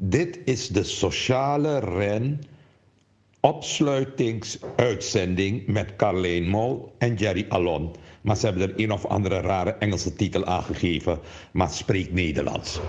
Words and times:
Dit 0.00 0.38
is 0.44 0.68
de 0.68 0.82
sociale 0.82 1.78
ren 1.78 2.40
opsluitingsuitzending 3.40 5.66
met 5.66 5.96
Carleen 5.96 6.48
Mol 6.48 6.94
en 6.98 7.14
Jerry 7.14 7.46
Alon. 7.48 7.94
Maar 8.20 8.36
ze 8.36 8.46
hebben 8.46 8.68
er 8.68 8.74
een 8.76 8.92
of 8.92 9.06
andere 9.06 9.40
rare 9.40 9.70
Engelse 9.70 10.12
titel 10.12 10.44
aangegeven, 10.44 11.18
maar 11.52 11.70
spreekt 11.70 12.12
Nederlands. 12.12 12.80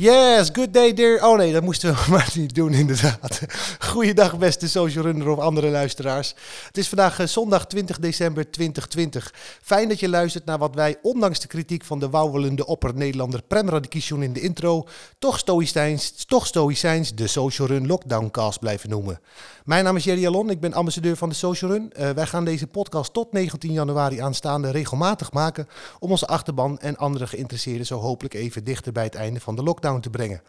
Yes, 0.00 0.48
good 0.52 0.72
day 0.72 0.94
dear. 0.94 1.24
Oh 1.24 1.36
nee, 1.36 1.52
dat 1.52 1.62
moesten 1.62 1.94
we 1.94 2.04
maar 2.10 2.30
niet 2.34 2.54
doen 2.54 2.72
inderdaad. 2.72 3.40
Goeiedag 3.78 4.38
beste 4.38 4.68
social 4.68 5.04
runner 5.04 5.28
of 5.28 5.38
andere 5.38 5.68
luisteraars. 5.68 6.34
Het 6.66 6.78
is 6.78 6.88
vandaag 6.88 7.18
eh, 7.18 7.26
zondag 7.26 7.66
20 7.66 7.98
december 7.98 8.50
2020. 8.50 9.34
Fijn 9.62 9.88
dat 9.88 10.00
je 10.00 10.08
luistert 10.08 10.44
naar 10.44 10.58
wat 10.58 10.74
wij, 10.74 10.96
ondanks 11.02 11.40
de 11.40 11.46
kritiek 11.46 11.84
van 11.84 11.98
de 11.98 12.10
wauwelende 12.10 12.66
opper-Nederlander 12.66 13.42
Prem 13.42 13.68
Radikishun 13.68 14.22
in 14.22 14.32
de 14.32 14.40
intro, 14.40 14.86
toch 15.18 15.38
stoïcijns, 15.38 16.24
toch 16.24 16.46
stoïcijns 16.46 17.14
de 17.14 17.26
social 17.26 17.68
run 17.68 17.86
lockdowncast 17.86 18.58
blijven 18.58 18.90
noemen. 18.90 19.20
Mijn 19.64 19.84
naam 19.84 19.96
is 19.96 20.04
Jerry 20.04 20.26
Alon, 20.26 20.50
ik 20.50 20.60
ben 20.60 20.72
ambassadeur 20.72 21.16
van 21.16 21.28
de 21.28 21.34
Social 21.34 21.70
Run. 21.70 21.92
Uh, 21.98 22.10
wij 22.10 22.26
gaan 22.26 22.44
deze 22.44 22.66
podcast 22.66 23.12
tot 23.12 23.32
19 23.32 23.72
januari 23.72 24.18
aanstaande 24.18 24.70
regelmatig 24.70 25.32
maken 25.32 25.68
om 25.98 26.10
onze 26.10 26.26
achterban 26.26 26.78
en 26.78 26.96
andere 26.96 27.26
geïnteresseerden 27.26 27.86
zo 27.86 27.98
hopelijk 27.98 28.34
even 28.34 28.64
dichter 28.64 28.92
bij 28.92 29.04
het 29.04 29.14
einde 29.14 29.40
van 29.40 29.56
de 29.56 29.62
lockdown 29.62 29.89
te 29.98 30.10
brengen. 30.10 30.42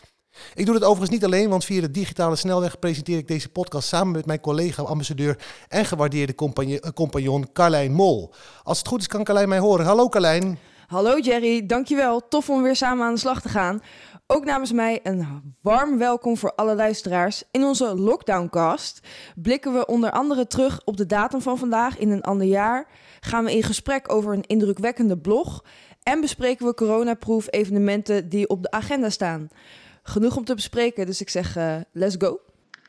Ik 0.53 0.65
doe 0.65 0.75
het 0.75 0.83
overigens 0.83 1.09
niet 1.09 1.25
alleen, 1.25 1.49
want 1.49 1.65
via 1.65 1.81
de 1.81 1.91
digitale 1.91 2.35
snelweg 2.35 2.79
presenteer 2.79 3.17
ik 3.17 3.27
deze 3.27 3.49
podcast 3.49 3.87
samen 3.87 4.11
met 4.11 4.25
mijn 4.25 4.39
collega, 4.39 4.83
ambassadeur 4.83 5.37
en 5.67 5.85
gewaardeerde 5.85 6.35
compagnon, 6.35 6.93
compagnon 6.93 7.51
Carlijn 7.53 7.91
Mol. 7.93 8.33
Als 8.63 8.77
het 8.77 8.87
goed 8.87 8.99
is, 8.99 9.07
kan 9.07 9.23
Carlijn 9.23 9.49
mij 9.49 9.59
horen. 9.59 9.85
Hallo 9.85 10.09
Carlijn. 10.09 10.57
Hallo 10.87 11.17
Jerry, 11.19 11.65
dankjewel. 11.65 12.27
Tof 12.27 12.49
om 12.49 12.63
weer 12.63 12.75
samen 12.75 13.05
aan 13.05 13.13
de 13.13 13.19
slag 13.19 13.41
te 13.41 13.49
gaan. 13.49 13.81
Ook 14.27 14.45
namens 14.45 14.71
mij 14.71 14.99
een 15.03 15.55
warm 15.61 15.97
welkom 15.97 16.37
voor 16.37 16.55
alle 16.55 16.75
luisteraars. 16.75 17.43
In 17.51 17.63
onze 17.63 17.95
Lockdowncast 17.95 18.99
blikken 19.35 19.73
we 19.73 19.85
onder 19.85 20.11
andere 20.11 20.47
terug 20.47 20.81
op 20.85 20.97
de 20.97 21.05
datum 21.05 21.41
van 21.41 21.57
vandaag 21.57 21.97
in 21.97 22.11
een 22.11 22.21
ander 22.21 22.47
jaar. 22.47 22.87
Gaan 23.19 23.43
we 23.43 23.55
in 23.55 23.63
gesprek 23.63 24.13
over 24.13 24.33
een 24.33 24.45
indrukwekkende 24.45 25.17
blog. 25.17 25.63
En 26.03 26.21
bespreken 26.21 26.65
we 26.65 26.73
coronaproof 26.73 27.47
evenementen 27.49 28.29
die 28.29 28.49
op 28.49 28.61
de 28.61 28.71
agenda 28.71 29.09
staan. 29.09 29.47
Genoeg 30.03 30.37
om 30.37 30.45
te 30.45 30.55
bespreken, 30.55 31.05
dus 31.05 31.21
ik 31.21 31.29
zeg 31.29 31.57
uh, 31.57 31.75
let's 31.91 32.15
go. 32.19 32.39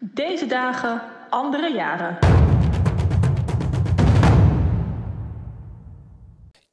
Deze 0.01 0.47
dagen, 0.47 1.03
andere 1.31 1.73
jaren. 1.73 2.19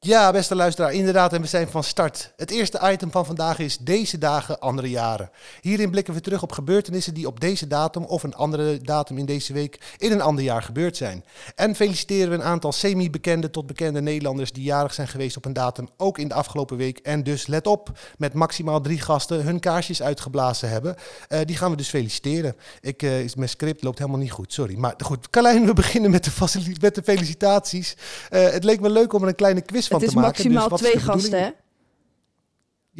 Ja, 0.02 0.32
beste 0.32 0.56
luisteraar, 0.56 0.94
inderdaad, 0.94 1.34
en 1.34 1.42
we 1.42 1.48
zijn 1.48 1.68
van 1.68 1.84
start. 1.84 2.34
Het 2.36 2.52
eerste 2.52 2.80
item 2.92 3.12
van 3.12 3.26
vandaag 3.26 3.60
is 3.60 3.78
Deze 3.78 4.18
dagen, 4.18 4.60
andere 4.60 4.90
jaren. 4.90 5.30
Hierin 5.62 5.90
blikken 5.90 6.14
we 6.14 6.22
terug 6.22 6.42
op 6.42 6.52
gebeurtenissen 6.52 7.14
die 7.14 7.28
op 7.28 7.40
deze 7.40 7.68
datum 7.68 8.04
of 8.04 8.24
een 8.24 8.36
andere 8.36 8.78
datum 8.82 9.18
in 9.18 9.26
deze 9.26 9.54
week 9.54 9.96
in 9.98 10.12
een 10.12 10.22
ander 10.22 10.44
jaar 10.44 10.62
gebeurd 10.64 10.98
zijn. 10.98 11.24
En 11.56 11.76
feliciteren 11.76 12.30
we 12.30 12.36
een 12.36 12.44
aantal 12.44 12.72
semi-bekende 12.72 13.50
tot 13.50 13.68
bekende 13.68 14.02
Nederlanders 14.02 14.52
die 14.52 14.64
jarig 14.64 14.94
zijn 14.94 15.08
geweest 15.08 15.38
op 15.38 15.46
een 15.46 15.54
datum, 15.54 15.90
ook 15.98 16.18
in 16.18 16.28
de 16.28 16.34
afgelopen 16.34 16.78
week. 16.78 16.98
En 16.98 17.24
dus, 17.24 17.48
let 17.48 17.68
op, 17.68 18.00
met 18.18 18.34
maximaal 18.34 18.82
drie 18.82 19.02
gasten 19.02 19.44
hun 19.44 19.60
kaarsjes 19.60 20.02
uitgeblazen 20.02 20.70
hebben. 20.70 20.96
Uh, 21.30 21.40
die 21.46 21.58
gaan 21.58 21.72
we 21.72 21.78
dus 21.78 21.90
feliciteren. 21.90 22.56
Ik, 22.82 23.04
uh, 23.04 23.12
mijn 23.36 23.50
script 23.50 23.84
loopt 23.84 23.98
helemaal 23.98 24.20
niet 24.20 24.32
goed, 24.32 24.54
sorry. 24.54 24.78
Maar 24.78 24.94
goed, 24.98 25.30
Carlijn, 25.30 25.66
we 25.66 25.74
beginnen 25.74 26.12
met 26.12 26.24
de, 26.24 27.02
felicitaties. 27.04 27.96
Uh, 28.30 28.50
het 28.50 28.64
leek 28.64 28.80
me 28.80 28.90
leuk 28.90 29.14
om 29.14 29.24
een 29.24 29.36
kleine 29.36 29.62
quiz 29.62 29.88
van 29.90 30.00
het 30.00 30.10
is 30.10 30.16
maximaal 30.16 30.70
dus 30.70 30.80
twee 30.80 31.00
gasten, 31.00 31.40
hè? 31.40 31.50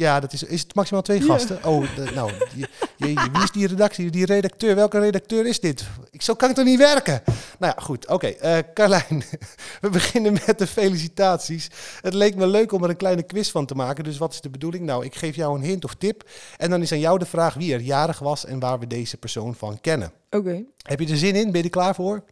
Ja, 0.00 0.20
dat 0.20 0.32
is, 0.32 0.42
is 0.42 0.60
het 0.60 0.74
maximaal 0.74 1.02
twee 1.02 1.20
gasten? 1.20 1.64
Oh, 1.64 1.94
de, 1.96 2.10
nou, 2.14 2.32
je, 2.54 2.68
je, 2.96 3.28
wie 3.32 3.42
is 3.42 3.50
die 3.50 3.66
redactie, 3.66 4.10
die 4.10 4.26
redacteur? 4.26 4.74
Welke 4.74 4.98
redacteur 4.98 5.46
is 5.46 5.60
dit? 5.60 5.84
Ik, 6.10 6.22
zo 6.22 6.34
kan 6.34 6.48
het 6.48 6.56
toch 6.56 6.66
niet 6.66 6.78
werken? 6.78 7.22
Nou 7.58 7.72
ja, 7.76 7.82
goed. 7.82 8.08
Oké, 8.08 8.34
okay, 8.36 8.58
uh, 8.58 8.64
Carlijn, 8.74 9.22
we 9.80 9.88
beginnen 9.88 10.32
met 10.46 10.58
de 10.58 10.66
felicitaties. 10.66 11.68
Het 12.00 12.14
leek 12.14 12.34
me 12.34 12.46
leuk 12.46 12.72
om 12.72 12.82
er 12.82 12.90
een 12.90 12.96
kleine 12.96 13.22
quiz 13.22 13.50
van 13.50 13.66
te 13.66 13.74
maken. 13.74 14.04
Dus 14.04 14.18
wat 14.18 14.32
is 14.32 14.40
de 14.40 14.50
bedoeling? 14.50 14.84
Nou, 14.84 15.04
ik 15.04 15.14
geef 15.14 15.36
jou 15.36 15.58
een 15.58 15.64
hint 15.64 15.84
of 15.84 15.94
tip. 15.94 16.28
En 16.56 16.70
dan 16.70 16.82
is 16.82 16.92
aan 16.92 17.00
jou 17.00 17.18
de 17.18 17.26
vraag 17.26 17.54
wie 17.54 17.74
er 17.74 17.80
jarig 17.80 18.18
was 18.18 18.44
en 18.44 18.58
waar 18.58 18.78
we 18.78 18.86
deze 18.86 19.16
persoon 19.16 19.54
van 19.54 19.80
kennen. 19.80 20.12
Oké. 20.30 20.62
Heb 20.82 21.00
je 21.00 21.08
er 21.08 21.16
zin 21.16 21.34
in? 21.34 21.50
Ben 21.50 21.60
je 21.60 21.64
er 21.64 21.70
klaar 21.70 21.94
voor? 21.94 22.22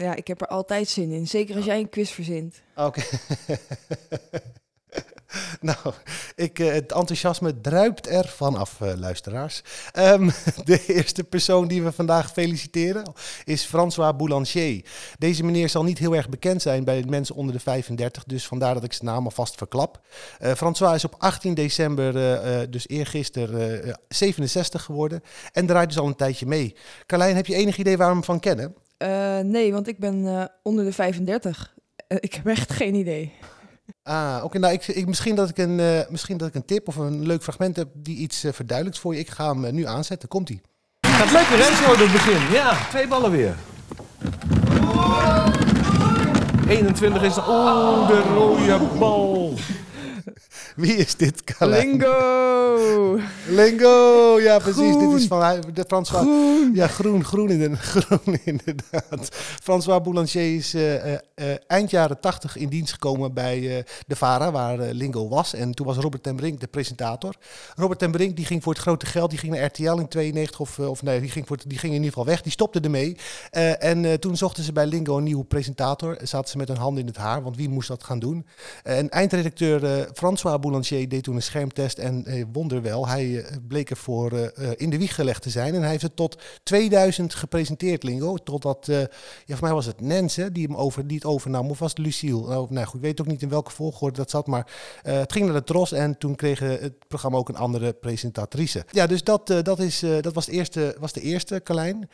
Ja, 0.00 0.14
ik 0.14 0.26
heb 0.26 0.40
er 0.40 0.46
altijd 0.46 0.88
zin 0.88 1.10
in. 1.10 1.28
Zeker 1.28 1.56
als 1.56 1.64
jij 1.64 1.78
een 1.78 1.88
quiz 1.88 2.10
verzint. 2.10 2.62
Oké. 2.76 3.02
nou, 5.60 5.78
ik, 6.34 6.58
uh, 6.58 6.72
het 6.72 6.92
enthousiasme 6.92 7.60
druipt 7.60 8.08
er 8.08 8.28
vanaf, 8.28 8.80
uh, 8.80 8.92
luisteraars. 8.96 9.62
Um, 9.98 10.30
de 10.64 10.84
eerste 10.86 11.24
persoon 11.24 11.68
die 11.68 11.82
we 11.82 11.92
vandaag 11.92 12.32
feliciteren 12.32 13.12
is 13.44 13.64
François 13.64 14.16
Boulanger. 14.16 14.84
Deze 15.18 15.44
meneer 15.44 15.68
zal 15.68 15.84
niet 15.84 15.98
heel 15.98 16.16
erg 16.16 16.28
bekend 16.28 16.62
zijn 16.62 16.84
bij 16.84 17.04
mensen 17.08 17.34
onder 17.34 17.54
de 17.54 17.60
35, 17.60 18.24
dus 18.24 18.46
vandaar 18.46 18.74
dat 18.74 18.84
ik 18.84 18.92
zijn 18.92 19.08
naam 19.08 19.24
alvast 19.24 19.54
verklap. 19.54 20.00
Uh, 20.40 20.52
François 20.52 20.94
is 20.94 21.04
op 21.04 21.14
18 21.18 21.54
december, 21.54 22.12
dus 22.70 22.88
eergisteren, 22.88 23.98
67 24.08 24.82
geworden 24.82 25.22
en 25.52 25.66
draait 25.66 25.88
dus 25.88 25.98
al 25.98 26.06
een 26.06 26.16
tijdje 26.16 26.46
mee. 26.46 26.76
Carlijn, 27.06 27.36
heb 27.36 27.46
je 27.46 27.54
enig 27.54 27.76
idee 27.76 27.96
waar 27.96 28.08
we 28.08 28.14
hem 28.14 28.24
van 28.24 28.40
kennen? 28.40 28.74
Uh, 29.02 29.38
nee, 29.38 29.72
want 29.72 29.88
ik 29.88 29.98
ben 29.98 30.24
uh, 30.24 30.44
onder 30.62 30.84
de 30.84 30.92
35. 30.92 31.74
Uh, 32.08 32.18
ik 32.20 32.34
heb 32.34 32.46
echt 32.46 32.72
geen 32.72 32.94
idee. 32.94 33.32
Ah, 34.02 34.34
oké. 34.36 34.44
Okay, 34.44 34.60
nou, 34.60 34.74
ik, 34.74 34.86
ik, 34.86 35.06
misschien, 35.06 35.34
dat 35.34 35.48
ik 35.48 35.58
een, 35.58 36.04
misschien 36.08 36.36
dat 36.36 36.48
ik 36.48 36.54
een 36.54 36.64
tip 36.64 36.88
of 36.88 36.96
een 36.96 37.26
leuk 37.26 37.42
fragment 37.42 37.76
heb 37.76 37.88
die 37.92 38.16
iets 38.16 38.44
verduidelijkt 38.50 39.00
voor 39.00 39.14
je. 39.14 39.20
Ik 39.20 39.30
ga 39.30 39.54
hem 39.54 39.74
nu 39.74 39.86
aanzetten. 39.86 40.28
Komt-ie. 40.28 40.60
Gaat 41.00 41.32
lekker, 41.32 41.56
hè, 41.56 41.84
zo 41.84 42.02
het 42.02 42.12
begin. 42.12 42.52
Ja, 42.52 42.88
twee 42.88 43.08
ballen 43.08 43.30
weer. 43.30 43.54
21 46.68 47.22
is 47.22 47.34
de... 47.34 47.40
Oh, 47.40 48.08
de 48.08 48.20
rode 48.20 48.98
bal. 48.98 49.54
Wie 50.76 50.96
is 50.96 51.16
dit, 51.16 51.44
Carlijn? 51.44 51.88
Lingo! 51.88 53.18
Lingo, 53.48 54.40
ja 54.40 54.58
precies. 54.58 54.94
Groen. 54.94 55.10
Dit 55.10 55.20
is 55.20 55.26
van 55.26 55.60
de 55.74 55.84
François. 55.86 56.22
Groen. 56.22 56.70
Ja, 56.74 56.86
groen, 56.86 57.24
groen, 57.24 57.50
in 57.50 57.58
de, 57.58 57.76
groen 57.92 58.38
inderdaad. 58.44 59.28
François 59.62 60.02
Boulanger 60.02 60.56
is 60.56 60.74
uh, 60.74 61.12
uh, 61.12 61.18
eind 61.66 61.90
jaren 61.90 62.20
tachtig 62.20 62.56
in 62.56 62.68
dienst 62.68 62.92
gekomen 62.92 63.34
bij 63.34 63.58
uh, 63.58 63.82
de 64.06 64.16
VARA, 64.16 64.50
waar 64.50 64.78
Lingo 64.78 65.28
was. 65.28 65.54
En 65.54 65.72
toen 65.72 65.86
was 65.86 65.96
Robert 65.96 66.22
ten 66.22 66.36
Brink 66.36 66.60
de 66.60 66.66
presentator. 66.66 67.34
Robert 67.74 67.98
ten 67.98 68.10
Brink 68.10 68.36
die 68.36 68.44
ging 68.44 68.62
voor 68.62 68.72
het 68.72 68.82
grote 68.82 69.06
geld, 69.06 69.30
die 69.30 69.38
ging 69.38 69.54
naar 69.54 69.64
RTL 69.64 69.98
in 69.98 70.08
92 70.08 70.60
of, 70.60 70.78
of 70.78 71.02
nee, 71.02 71.20
die 71.20 71.30
ging, 71.30 71.46
voor 71.46 71.58
die 71.66 71.78
ging 71.78 71.92
in 71.92 71.98
ieder 71.98 72.08
geval 72.08 72.26
weg. 72.26 72.42
Die 72.42 72.52
stopte 72.52 72.80
ermee. 72.80 73.16
en 73.78 74.20
toen 74.20 74.36
zochten 74.36 74.64
ze 74.64 74.72
bij 74.72 74.86
Lingo 74.86 75.16
een 75.16 75.24
nieuwe 75.24 75.44
presentator. 75.44 76.18
Zaten 76.22 76.50
ze 76.50 76.56
met 76.56 76.68
hun 76.68 76.76
handen 76.76 77.00
in 77.00 77.06
het 77.06 77.16
haar, 77.16 77.42
want 77.42 77.56
wie 77.56 77.68
moest 77.68 77.88
dat 77.88 78.04
gaan 78.04 78.18
doen? 78.18 78.46
en 78.82 79.08
eindredacteur 79.10 80.08
François 80.20 80.58
Boulanger 80.58 81.08
deed 81.08 81.22
toen 81.22 81.34
een 81.34 81.42
schermtest 81.42 81.98
en 81.98 82.24
eh, 82.24 82.44
wonderwel, 82.52 83.08
hij 83.08 83.44
eh, 83.44 83.56
bleek 83.68 83.90
ervoor 83.90 84.32
uh, 84.32 84.46
in 84.76 84.90
de 84.90 84.98
wieg 84.98 85.14
gelegd 85.14 85.42
te 85.42 85.50
zijn. 85.50 85.74
En 85.74 85.80
hij 85.80 85.90
heeft 85.90 86.02
het 86.02 86.16
tot 86.16 86.42
2000 86.62 87.34
gepresenteerd, 87.34 88.02
Lingo. 88.02 88.36
Totdat, 88.36 88.86
ja, 88.86 89.56
voor 89.56 89.66
mij 89.66 89.72
was 89.72 89.86
het 89.86 90.00
Nens 90.00 90.38
die, 90.52 90.66
hem 90.66 90.76
over, 90.76 91.06
die 91.06 91.16
het 91.16 91.26
overnam, 91.26 91.70
of 91.70 91.78
was 91.78 91.90
het 91.90 91.98
Lucille? 91.98 92.48
Nou, 92.48 92.66
nou 92.70 92.86
goed, 92.86 92.94
ik 92.94 93.00
weet 93.00 93.20
ook 93.20 93.26
niet 93.26 93.42
in 93.42 93.48
welke 93.48 93.70
volgorde 93.70 94.16
dat 94.16 94.30
zat, 94.30 94.46
maar 94.46 94.72
het 95.02 95.32
ging 95.32 95.44
naar 95.44 95.54
de 95.54 95.64
Tros 95.64 95.92
en 95.92 96.18
toen 96.18 96.34
kreeg 96.34 96.58
het 96.58 97.08
programma 97.08 97.38
ook 97.38 97.48
een 97.48 97.56
andere 97.56 97.92
presentatrice. 97.92 98.84
Ja, 98.90 99.06
dus 99.06 99.24
dat, 99.24 99.46
dat, 99.62 99.78
is, 99.78 100.04
dat 100.20 100.34
was, 100.34 100.46
de 100.46 100.52
eerste, 100.52 100.96
was 100.98 101.12
de 101.12 101.20
eerste, 101.20 101.60
Carlijn. 101.64 102.08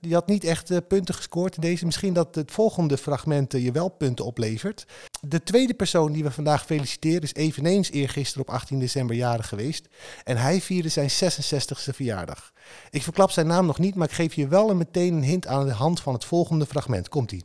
die 0.00 0.14
had 0.14 0.26
niet 0.26 0.44
echt 0.44 0.88
punten 0.88 1.14
gescoord 1.14 1.54
in 1.54 1.60
deze. 1.60 1.84
Misschien 1.84 2.12
dat 2.12 2.34
het 2.34 2.50
volgende 2.50 2.98
fragment 2.98 3.52
je 3.52 3.72
wel 3.72 3.88
punten 3.88 4.24
oplevert. 4.24 4.86
De 5.20 5.42
tweede 5.42 5.74
persoon 5.74 6.12
die 6.12 6.22
we 6.22 6.30
vandaag 6.30 6.66
feliciteren 6.66 6.89
is 6.98 7.34
eveneens 7.34 7.90
eergisteren 7.90 8.48
op 8.48 8.54
18 8.54 8.78
december 8.78 9.16
jarig 9.16 9.48
geweest. 9.48 9.88
En 10.24 10.36
hij 10.36 10.60
vierde 10.60 10.88
zijn 10.88 11.10
66ste 11.10 11.94
verjaardag. 11.94 12.52
Ik 12.90 13.02
verklap 13.02 13.30
zijn 13.30 13.46
naam 13.46 13.66
nog 13.66 13.78
niet, 13.78 13.94
maar 13.94 14.08
ik 14.08 14.14
geef 14.14 14.34
je 14.34 14.48
wel 14.48 14.70
en 14.70 14.76
meteen 14.76 15.14
een 15.14 15.22
hint 15.22 15.46
aan 15.46 15.66
de 15.66 15.72
hand 15.72 16.00
van 16.00 16.12
het 16.12 16.24
volgende 16.24 16.66
fragment. 16.66 17.08
Komt-ie. 17.08 17.44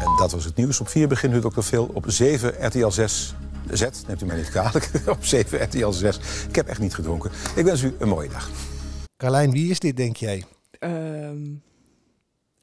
En 0.00 0.16
dat 0.18 0.32
was 0.32 0.44
het 0.44 0.56
nieuws. 0.56 0.80
Op 0.80 0.88
4 0.88 1.08
begint 1.08 1.32
nu 1.32 1.44
ook 1.44 1.54
nog 1.54 1.64
veel. 1.64 1.90
Op 1.94 2.04
7 2.06 2.66
RTL 2.66 2.88
6 2.88 3.34
Z, 3.70 3.82
neemt 4.06 4.22
u 4.22 4.26
mij 4.26 4.36
niet 4.36 4.50
kwalijk. 4.50 4.90
op 5.06 5.24
7 5.24 5.62
RTL 5.62 5.90
6. 5.90 6.18
Ik 6.48 6.54
heb 6.54 6.66
echt 6.66 6.80
niet 6.80 6.94
gedronken. 6.94 7.30
Ik 7.56 7.64
wens 7.64 7.82
u 7.82 7.94
een 7.98 8.08
mooie 8.08 8.28
dag. 8.28 8.50
Carlijn, 9.16 9.50
wie 9.50 9.70
is 9.70 9.78
dit, 9.78 9.96
denk 9.96 10.16
jij? 10.16 10.44
Um, 10.80 11.62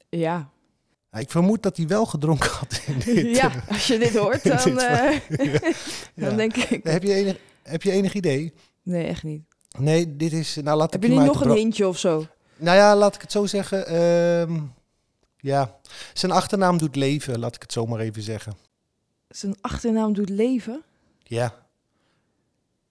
ja, 0.08 0.50
ik 1.20 1.30
vermoed 1.30 1.62
dat 1.62 1.76
hij 1.76 1.86
wel 1.86 2.06
gedronken 2.06 2.50
had. 2.50 2.80
In 2.86 2.98
dit, 2.98 3.36
ja, 3.40 3.52
als 3.68 3.86
je 3.86 3.98
dit 3.98 4.16
hoort, 4.16 4.44
dan, 4.44 4.56
dit 4.56 4.82
uh, 4.82 5.52
ja. 6.14 6.28
dan 6.28 6.36
denk 6.36 6.56
ik. 6.56 6.84
Heb 6.84 7.02
je, 7.02 7.14
enig, 7.14 7.36
heb 7.62 7.82
je 7.82 7.90
enig 7.90 8.14
idee? 8.14 8.52
Nee, 8.82 9.06
echt 9.06 9.22
niet. 9.22 9.42
Nee, 9.78 10.16
dit 10.16 10.32
is. 10.32 10.58
Nou, 10.62 10.76
laat 10.76 10.92
heb 10.92 11.04
ik 11.04 11.10
je 11.10 11.16
niet 11.18 11.26
nog 11.26 11.44
een 11.44 11.50
hintje 11.50 11.88
of 11.88 11.98
zo? 11.98 12.26
Nou 12.56 12.76
ja, 12.76 12.96
laat 12.96 13.14
ik 13.14 13.20
het 13.20 13.32
zo 13.32 13.46
zeggen. 13.46 13.92
Uh, 13.92 14.60
ja, 15.36 15.78
zijn 16.12 16.32
achternaam 16.32 16.78
doet 16.78 16.96
leven, 16.96 17.38
laat 17.38 17.54
ik 17.54 17.62
het 17.62 17.72
zo 17.72 17.86
maar 17.86 18.00
even 18.00 18.22
zeggen. 18.22 18.56
Zijn 19.28 19.54
achternaam 19.60 20.12
doet 20.12 20.28
leven? 20.28 20.82
Ja. 21.22 21.54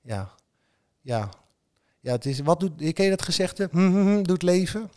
Ja. 0.01 0.31
Ja. 1.01 1.29
Ja, 2.00 2.12
het 2.12 2.25
is, 2.25 2.39
wat 2.39 2.59
doet, 2.59 2.94
ken 2.94 3.03
je 3.03 3.09
dat 3.09 3.21
gezegde? 3.21 3.67
Hm, 3.71 3.77
hm, 3.77 4.07
hm, 4.07 4.21
doet 4.21 4.41
leven? 4.41 4.89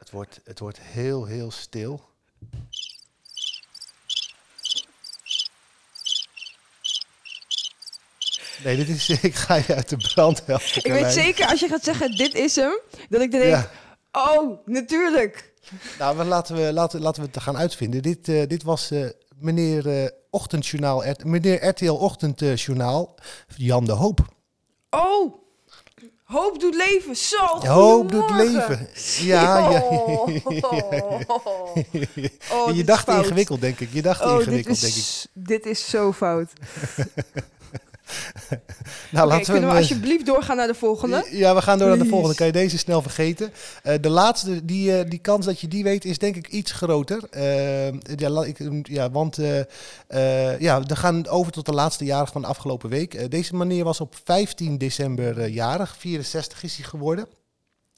Het 0.00 0.10
wordt, 0.10 0.40
het 0.44 0.58
wordt 0.58 0.78
heel, 0.80 1.24
heel 1.24 1.50
stil. 1.50 2.08
Nee, 8.64 8.76
dit 8.76 8.88
is, 8.88 9.08
ik 9.22 9.34
ga 9.34 9.54
je 9.54 9.74
uit 9.74 9.88
de 9.88 9.96
brand 9.96 10.46
helpen. 10.46 10.66
Ik 10.66 10.82
Carlijn. 10.82 11.04
weet 11.04 11.12
zeker, 11.12 11.46
als 11.46 11.60
je 11.60 11.68
gaat 11.68 11.84
zeggen, 11.84 12.16
dit 12.16 12.34
is 12.34 12.56
hem, 12.56 12.80
dat 13.08 13.20
ik 13.20 13.30
dan 13.30 13.40
denk, 13.40 13.52
Ja. 13.52 13.70
oh, 14.12 14.66
natuurlijk. 14.66 15.52
Nou, 15.98 16.16
maar 16.16 16.26
laten 16.26 16.56
we, 16.56 16.72
laten, 16.72 17.00
laten 17.00 17.22
we 17.22 17.28
het 17.32 17.42
gaan 17.42 17.56
uitvinden. 17.56 18.02
Dit, 18.02 18.28
eh, 18.28 18.46
dit 18.46 18.62
was 18.62 18.90
eh, 18.90 19.08
meneer, 19.38 20.02
eh, 20.02 20.08
ochtendjournaal, 20.30 21.04
meneer 21.24 21.66
RTL 21.66 21.92
Ochtendjournaal, 21.92 23.14
Jan 23.56 23.84
de 23.84 23.92
Hoop. 23.92 24.20
Oh, 24.90 25.34
hoop 26.30 26.60
doet 26.60 26.74
leven. 26.74 27.16
Zo, 27.16 27.66
Hoop 27.66 28.10
doet 28.10 28.30
leven. 28.30 28.88
Ja, 29.20 29.70
ja. 29.70 29.80
Oh, 31.26 31.76
Oh, 32.52 32.74
je 32.76 32.84
dacht 32.84 33.08
ingewikkeld, 33.08 33.60
denk 33.60 33.80
ik. 33.80 33.88
Je 33.92 34.02
dacht 34.02 34.20
Oh, 34.24 34.38
ingewikkeld, 34.40 34.80
denk 34.80 34.94
ik. 34.94 35.04
dit 35.32 35.66
is 35.66 35.90
zo 35.90 36.12
fout. 36.12 36.52
Nou, 39.10 39.26
Oké, 39.26 39.34
laten 39.34 39.46
we, 39.46 39.52
kunnen 39.52 39.68
we 39.70 39.74
eh, 39.74 39.80
alsjeblieft 39.80 40.26
doorgaan 40.26 40.56
naar 40.56 40.66
de 40.66 40.74
volgende? 40.74 41.26
Ja, 41.30 41.54
we 41.54 41.62
gaan 41.62 41.78
door 41.78 41.88
naar 41.88 41.98
de 41.98 42.06
volgende. 42.06 42.34
Kan 42.34 42.46
je 42.46 42.52
deze 42.52 42.78
snel 42.78 43.02
vergeten? 43.02 43.52
Eh, 43.82 43.94
de 44.00 44.08
laatste, 44.08 44.64
die, 44.64 44.98
eh, 44.98 45.10
die 45.10 45.18
kans 45.18 45.46
dat 45.46 45.60
je 45.60 45.68
die 45.68 45.82
weet, 45.82 46.04
is 46.04 46.18
denk 46.18 46.36
ik 46.36 46.48
iets 46.48 46.72
groter. 46.72 47.22
Ja, 48.16 48.44
ik, 48.44 48.58
ja, 48.82 49.10
want 49.10 49.38
ja, 50.58 50.82
we 50.82 50.96
gaan 50.96 51.28
over 51.28 51.52
tot 51.52 51.66
de 51.66 51.72
laatste 51.72 52.04
jarig 52.04 52.32
van 52.32 52.40
de 52.40 52.46
afgelopen 52.46 52.90
week. 52.90 53.30
Deze 53.30 53.56
meneer 53.56 53.84
was 53.84 54.00
op 54.00 54.14
15 54.24 54.78
december 54.78 55.48
jarig. 55.48 55.96
64 55.98 56.62
is 56.62 56.76
hij 56.76 56.84
geworden. 56.84 57.26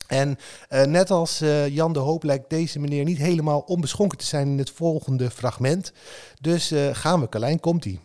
En 0.06 0.38
net 0.68 1.10
als 1.10 1.42
Jan 1.68 1.92
de 1.92 1.98
Hoop 1.98 2.22
lijkt 2.22 2.50
deze 2.50 2.78
meneer 2.78 3.04
niet 3.04 3.18
helemaal 3.18 3.60
onbeschonken 3.60 4.18
te 4.18 4.26
zijn 4.26 4.48
in 4.48 4.58
het 4.58 4.70
volgende 4.70 5.30
fragment. 5.30 5.92
Dus 6.40 6.72
gaan 6.92 7.20
we, 7.20 7.28
Carlijn, 7.28 7.60
komt-ie. 7.60 8.00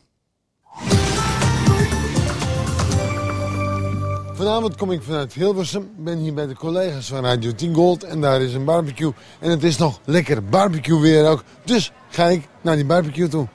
Vanavond 4.38 4.76
kom 4.76 4.92
ik 4.92 5.02
vanuit 5.04 5.34
Hilversum, 5.34 5.90
ben 5.98 6.18
hier 6.18 6.34
bij 6.34 6.48
de 6.48 6.56
collega's 6.56 7.08
van 7.08 7.24
Radio 7.24 7.52
10 7.52 7.74
Gold 7.74 8.04
en 8.04 8.22
daar 8.22 8.42
is 8.42 8.54
een 8.54 8.66
barbecue. 8.66 9.14
En 9.40 9.50
het 9.50 9.64
is 9.64 9.78
nog 9.78 10.00
lekker 10.06 10.44
barbecue 10.44 11.00
weer 11.00 11.28
ook, 11.28 11.44
dus 11.64 11.92
ga 12.10 12.26
ik 12.26 12.48
naar 12.62 12.76
die 12.76 12.86
barbecue 12.86 13.28
toe. 13.28 13.48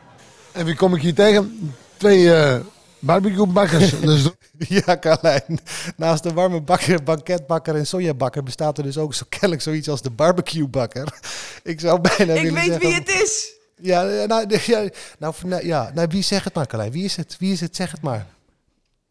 En 0.52 0.64
wie 0.64 0.76
kom 0.76 0.94
ik 0.94 1.02
hier 1.02 1.14
tegen? 1.14 1.75
Twee 1.96 2.34
eh 2.34 2.61
barbecuebakkers. 2.99 4.00
dus 4.00 4.31
Ja, 4.58 4.99
Carlijn. 4.99 5.61
Naast 5.96 6.23
de 6.23 6.32
warme 6.32 6.61
bakker, 6.61 7.02
banketbakker 7.02 7.75
en 7.75 7.87
sojabakker 7.87 8.43
bestaat 8.43 8.78
er 8.78 8.85
dus 8.85 8.99
ook 8.99 9.14
zo 9.14 9.25
kennelijk 9.28 9.62
zoiets 9.62 9.88
als 9.88 10.02
de 10.02 10.11
barbecuebakker. 10.11 11.20
Ik 11.62 11.81
zou 11.81 12.00
bijna 12.00 12.32
Ik 12.32 12.43
willen 12.43 12.55
weet 12.55 12.64
zeggen... 12.64 12.88
wie 12.88 12.94
het 12.94 13.08
is. 13.08 13.52
Ja, 13.76 14.08
eh, 14.08 14.28
nou, 14.28 14.46
ja, 14.67 14.88
nou, 15.19 15.35
nou, 15.44 15.67
ja, 15.67 15.90
nou, 15.94 16.08
wie 16.11 16.23
zegt 16.23 16.44
het 16.44 16.55
maar, 16.55 16.67
Carlijn? 16.67 16.93
Wie 16.93 17.05
is 17.05 17.17
het? 17.17 17.37
Wie 17.38 17.52
is 17.52 17.61
het? 17.61 17.76
Zeg 17.76 17.90
het 17.90 18.02
maar. 18.02 18.26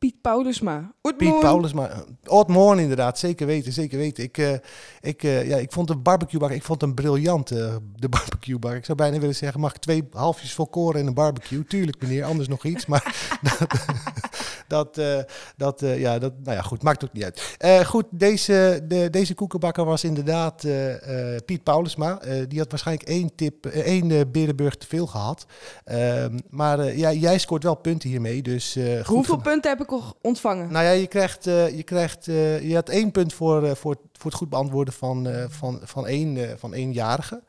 Piet 0.02 0.22
Paulusma. 0.22 0.94
Piet 1.18 1.40
Paulus, 1.40 1.74
maar 1.74 2.04
Odd 2.26 2.50
Morn 2.50 2.80
inderdaad, 2.80 3.20
zeker 3.20 3.48
weten, 3.48 3.74
zeker 3.74 3.98
weten. 3.98 4.24
Ik, 4.24 4.38
eh, 4.38 4.54
ik, 5.02 5.24
eh, 5.24 5.48
ja, 5.48 5.58
ik 5.58 5.72
vond 5.72 5.88
de 5.88 5.96
barbecuebakker, 5.96 6.58
ik 6.58 6.64
vond 6.64 6.82
hem 6.82 6.94
briljant, 6.94 7.52
eh, 7.52 7.76
de 7.96 8.10
barbecuebakker. 8.18 8.80
Ik 8.80 8.86
zou 8.86 8.98
bijna 8.98 9.20
willen 9.20 9.36
zeggen, 9.36 9.60
mag 9.60 9.74
ik 9.74 9.82
twee 9.82 10.08
halfjes 10.12 10.54
volkoren 10.54 11.00
in 11.00 11.08
een 11.08 11.14
barbecue? 11.14 11.64
Tuurlijk 11.64 12.02
meneer, 12.02 12.24
anders 12.24 12.48
nog 12.48 12.66
iets, 12.66 12.86
maar 12.86 13.30
dat, 13.48 13.68
dat, 14.68 14.98
eh, 14.98 15.20
dat 15.58 15.80
ja, 15.80 16.20
dat, 16.20 16.34
nou 16.44 16.56
ja, 16.56 16.62
goed, 16.62 16.84
maakt 16.84 17.04
ook 17.04 17.14
niet 17.14 17.24
uit. 17.24 17.58
Goed, 17.86 18.06
deze, 18.10 18.86
de, 18.88 19.10
deze 19.10 19.34
koekenbakker 19.34 19.86
was 19.86 20.04
inderdaad 20.04 20.66
Piet 21.46 21.64
Paulusma. 21.64 22.20
Die 22.48 22.60
had 22.60 22.70
waarschijnlijk 22.70 23.08
één 23.08 23.36
tip, 23.36 23.66
één 23.66 24.32
Berenburg 24.32 24.76
te 24.76 24.88
veel 24.88 25.08
gehad. 25.08 25.46
Ehm, 25.84 26.40
maar 26.50 26.98
ja, 26.98 27.12
jij 27.12 27.38
scoort 27.38 27.64
wel 27.64 27.76
punten 27.76 28.10
hiermee, 28.10 28.42
dus 28.42 28.78
Hoeveel 29.04 29.38
punten 29.38 29.72
heb 29.72 29.82
ik 29.82 29.91
ontvangen? 30.22 30.72
nou 30.72 30.86
ja, 30.86 30.92
je 30.92 31.08
krijgt, 31.08 31.48
eh, 31.48 31.76
je 31.76 31.84
krijgt 31.84 32.28
eh, 32.28 32.70
je 32.70 32.76
had 32.76 32.90
één 32.90 33.12
punt 33.12 33.34
voor, 33.34 33.64
eh, 33.64 33.76
voor, 33.76 33.96
voor 34.14 34.32
het 34.32 34.40
goed 34.40 34.50
beantwoorden 34.50 34.94
van, 34.94 35.28
van, 35.50 35.80
van, 35.84 36.08
één, 36.08 36.60
van 36.60 36.74
éénjarige. 36.74 37.44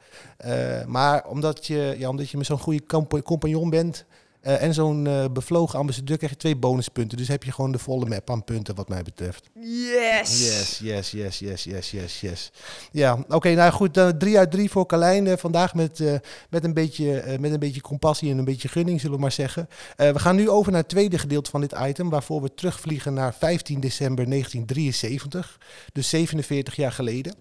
Maar 0.86 1.26
omdat 1.26 1.66
je, 1.66 1.94
ja, 1.98 2.08
omdat 2.08 2.30
je 2.30 2.36
met 2.36 2.46
zo'n 2.46 2.58
goede 2.58 2.86
compa- 2.86 3.22
compagnon 3.22 3.70
bent 3.70 4.04
eh, 4.42 4.62
en 4.62 4.74
zo'n 4.74 5.06
eh, 5.06 5.24
bevlogen 5.32 5.78
ambassadeur, 5.78 6.16
krijg 6.16 6.32
je 6.32 6.38
twee 6.38 6.56
bonuspunten. 6.56 7.18
Dus 7.18 7.28
heb 7.28 7.44
je 7.44 7.52
gewoon 7.52 7.72
de 7.72 7.78
volle 7.78 8.06
map 8.06 8.30
aan 8.30 8.44
punten 8.44 8.74
wat 8.74 8.88
mij 8.88 9.02
betreft. 9.02 9.50
Yes. 9.60 10.48
Yes, 10.48 10.78
yes, 10.78 11.10
yes, 11.10 11.38
yes, 11.38 11.64
yes, 11.64 11.90
yes, 11.90 12.20
yes. 12.20 12.52
Ja, 12.92 13.24
oké, 13.28 13.54
nou 13.54 13.72
goed, 13.72 13.94
dan 13.94 14.18
drie 14.18 14.38
uit 14.38 14.50
drie 14.50 14.70
voor 14.70 14.86
Carlijn 14.86 15.26
eh, 15.26 15.36
vandaag 15.36 15.74
met, 15.74 16.20
met, 16.50 16.64
een 16.64 16.74
beetje, 16.74 17.36
met 17.40 17.52
een 17.52 17.58
beetje 17.58 17.80
compassie 17.80 18.30
en 18.30 18.38
een 18.38 18.44
beetje 18.44 18.68
gunning, 18.68 19.00
zullen 19.00 19.16
we 19.16 19.22
maar 19.22 19.32
zeggen. 19.32 19.68
We 19.96 20.18
gaan 20.18 20.36
nu 20.36 20.48
over 20.48 20.72
naar 20.72 20.80
het 20.80 20.90
tweede 20.90 21.18
gedeelte 21.18 21.50
van 21.50 21.60
dit 21.60 21.74
item, 21.82 22.10
waarvoor 22.10 22.42
we 22.42 22.54
terugvliegen 22.54 23.14
naar 23.14 23.34
15 23.34 23.80
december 23.80 24.28
1973, 24.28 25.60
dus 25.92 26.08
47 26.08 26.76
jaar 26.76 26.92
geleden. 26.92 27.34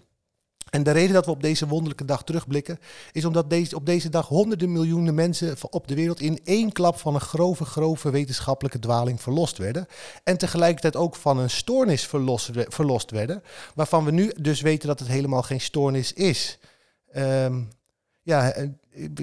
En 0.72 0.82
de 0.82 0.90
reden 0.90 1.12
dat 1.14 1.24
we 1.24 1.30
op 1.30 1.42
deze 1.42 1.66
wonderlijke 1.68 2.04
dag 2.04 2.24
terugblikken, 2.24 2.78
is 3.12 3.24
omdat 3.24 3.50
deze, 3.50 3.76
op 3.76 3.86
deze 3.86 4.08
dag 4.08 4.28
honderden 4.28 4.72
miljoenen 4.72 5.14
mensen 5.14 5.54
op 5.70 5.88
de 5.88 5.94
wereld 5.94 6.20
in 6.20 6.40
één 6.44 6.72
klap 6.72 6.96
van 6.98 7.14
een 7.14 7.20
grove, 7.20 7.64
grove 7.64 8.10
wetenschappelijke 8.10 8.78
dwaling 8.78 9.20
verlost 9.22 9.58
werden. 9.58 9.86
En 10.24 10.38
tegelijkertijd 10.38 10.96
ook 10.96 11.16
van 11.16 11.38
een 11.38 11.50
stoornis 11.50 12.06
verlost, 12.06 12.48
we- 12.48 12.66
verlost 12.68 13.10
werden, 13.10 13.42
waarvan 13.74 14.04
we 14.04 14.10
nu 14.10 14.32
dus 14.40 14.60
weten 14.60 14.88
dat 14.88 14.98
het 14.98 15.08
helemaal 15.08 15.42
geen 15.42 15.60
stoornis 15.60 16.12
is. 16.12 16.58
Ehm, 17.12 17.60
ja, 18.22 18.52
eh, 18.52 18.68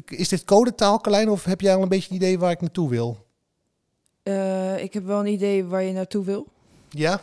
is 0.05 0.27
dit 0.29 0.43
codetaal, 0.43 0.99
Carlijn, 1.01 1.29
of 1.29 1.43
heb 1.43 1.61
jij 1.61 1.75
al 1.75 1.81
een 1.81 1.89
beetje 1.89 2.09
een 2.09 2.15
idee 2.15 2.39
waar 2.39 2.51
ik 2.51 2.61
naartoe 2.61 2.89
wil? 2.89 3.25
Eh, 4.23 4.83
ik 4.83 4.93
heb 4.93 5.05
wel 5.05 5.19
een 5.19 5.27
idee 5.33 5.65
waar 5.65 5.83
je 5.83 5.93
naartoe 5.93 6.25
wil. 6.25 6.47
Ja? 6.89 7.21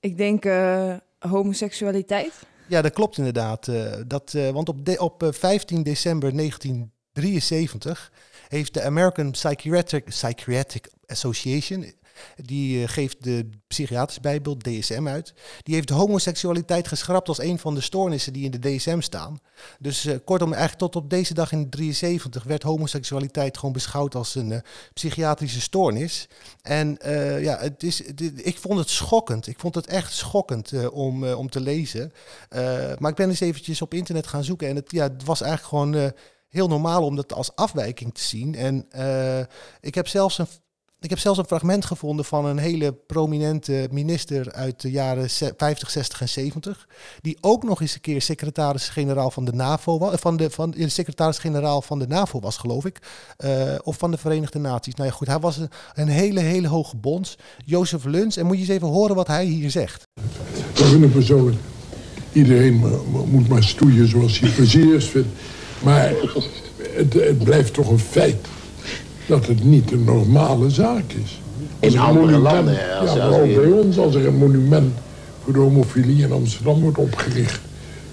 Ik 0.00 0.16
denk 0.16 0.44
eh, 0.44 0.94
homoseksualiteit. 1.18 2.32
Ja, 2.72 2.82
dat 2.82 2.92
klopt 2.92 3.18
inderdaad. 3.18 3.68
eh, 3.68 3.92
dat, 4.06 4.34
eh, 4.34 4.50
want 4.50 4.68
op, 4.68 4.88
op 4.98 5.22
eh, 5.22 5.32
15 5.32 5.82
december 5.82 6.34
1973 6.34 8.12
heeft 8.48 8.74
de 8.74 8.82
American 8.82 9.30
Psychiatric, 9.30 10.04
Psychiatric 10.04 10.90
Association, 11.06 11.92
die 12.36 12.82
eh, 12.82 12.88
geeft 12.88 13.24
de 13.24 13.48
psychiatrische 13.66 14.20
bijbel 14.20 14.56
DSM 14.56 15.06
uit, 15.08 15.34
die 15.62 15.74
heeft 15.74 15.88
homoseksualiteit 15.88 16.88
geschrapt 16.88 17.28
als 17.28 17.38
een 17.38 17.58
van 17.58 17.74
de 17.74 17.80
stoornissen 17.80 18.32
die 18.32 18.44
in 18.44 18.50
de 18.50 18.58
DSM 18.58 19.00
staan. 19.00 19.38
Dus 19.78 20.04
eh, 20.04 20.16
kortom, 20.24 20.52
eigenlijk 20.52 20.82
tot 20.82 21.02
op 21.02 21.10
deze 21.10 21.34
dag 21.34 21.52
in 21.52 21.70
73 21.70 22.42
werd 22.42 22.62
homoseksualiteit 22.62 23.58
gewoon 23.58 23.72
beschouwd 23.72 24.14
als 24.14 24.34
een 24.34 24.52
eh, 24.52 24.60
psychiatrische 24.94 25.60
stoornis. 25.60 26.28
En 26.62 26.98
ja, 27.40 27.58
het 27.58 27.82
is, 27.82 28.00
ik 28.36 28.58
vond 28.58 28.78
het 28.78 28.88
schokkend. 28.88 29.46
Ik 29.46 29.58
vond 29.58 29.74
het 29.74 29.86
echt 29.86 30.12
schokkend 30.12 30.90
om, 30.90 31.24
om 31.24 31.50
te 31.50 31.60
lezen. 31.60 32.12
Maar 32.98 33.10
ik 33.10 33.16
ben 33.16 33.28
eens 33.28 33.40
eventjes 33.40 33.82
op 33.82 33.94
internet 33.94 34.26
gaan 34.26 34.44
zoeken 34.44 34.68
en 34.68 34.76
het, 34.76 34.90
ja, 34.90 35.02
het 35.02 35.24
was 35.24 35.40
eigenlijk 35.40 35.68
gewoon 35.68 36.12
heel 36.48 36.68
normaal 36.68 37.04
om 37.04 37.16
dat 37.16 37.32
als 37.32 37.54
afwijking 37.54 38.14
te 38.14 38.22
zien. 38.22 38.54
En 38.54 38.86
ik 39.80 39.94
heb 39.94 40.08
zelfs 40.08 40.38
een 40.38 40.46
ik 41.04 41.10
heb 41.10 41.18
zelfs 41.18 41.38
een 41.38 41.44
fragment 41.46 41.84
gevonden 41.84 42.24
van 42.24 42.44
een 42.44 42.58
hele 42.58 42.92
prominente 42.92 43.88
minister 43.90 44.52
uit 44.52 44.80
de 44.80 44.90
jaren 44.90 45.30
ze- 45.30 45.54
50, 45.56 45.90
60 45.90 46.20
en 46.20 46.28
70. 46.28 46.88
Die 47.20 47.38
ook 47.40 47.62
nog 47.62 47.80
eens 47.80 47.94
een 47.94 48.00
keer 48.00 48.22
secretaris-generaal 48.22 49.30
van 49.30 49.44
de 49.44 49.52
NAVO 49.52 49.98
was. 49.98 50.20
Van 50.20 50.36
de, 50.36 50.50
van, 50.50 50.70
de 50.70 50.88
secretaris-generaal 50.88 51.82
van 51.82 51.98
de 51.98 52.06
NAVO 52.06 52.40
was, 52.40 52.56
geloof 52.56 52.84
ik. 52.84 52.98
Eh, 53.36 53.74
of 53.82 53.96
van 53.98 54.10
de 54.10 54.16
Verenigde 54.18 54.58
Naties. 54.58 54.94
Nou 54.94 55.08
ja, 55.08 55.14
goed, 55.14 55.26
hij 55.26 55.38
was 55.38 55.58
een, 55.94 56.08
hele, 56.08 56.40
hele 56.40 56.68
hoge 56.68 56.96
bons. 56.96 57.38
Jozef 57.64 58.04
Luns. 58.04 58.36
En 58.36 58.46
moet 58.46 58.54
je 58.56 58.60
eens 58.62 58.70
even 58.70 58.88
horen 58.88 59.16
wat 59.16 59.26
hij 59.26 59.44
hier 59.44 59.70
zegt. 59.70 60.08
Dat 60.72 60.86
vind 60.86 61.04
ik 61.04 61.12
persoonlijk. 61.12 61.56
Iedereen 62.32 62.74
mo- 62.74 63.04
mo- 63.10 63.24
moet 63.26 63.48
maar 63.48 63.62
stoeien 63.64 64.08
zoals 64.08 64.38
hij 64.40 64.50
plezierig 64.50 65.04
vindt. 65.10 65.28
Maar 65.82 66.12
het 66.94 67.38
blijft 67.44 67.72
toch 67.74 67.88
een 67.90 67.98
feit 67.98 68.46
dat 69.32 69.46
het 69.46 69.64
niet 69.64 69.92
een 69.92 70.04
normale 70.04 70.70
zaak 70.70 71.12
is. 71.24 71.40
Als 71.80 71.92
In 71.92 71.98
er 71.98 72.04
andere 72.04 72.24
monument- 72.26 72.42
landen, 72.54 72.74
als- 73.00 73.12
ja, 73.14 73.20
als 73.22 73.30
maar 73.30 73.40
ook 73.40 73.46
je- 73.46 73.60
bij 73.60 73.70
ons, 73.80 73.98
als 73.98 74.14
er 74.14 74.26
een 74.26 74.36
monument 74.36 74.92
voor 75.44 75.52
de 75.52 75.58
homofilie 75.58 76.22
in 76.24 76.32
Amsterdam 76.32 76.80
wordt 76.80 76.98
opgericht... 76.98 77.60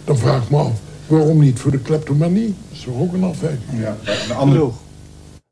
dan 0.03 0.17
vraag 0.17 0.43
ik 0.43 0.49
me 0.49 0.57
af, 0.57 0.71
waarom 1.07 1.39
niet 1.39 1.59
voor 1.59 1.71
de 1.71 1.77
kleptomanie? 1.79 2.45
Dat 2.45 2.77
is 2.77 2.83
toch 2.83 2.93
ook 2.99 3.13
een 3.13 3.23
afwijking? 3.23 3.81
Ja, 3.81 3.97
een 4.29 4.35
andere... 4.35 4.69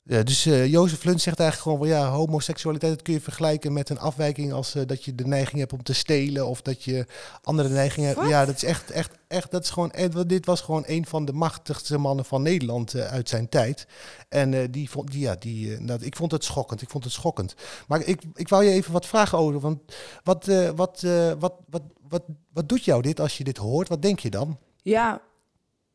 Ja, 0.09 0.23
dus 0.23 0.45
uh, 0.45 0.67
Jozef 0.67 1.03
Lunt 1.03 1.21
zegt 1.21 1.39
eigenlijk 1.39 1.69
gewoon 1.69 1.89
van 1.89 1.99
ja, 1.99 2.09
homoseksualiteit 2.09 2.93
dat 2.93 3.01
kun 3.01 3.13
je 3.13 3.21
vergelijken 3.21 3.73
met 3.73 3.89
een 3.89 3.99
afwijking 3.99 4.53
als 4.53 4.75
uh, 4.75 4.83
dat 4.85 5.03
je 5.03 5.15
de 5.15 5.27
neiging 5.27 5.59
hebt 5.59 5.73
om 5.73 5.83
te 5.83 5.93
stelen 5.93 6.47
of 6.47 6.61
dat 6.61 6.83
je 6.83 7.05
andere 7.41 7.69
neigingen 7.69 8.09
hebt. 8.09 8.29
Ja, 8.29 8.45
dat 8.45 8.55
is 8.55 8.63
echt, 8.63 8.91
echt, 8.91 9.11
echt, 9.27 9.51
dat 9.51 9.63
is 9.63 9.69
gewoon, 9.69 9.91
dit 10.27 10.45
was 10.45 10.61
gewoon 10.61 10.83
een 10.85 11.05
van 11.05 11.25
de 11.25 11.33
machtigste 11.33 11.97
mannen 11.97 12.25
van 12.25 12.41
Nederland 12.41 12.95
uh, 12.95 13.05
uit 13.05 13.29
zijn 13.29 13.49
tijd. 13.49 13.87
En 14.29 14.71
die 14.71 14.89
vond, 14.89 15.11
die, 15.11 15.19
ja, 15.19 15.35
die, 15.35 15.79
nou, 15.79 16.03
ik 16.03 16.15
vond 16.15 16.31
het 16.31 16.43
schokkend, 16.43 16.81
ik 16.81 16.89
vond 16.89 17.03
het 17.03 17.13
schokkend. 17.13 17.55
Maar 17.87 18.01
ik, 18.01 18.21
ik 18.33 18.47
wou 18.47 18.63
je 18.63 18.71
even 18.71 18.93
wat 18.93 19.05
vragen 19.05 19.37
over, 19.37 19.59
want 19.59 19.79
wat, 20.23 20.45
wat, 20.75 21.01
wat, 21.39 21.53
wat, 21.69 21.83
wat, 22.09 22.23
wat 22.53 22.69
doet 22.69 22.83
jou 22.83 23.01
dit 23.01 23.19
als 23.19 23.37
je 23.37 23.43
dit 23.43 23.57
hoort? 23.57 23.87
Wat 23.87 24.01
denk 24.01 24.19
je 24.19 24.29
dan? 24.29 24.57
Ja, 24.81 25.21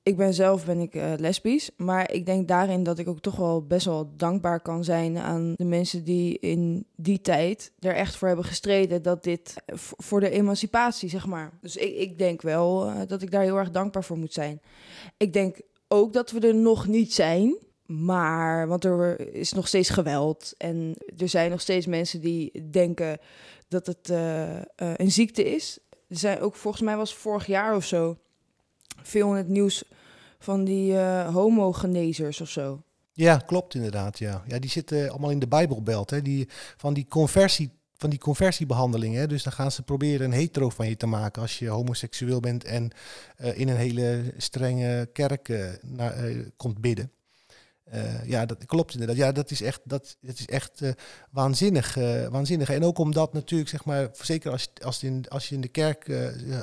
ik 0.03 0.17
ben 0.17 0.35
zelf 0.35 0.65
ben 0.65 0.81
ik 0.81 0.95
uh, 0.95 1.13
lesbisch, 1.17 1.71
maar 1.77 2.13
ik 2.13 2.27
denk 2.27 2.49
daarin 2.49 2.83
dat 2.83 2.99
ik 2.99 3.09
ook 3.09 3.21
toch 3.21 3.37
wel 3.37 3.67
best 3.67 3.87
wel 3.87 4.13
dankbaar 4.17 4.61
kan 4.61 4.85
zijn 4.85 5.19
aan 5.19 5.55
de 5.57 5.65
mensen 5.65 6.05
die 6.05 6.39
in 6.39 6.87
die 6.97 7.21
tijd 7.21 7.73
er 7.79 7.95
echt 7.95 8.17
voor 8.17 8.29
hebben 8.29 8.45
gestreden 8.45 9.03
dat 9.03 9.25
dit 9.25 9.55
eh, 9.67 9.77
voor 9.79 10.21
de 10.21 10.31
emancipatie, 10.31 11.09
zeg 11.09 11.27
maar. 11.27 11.59
Dus 11.61 11.77
ik, 11.77 11.97
ik 11.97 12.19
denk 12.19 12.43
wel 12.43 12.89
uh, 12.89 13.01
dat 13.07 13.23
ik 13.23 13.31
daar 13.31 13.43
heel 13.43 13.57
erg 13.57 13.71
dankbaar 13.71 14.05
voor 14.05 14.19
moet 14.19 14.33
zijn. 14.33 14.61
Ik 15.17 15.33
denk 15.33 15.61
ook 15.89 16.13
dat 16.13 16.31
we 16.31 16.41
er 16.41 16.55
nog 16.55 16.87
niet 16.87 17.15
zijn, 17.15 17.57
maar 17.87 18.69
want 18.69 18.85
er 18.85 19.35
is 19.35 19.53
nog 19.53 19.69
steeds 19.69 19.89
geweld 19.89 20.55
en 20.59 20.95
er 21.17 21.29
zijn 21.29 21.51
nog 21.51 21.61
steeds 21.61 21.87
mensen 21.87 22.21
die 22.21 22.71
denken 22.71 23.19
dat 23.69 23.87
het 23.87 24.09
een 24.77 25.11
ziekte 25.11 25.55
is. 25.55 25.79
Er 26.09 26.19
zijn 26.19 26.41
ook 26.41 26.55
volgens 26.55 26.83
mij 26.83 26.97
was 26.97 27.15
vorig 27.15 27.47
jaar 27.47 27.77
of 27.77 27.85
zo 27.85 28.17
veel 29.03 29.31
in 29.31 29.37
het 29.37 29.49
nieuws 29.49 29.85
van 30.39 30.65
die 30.65 30.93
uh, 30.93 31.35
homogenezers 31.35 32.41
of 32.41 32.49
zo. 32.49 32.83
Ja, 33.13 33.37
klopt 33.37 33.75
inderdaad. 33.75 34.19
Ja. 34.19 34.43
Ja, 34.47 34.59
die 34.59 34.71
zitten 34.71 35.11
allemaal 35.11 35.31
in 35.31 35.39
de 35.39 35.49
Bijbelbelt. 35.49 36.11
Hè. 36.11 36.23
Die, 36.23 36.49
van 36.77 36.95
die 36.95 37.07
conversie 37.09 37.71
van 38.03 38.11
die 38.11 38.19
conversiebehandelingen. 38.19 39.29
Dus 39.29 39.43
dan 39.43 39.53
gaan 39.53 39.73
ze 39.73 39.83
proberen 39.83 40.27
een 40.27 40.33
hetero 40.33 40.69
van 40.71 40.89
je 40.89 40.97
te 40.97 41.07
maken 41.07 41.43
als 41.43 41.59
je 41.59 41.69
homoseksueel 41.69 42.41
bent 42.41 42.65
en 42.65 42.91
uh, 43.41 43.59
in 43.59 43.69
een 43.69 43.77
hele 43.77 44.35
strenge 44.37 45.09
kerk 45.13 45.49
uh, 45.49 45.67
naar, 45.83 46.15
komt 46.57 46.81
bidden. 46.81 47.11
Uh, 47.95 48.25
ja, 48.25 48.47
dat 48.47 48.67
klopt 48.67 48.93
inderdaad. 48.93 49.17
Ja, 49.17 49.33
dat 49.33 49.51
is 49.51 49.62
echt, 49.62 49.81
dat, 49.85 50.17
dat 50.21 50.39
is 50.39 50.47
echt 50.47 50.81
uh, 50.83 50.91
waanzinnig, 51.31 51.97
uh, 51.97 52.27
waanzinnig. 52.27 52.71
En 52.71 52.85
ook 52.85 52.99
omdat 52.99 53.33
natuurlijk, 53.33 53.71
zeg 53.71 53.85
maar, 53.85 54.09
zeker 54.12 54.51
als, 54.51 54.71
als, 54.83 55.03
in, 55.03 55.25
als 55.29 55.49
je 55.49 55.55
in 55.55 55.61
de 55.61 55.69
kerk 55.69 56.07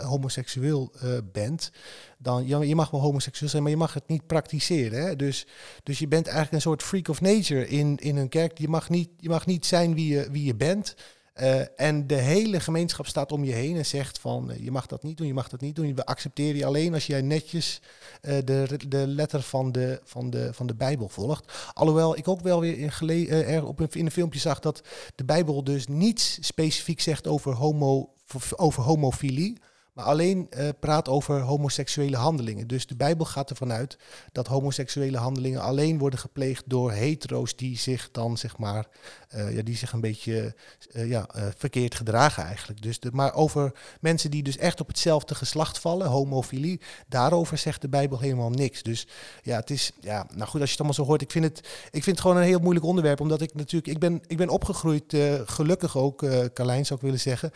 homoseksueel 0.01 0.93
bent, 1.31 1.71
dan, 2.17 2.47
je 2.47 2.75
mag 2.75 2.89
wel 2.89 3.01
homoseksueel 3.01 3.49
zijn, 3.49 3.63
maar 3.63 3.71
je 3.71 3.77
mag 3.77 3.93
het 3.93 4.07
niet 4.07 4.27
praktiseren. 4.27 5.01
Hè? 5.01 5.15
Dus, 5.15 5.47
dus 5.83 5.99
je 5.99 6.07
bent 6.07 6.25
eigenlijk 6.25 6.55
een 6.55 6.61
soort 6.61 6.83
freak 6.83 7.07
of 7.07 7.21
nature 7.21 7.67
in, 7.67 7.97
in 7.97 8.17
een 8.17 8.29
kerk. 8.29 8.57
Je 8.57 8.67
mag 8.67 8.89
niet, 8.89 9.09
je 9.17 9.29
mag 9.29 9.45
niet 9.45 9.65
zijn 9.65 9.93
wie 9.93 10.13
je, 10.13 10.27
wie 10.31 10.43
je 10.43 10.55
bent. 10.55 10.95
Uh, 11.41 11.61
en 11.75 12.07
de 12.07 12.15
hele 12.15 12.59
gemeenschap 12.59 13.07
staat 13.07 13.31
om 13.31 13.43
je 13.43 13.51
heen 13.51 13.77
en 13.77 13.85
zegt 13.85 14.19
van 14.19 14.51
uh, 14.51 14.63
je 14.63 14.71
mag 14.71 14.85
dat 14.85 15.03
niet 15.03 15.17
doen, 15.17 15.27
je 15.27 15.33
mag 15.33 15.49
dat 15.49 15.61
niet 15.61 15.75
doen. 15.75 15.95
We 15.95 16.05
accepteren 16.05 16.57
je 16.57 16.65
alleen 16.65 16.93
als 16.93 17.07
jij 17.07 17.21
netjes 17.21 17.81
uh, 18.21 18.37
de, 18.45 18.79
de 18.87 19.07
letter 19.07 19.41
van 19.41 19.71
de, 19.71 20.01
van, 20.03 20.29
de, 20.29 20.53
van 20.53 20.67
de 20.67 20.75
Bijbel 20.75 21.09
volgt. 21.09 21.71
Alhoewel 21.73 22.17
ik 22.17 22.27
ook 22.27 22.41
wel 22.41 22.59
weer 22.59 22.77
in, 22.77 22.91
gele 22.91 23.27
er 23.27 23.65
op 23.65 23.79
een, 23.79 23.87
in 23.91 24.05
een 24.05 24.11
filmpje 24.11 24.39
zag 24.39 24.59
dat 24.59 24.81
de 25.15 25.25
Bijbel 25.25 25.63
dus 25.63 25.87
niets 25.87 26.37
specifiek 26.41 27.01
zegt 27.01 27.27
over, 27.27 27.53
homo, 27.53 28.09
over 28.55 28.83
homofilie. 28.83 29.57
Alleen 29.99 30.47
uh, 30.57 30.69
praat 30.79 31.07
over 31.07 31.41
homoseksuele 31.41 32.17
handelingen. 32.17 32.67
Dus 32.67 32.87
de 32.87 32.95
Bijbel 32.95 33.25
gaat 33.25 33.49
ervan 33.49 33.71
uit 33.71 33.97
dat 34.31 34.47
homoseksuele 34.47 35.17
handelingen 35.17 35.61
alleen 35.61 35.97
worden 35.97 36.19
gepleegd 36.19 36.63
door 36.65 36.91
hetero's 36.91 37.55
die 37.55 37.77
zich 37.77 38.09
dan 38.11 38.37
zeg 38.37 38.57
maar, 38.57 38.87
uh, 39.35 39.55
ja, 39.55 39.61
die 39.61 39.75
zich 39.75 39.91
een 39.91 40.01
beetje 40.01 40.55
uh, 40.91 41.09
ja, 41.09 41.27
verkeerd 41.57 41.95
gedragen 41.95 42.43
eigenlijk. 42.43 42.81
Dus 42.81 42.99
de, 42.99 43.09
maar 43.13 43.33
over 43.33 43.73
mensen 44.01 44.31
die 44.31 44.43
dus 44.43 44.57
echt 44.57 44.81
op 44.81 44.87
hetzelfde 44.87 45.35
geslacht 45.35 45.79
vallen, 45.79 46.07
homofilie, 46.07 46.81
daarover 47.07 47.57
zegt 47.57 47.81
de 47.81 47.89
Bijbel 47.89 48.19
helemaal 48.19 48.49
niks. 48.49 48.83
Dus 48.83 49.07
ja, 49.41 49.55
het 49.55 49.69
is, 49.69 49.91
ja, 49.99 50.27
nou 50.35 50.49
goed, 50.49 50.61
als 50.61 50.69
je 50.69 50.77
het 50.77 50.85
allemaal 50.85 50.93
zo 50.93 51.05
hoort, 51.05 51.21
ik 51.21 51.31
vind 51.31 51.45
het, 51.45 51.57
ik 51.91 52.03
vind 52.03 52.05
het 52.05 52.19
gewoon 52.19 52.37
een 52.37 52.43
heel 52.43 52.59
moeilijk 52.59 52.85
onderwerp, 52.85 53.21
omdat 53.21 53.41
ik 53.41 53.53
natuurlijk, 53.53 53.93
ik 53.93 53.99
ben, 53.99 54.21
ik 54.27 54.37
ben 54.37 54.49
opgegroeid, 54.49 55.17
gelukkig 55.45 55.97
ook, 55.97 56.25
Carlijn 56.53 56.85
zou 56.85 56.99
ik 56.99 57.05
willen 57.05 57.19
zeggen, 57.19 57.51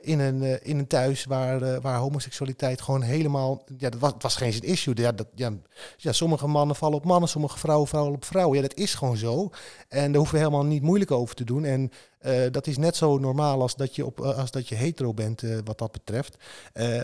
in, 0.00 0.20
een, 0.20 0.62
in 0.62 0.78
een 0.78 0.86
thuis 0.86 1.24
waar 1.24 1.53
waar, 1.58 1.74
uh, 1.74 1.80
waar 1.80 1.98
homoseksualiteit 1.98 2.80
gewoon 2.80 3.02
helemaal. 3.02 3.64
Ja, 3.78 3.90
dat 3.90 4.00
was, 4.00 4.12
het 4.12 4.22
was 4.22 4.36
geen 4.36 4.60
issue. 4.60 4.96
Ja, 4.96 5.12
dat, 5.12 5.26
ja, 5.34 5.52
ja, 5.96 6.12
sommige 6.12 6.46
mannen 6.46 6.76
vallen 6.76 6.96
op 6.96 7.04
mannen, 7.04 7.28
sommige 7.28 7.58
vrouwen 7.58 7.88
vallen 7.88 8.14
op 8.14 8.24
vrouwen. 8.24 8.56
Ja, 8.56 8.62
dat 8.62 8.76
is 8.76 8.94
gewoon 8.94 9.16
zo. 9.16 9.50
En 9.88 10.06
daar 10.06 10.16
hoeven 10.16 10.34
we 10.34 10.44
helemaal 10.44 10.64
niet 10.64 10.82
moeilijk 10.82 11.10
over 11.10 11.34
te 11.34 11.44
doen. 11.44 11.64
En 11.64 11.90
uh, 12.24 12.50
dat 12.50 12.66
is 12.66 12.76
net 12.76 12.96
zo 12.96 13.18
normaal 13.18 13.60
als 13.60 13.76
dat 13.76 13.96
je, 13.96 14.06
op, 14.06 14.20
uh, 14.20 14.38
als 14.38 14.50
dat 14.50 14.68
je 14.68 14.74
hetero 14.74 15.14
bent, 15.14 15.42
uh, 15.42 15.58
wat 15.64 15.78
dat 15.78 15.92
betreft. 15.92 16.36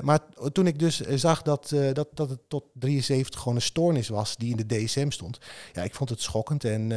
maar 0.02 0.20
toen 0.52 0.66
ik 0.66 0.78
dus 0.78 1.00
zag 1.00 1.42
dat, 1.42 1.74
dat, 1.92 2.08
dat 2.14 2.30
het 2.30 2.40
tot 2.48 2.64
73 2.72 3.40
gewoon 3.40 3.56
een 3.56 3.62
stoornis 3.62 4.08
was 4.08 4.36
die 4.36 4.50
in 4.50 4.66
de 4.66 4.84
DSM 4.84 5.10
stond. 5.10 5.38
Ja, 5.72 5.82
ik 5.82 5.94
vond 5.94 6.10
het 6.10 6.22
schokkend. 6.22 6.64
En, 6.64 6.92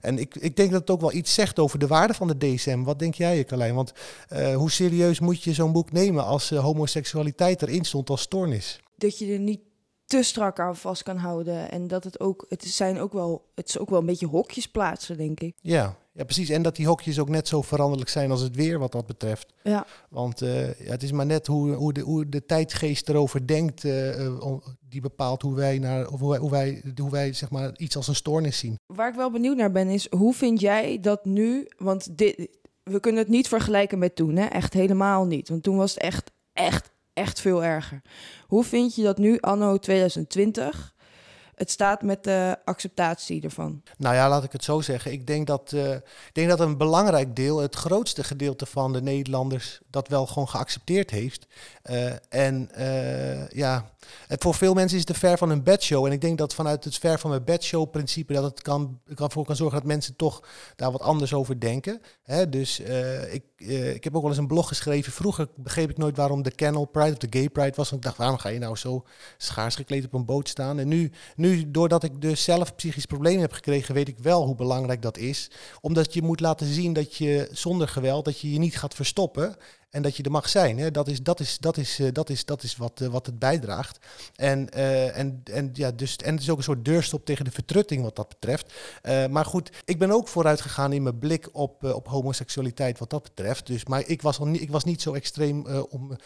en 0.00 0.18
ik, 0.18 0.34
ik 0.34 0.56
denk 0.56 0.70
dat 0.70 0.80
het 0.80 0.90
ook 0.90 1.00
wel 1.00 1.12
iets 1.12 1.34
zegt 1.34 1.58
over 1.58 1.78
de 1.78 1.86
waarde 1.86 2.14
van 2.14 2.28
de 2.28 2.38
DSM. 2.38 2.82
Wat 2.82 2.98
denk 2.98 3.14
jij, 3.14 3.44
Carlijn? 3.44 3.74
Want 3.74 3.92
hoe 4.54 4.70
serieus 4.70 5.20
moet 5.20 5.42
je 5.42 5.52
zo'n 5.52 5.72
boek 5.72 5.92
nemen 5.92 6.24
als 6.24 6.50
homoseksualiteit 6.50 7.62
erin 7.62 7.84
stond 7.84 8.10
als 8.10 8.20
stoornis? 8.20 8.80
Dat 8.96 9.18
je 9.18 9.32
er 9.32 9.38
niet 9.38 9.60
te 10.04 10.22
strak 10.22 10.60
aan 10.60 10.76
vast 10.76 11.02
kan 11.02 11.16
houden. 11.16 11.70
En 11.70 11.88
dat 11.88 12.04
het 12.04 12.20
ook, 12.20 12.46
het 12.48 12.64
zijn 12.64 13.00
ook 13.00 13.12
wel, 13.12 13.44
het 13.54 13.68
is 13.68 13.78
ook 13.78 13.90
wel 13.90 13.98
een 13.98 14.06
beetje 14.06 14.26
hokjes 14.26 14.68
plaatsen, 14.68 15.16
denk 15.16 15.40
ik. 15.40 15.54
Ja, 15.60 15.96
ja, 16.14 16.24
precies. 16.24 16.48
En 16.48 16.62
dat 16.62 16.76
die 16.76 16.86
hokjes 16.86 17.18
ook 17.18 17.28
net 17.28 17.48
zo 17.48 17.62
veranderlijk 17.62 18.10
zijn 18.10 18.30
als 18.30 18.40
het 18.40 18.56
weer 18.56 18.78
wat 18.78 18.92
dat 18.92 19.06
betreft. 19.06 19.52
Ja. 19.62 19.86
Want 20.10 20.42
uh, 20.42 20.66
ja, 20.66 20.90
het 20.90 21.02
is 21.02 21.12
maar 21.12 21.26
net 21.26 21.46
hoe, 21.46 21.72
hoe, 21.72 21.92
de, 21.92 22.00
hoe 22.00 22.28
de 22.28 22.46
tijdgeest 22.46 23.08
erover 23.08 23.46
denkt, 23.46 23.84
uh, 23.84 24.56
die 24.88 25.00
bepaalt 25.00 25.42
hoe 25.42 25.54
wij, 25.54 25.78
naar, 25.78 26.08
of 26.08 26.20
hoe 26.20 26.30
wij, 26.30 26.38
hoe 26.38 26.50
wij, 26.50 26.82
hoe 26.96 27.10
wij 27.10 27.32
zeg 27.32 27.50
maar, 27.50 27.72
iets 27.76 27.96
als 27.96 28.08
een 28.08 28.14
stoornis 28.14 28.58
zien. 28.58 28.78
Waar 28.86 29.08
ik 29.08 29.14
wel 29.14 29.30
benieuwd 29.30 29.56
naar 29.56 29.72
ben 29.72 29.88
is, 29.88 30.06
hoe 30.10 30.34
vind 30.34 30.60
jij 30.60 31.00
dat 31.00 31.24
nu, 31.24 31.68
want 31.76 32.18
dit, 32.18 32.48
we 32.82 33.00
kunnen 33.00 33.22
het 33.22 33.30
niet 33.30 33.48
vergelijken 33.48 33.98
met 33.98 34.16
toen, 34.16 34.36
hè? 34.36 34.46
echt 34.46 34.72
helemaal 34.72 35.24
niet. 35.24 35.48
Want 35.48 35.62
toen 35.62 35.76
was 35.76 35.94
het 35.94 36.02
echt, 36.02 36.30
echt, 36.52 36.90
echt 37.12 37.40
veel 37.40 37.64
erger. 37.64 38.02
Hoe 38.46 38.64
vind 38.64 38.94
je 38.94 39.02
dat 39.02 39.18
nu, 39.18 39.38
anno 39.40 39.78
2020, 39.78 40.93
het 41.54 41.70
staat 41.70 42.02
met 42.02 42.24
de 42.24 42.56
acceptatie 42.64 43.42
ervan? 43.42 43.82
Nou 43.96 44.14
ja, 44.14 44.28
laat 44.28 44.44
ik 44.44 44.52
het 44.52 44.64
zo 44.64 44.80
zeggen. 44.80 45.12
Ik 45.12 45.26
denk 45.26 45.46
dat, 45.46 45.72
uh, 45.74 45.92
ik 45.94 46.30
denk 46.32 46.48
dat 46.48 46.60
een 46.60 46.76
belangrijk 46.76 47.36
deel, 47.36 47.58
het 47.58 47.74
grootste 47.74 48.24
gedeelte 48.24 48.66
van 48.66 48.92
de 48.92 49.02
Nederlanders, 49.02 49.80
dat 49.90 50.08
wel 50.08 50.26
gewoon 50.26 50.48
geaccepteerd 50.48 51.10
heeft. 51.10 51.46
Uh, 51.90 52.12
en 52.28 52.70
uh, 52.78 53.48
ja, 53.48 53.90
het, 54.26 54.42
voor 54.42 54.54
veel 54.54 54.74
mensen 54.74 54.98
is 54.98 55.04
de 55.04 55.14
ver 55.14 55.38
van 55.38 55.50
een 55.50 55.62
bedshow. 55.62 56.06
En 56.06 56.12
ik 56.12 56.20
denk 56.20 56.38
dat 56.38 56.54
vanuit 56.54 56.84
het 56.84 56.98
ver 56.98 57.18
van 57.18 57.32
een 57.32 57.44
bedshow 57.44 57.90
principe 57.90 58.32
dat 58.32 58.44
het 58.44 58.62
kan, 58.62 59.00
kan 59.14 59.30
voor 59.30 59.44
kan 59.44 59.56
zorgen 59.56 59.78
dat 59.78 59.86
mensen 59.86 60.16
toch 60.16 60.42
daar 60.76 60.92
wat 60.92 61.00
anders 61.00 61.34
over 61.34 61.60
denken. 61.60 62.00
Hè, 62.22 62.48
dus 62.48 62.80
ik, 63.30 63.44
ik 63.94 64.04
heb 64.04 64.14
ook 64.14 64.22
wel 64.22 64.30
eens 64.30 64.38
een 64.38 64.46
blog 64.46 64.68
geschreven. 64.68 65.12
Vroeger 65.12 65.48
begreep 65.54 65.90
ik 65.90 65.98
nooit 65.98 66.16
waarom 66.16 66.42
de 66.42 66.50
Kennel 66.50 66.84
Pride 66.84 67.12
of 67.12 67.18
de 67.18 67.38
Gay 67.38 67.48
Pride 67.48 67.76
was. 67.76 67.90
Want 67.90 68.02
ik 68.02 68.08
dacht, 68.08 68.16
waarom 68.16 68.38
ga 68.38 68.48
je 68.48 68.58
nou 68.58 68.76
zo 68.76 69.04
schaars 69.36 69.74
gekleed 69.74 70.04
op 70.04 70.14
een 70.14 70.24
boot 70.24 70.48
staan? 70.48 70.78
En 70.78 70.88
nu, 70.88 71.12
doordat 71.66 72.02
ik 72.02 72.20
dus 72.20 72.44
zelf 72.44 72.74
psychisch 72.74 73.06
problemen 73.06 73.40
heb 73.40 73.52
gekregen, 73.52 73.94
weet 73.94 74.08
ik 74.08 74.18
wel 74.18 74.44
hoe 74.44 74.54
belangrijk 74.54 75.02
dat 75.02 75.18
is. 75.18 75.50
Omdat 75.80 76.14
je 76.14 76.22
moet 76.22 76.40
laten 76.40 76.66
zien 76.66 76.92
dat 76.92 77.16
je 77.16 77.48
zonder 77.52 77.88
geweld, 77.88 78.24
dat 78.24 78.40
je 78.40 78.52
je 78.52 78.58
niet 78.58 78.78
gaat 78.78 78.94
verstoppen. 78.94 79.56
En 79.94 80.02
dat 80.02 80.16
je 80.16 80.22
er 80.22 80.30
mag 80.30 80.48
zijn. 80.48 80.78
Hè? 80.78 80.90
Dat 80.90 81.08
is, 81.08 81.22
dat 81.22 81.40
is, 81.40 81.58
dat 81.58 81.76
is, 81.76 82.00
uh, 82.00 82.08
dat 82.12 82.30
is, 82.30 82.44
dat 82.44 82.62
is 82.62 82.76
wat, 82.76 83.00
uh, 83.00 83.08
wat 83.08 83.26
het 83.26 83.38
bijdraagt. 83.38 83.98
En, 84.36 84.68
uh, 84.76 85.18
en, 85.18 85.40
en, 85.44 85.70
ja, 85.72 85.90
dus, 85.90 86.16
en 86.16 86.32
het 86.32 86.42
is 86.42 86.50
ook 86.50 86.56
een 86.56 86.62
soort 86.62 86.84
deurstop 86.84 87.24
tegen 87.24 87.44
de 87.44 87.50
vertrutting 87.50 88.02
wat 88.02 88.16
dat 88.16 88.28
betreft. 88.28 88.72
maar 89.30 89.44
goed, 89.44 89.70
ik 89.84 89.98
ben 89.98 90.10
ook 90.10 90.28
vooruit 90.28 90.60
gegaan 90.60 90.92
in 90.92 91.02
mijn 91.02 91.18
blik 91.18 91.48
op, 91.52 91.84
op 91.84 92.08
homoseksualiteit 92.08 92.98
wat 92.98 93.10
dat 93.10 93.22
betreft. 93.22 93.66
Dus, 93.66 93.84
maar 93.84 94.02
ik 94.06 94.22
was, 94.22 94.38
al 94.38 94.46
niet, 94.46 94.60
ik 94.60 94.70
was 94.70 94.84
niet 94.84 95.02
zo 95.02 95.12
extreem 95.12 95.66
om, 95.90 96.16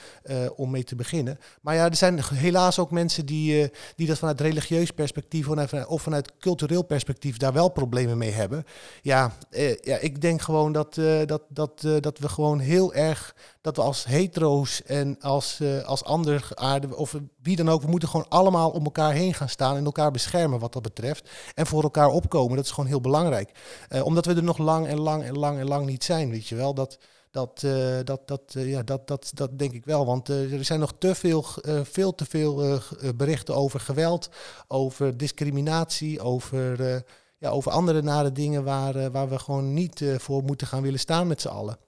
om 0.57 0.71
mee 0.71 0.85
te 0.85 0.97
beginnen. 0.97 1.39
Maar 1.61 1.75
ja, 1.75 1.85
er 1.85 1.97
zijn 1.97 2.21
helaas 2.35 2.79
ook 2.79 2.91
mensen 2.91 3.27
die, 3.27 3.71
die 3.97 4.07
dat 4.07 4.19
vanuit 4.19 4.41
religieus 4.41 4.91
perspectief 4.91 5.49
of 5.87 6.03
vanuit 6.03 6.33
cultureel 6.39 6.83
perspectief 6.83 7.37
daar 7.37 7.53
wel 7.53 7.69
problemen 7.69 8.19
mee 8.19 8.33
hebben. 8.33 8.65
Ja, 9.03 9.33
ja 9.81 9.99
ik 9.99 10.21
denk 10.21 10.43
gewoon 10.43 10.73
dat, 10.73 10.95
dat, 11.27 11.43
dat, 11.49 11.87
dat 12.01 12.19
we 12.19 12.29
gewoon 12.29 12.59
heel 12.59 12.95
erg 12.95 13.35
dat 13.61 13.77
we 13.77 13.83
als 13.83 14.05
hetero's 14.05 14.83
en 14.83 15.21
als, 15.21 15.59
uh, 15.61 15.85
als 15.85 16.05
ander 16.05 16.49
aarde, 16.55 16.97
of 16.97 17.15
wie 17.43 17.57
dan 17.57 17.69
ook, 17.69 17.83
we 17.83 17.89
moeten 17.89 18.09
gewoon 18.09 18.29
allemaal 18.29 18.71
om 18.71 18.85
elkaar 18.85 19.13
heen 19.13 19.35
gaan 19.35 19.49
staan 19.49 19.77
en 19.77 19.85
elkaar 19.85 20.11
beschermen 20.11 20.59
wat 20.59 20.73
dat 20.73 20.83
betreft. 20.83 21.31
En 21.55 21.67
voor 21.67 21.83
elkaar 21.83 22.09
opkomen, 22.09 22.57
dat 22.57 22.65
is 22.65 22.71
gewoon 22.71 22.89
heel 22.89 23.01
belangrijk. 23.01 23.51
Uh, 23.89 24.05
omdat 24.05 24.27
we 24.27 24.35
er 24.35 24.43
nog 24.43 24.59
lang 24.59 24.87
en 24.87 25.01
lang 25.01 25.23
en 25.23 25.39
lang 25.39 25.59
en 25.59 25.69
lang 25.69 25.87
niet 25.87 26.05
zijn, 26.05 26.31
weet 26.31 26.49
je 26.49 26.55
wel. 26.55 26.75
Dat, 26.75 26.99
dat, 27.31 27.63
uh, 27.65 27.99
dat, 28.05 28.29
dat, 28.29 28.43
ja, 28.53 28.83
dat, 28.83 29.07
dat, 29.07 29.31
dat 29.35 29.59
denk 29.59 29.73
ik 29.73 29.85
wel. 29.85 30.07
Want 30.07 30.29
er 30.29 30.65
zijn 30.65 30.81
nog 30.81 30.93
te 30.99 31.15
veel, 31.15 31.45
veel 31.83 32.15
te 32.15 32.25
veel 32.25 32.81
berichten 33.17 33.55
over 33.55 33.81
geweld, 33.81 34.29
over 34.69 35.17
discriminatie, 35.17 36.21
over 36.21 37.05
ja, 37.39 37.51
over 37.51 37.73
andere 37.73 38.03
nare 38.03 38.33
dingen 38.33 38.65
waar, 38.65 38.97
eh, 38.97 39.07
waar 39.07 39.29
we 39.29 39.39
gewoon 39.39 39.75
niet 39.75 40.01
eh, 40.01 40.19
voor 40.19 40.43
moeten 40.43 40.67
gaan 40.67 40.83
willen 40.83 40.99
staan 40.99 41.27
met 41.27 41.41
z'n 41.41 41.49
allen. 41.49 41.79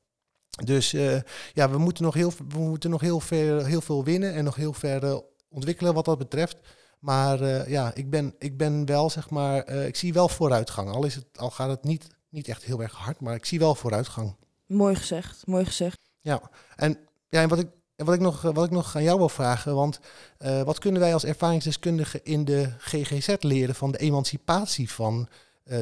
Dus 0.51 0.93
eh, 0.93 1.21
ja, 1.53 1.71
we 1.71 1.79
moeten 1.79 2.05
nog, 2.05 2.15
heel, 2.15 2.33
we 2.49 2.59
moeten 2.59 2.91
nog 2.91 3.01
heel, 3.01 3.21
ver, 3.21 3.67
heel 3.67 3.81
veel 3.81 4.05
winnen 4.05 4.35
en 4.35 4.45
nog 4.45 4.55
heel 4.55 4.73
ver 4.73 5.23
ontwikkelen 5.49 5.95
wat 5.95 6.05
dat 6.05 6.19
betreft. 6.19 6.57
Maar 6.99 7.41
eh, 7.41 7.69
ja, 7.69 7.95
ik 7.95 8.11
ben, 8.11 8.35
ik 8.39 8.57
ben 8.57 8.87
wel, 8.87 9.11
zeg 9.11 9.31
maar, 9.31 9.63
eh, 9.63 9.87
ik 9.87 9.97
zie 9.97 10.13
wel 10.13 10.29
vooruitgang. 10.29 10.91
Al, 10.91 11.05
is 11.05 11.15
het, 11.15 11.27
al 11.37 11.51
gaat 11.51 11.71
het 11.71 11.85
niet, 11.85 12.07
niet 12.29 12.49
echt 12.49 12.65
heel 12.65 12.83
erg 12.83 12.95
hard, 12.95 13.21
maar 13.21 13.35
ik 13.35 13.45
zie 13.45 13.59
wel 13.59 13.75
vooruitgang. 13.75 14.37
Mooi 14.67 14.95
gezegd, 14.95 15.47
mooi 15.47 15.65
gezegd. 15.65 15.99
Ja, 16.21 16.51
en, 16.77 16.99
ja, 17.29 17.43
en 17.43 17.49
wat, 17.49 17.59
ik, 17.59 17.69
wat, 17.97 18.15
ik 18.15 18.21
nog, 18.21 18.43
wat 18.43 18.65
ik 18.65 18.71
nog 18.71 18.97
aan 18.97 19.03
jou 19.03 19.19
wil 19.19 19.29
vragen, 19.29 19.75
want 19.75 20.01
wat 20.65 20.79
kunnen 20.79 21.01
wij 21.01 21.13
als 21.13 21.25
ervaringsdeskundigen 21.25 22.25
in 22.25 22.45
de 22.45 22.69
GGZ 22.79 23.35
leren 23.41 23.75
van 23.75 23.91
de 23.91 23.99
emancipatie 23.99 24.91
van 24.91 25.29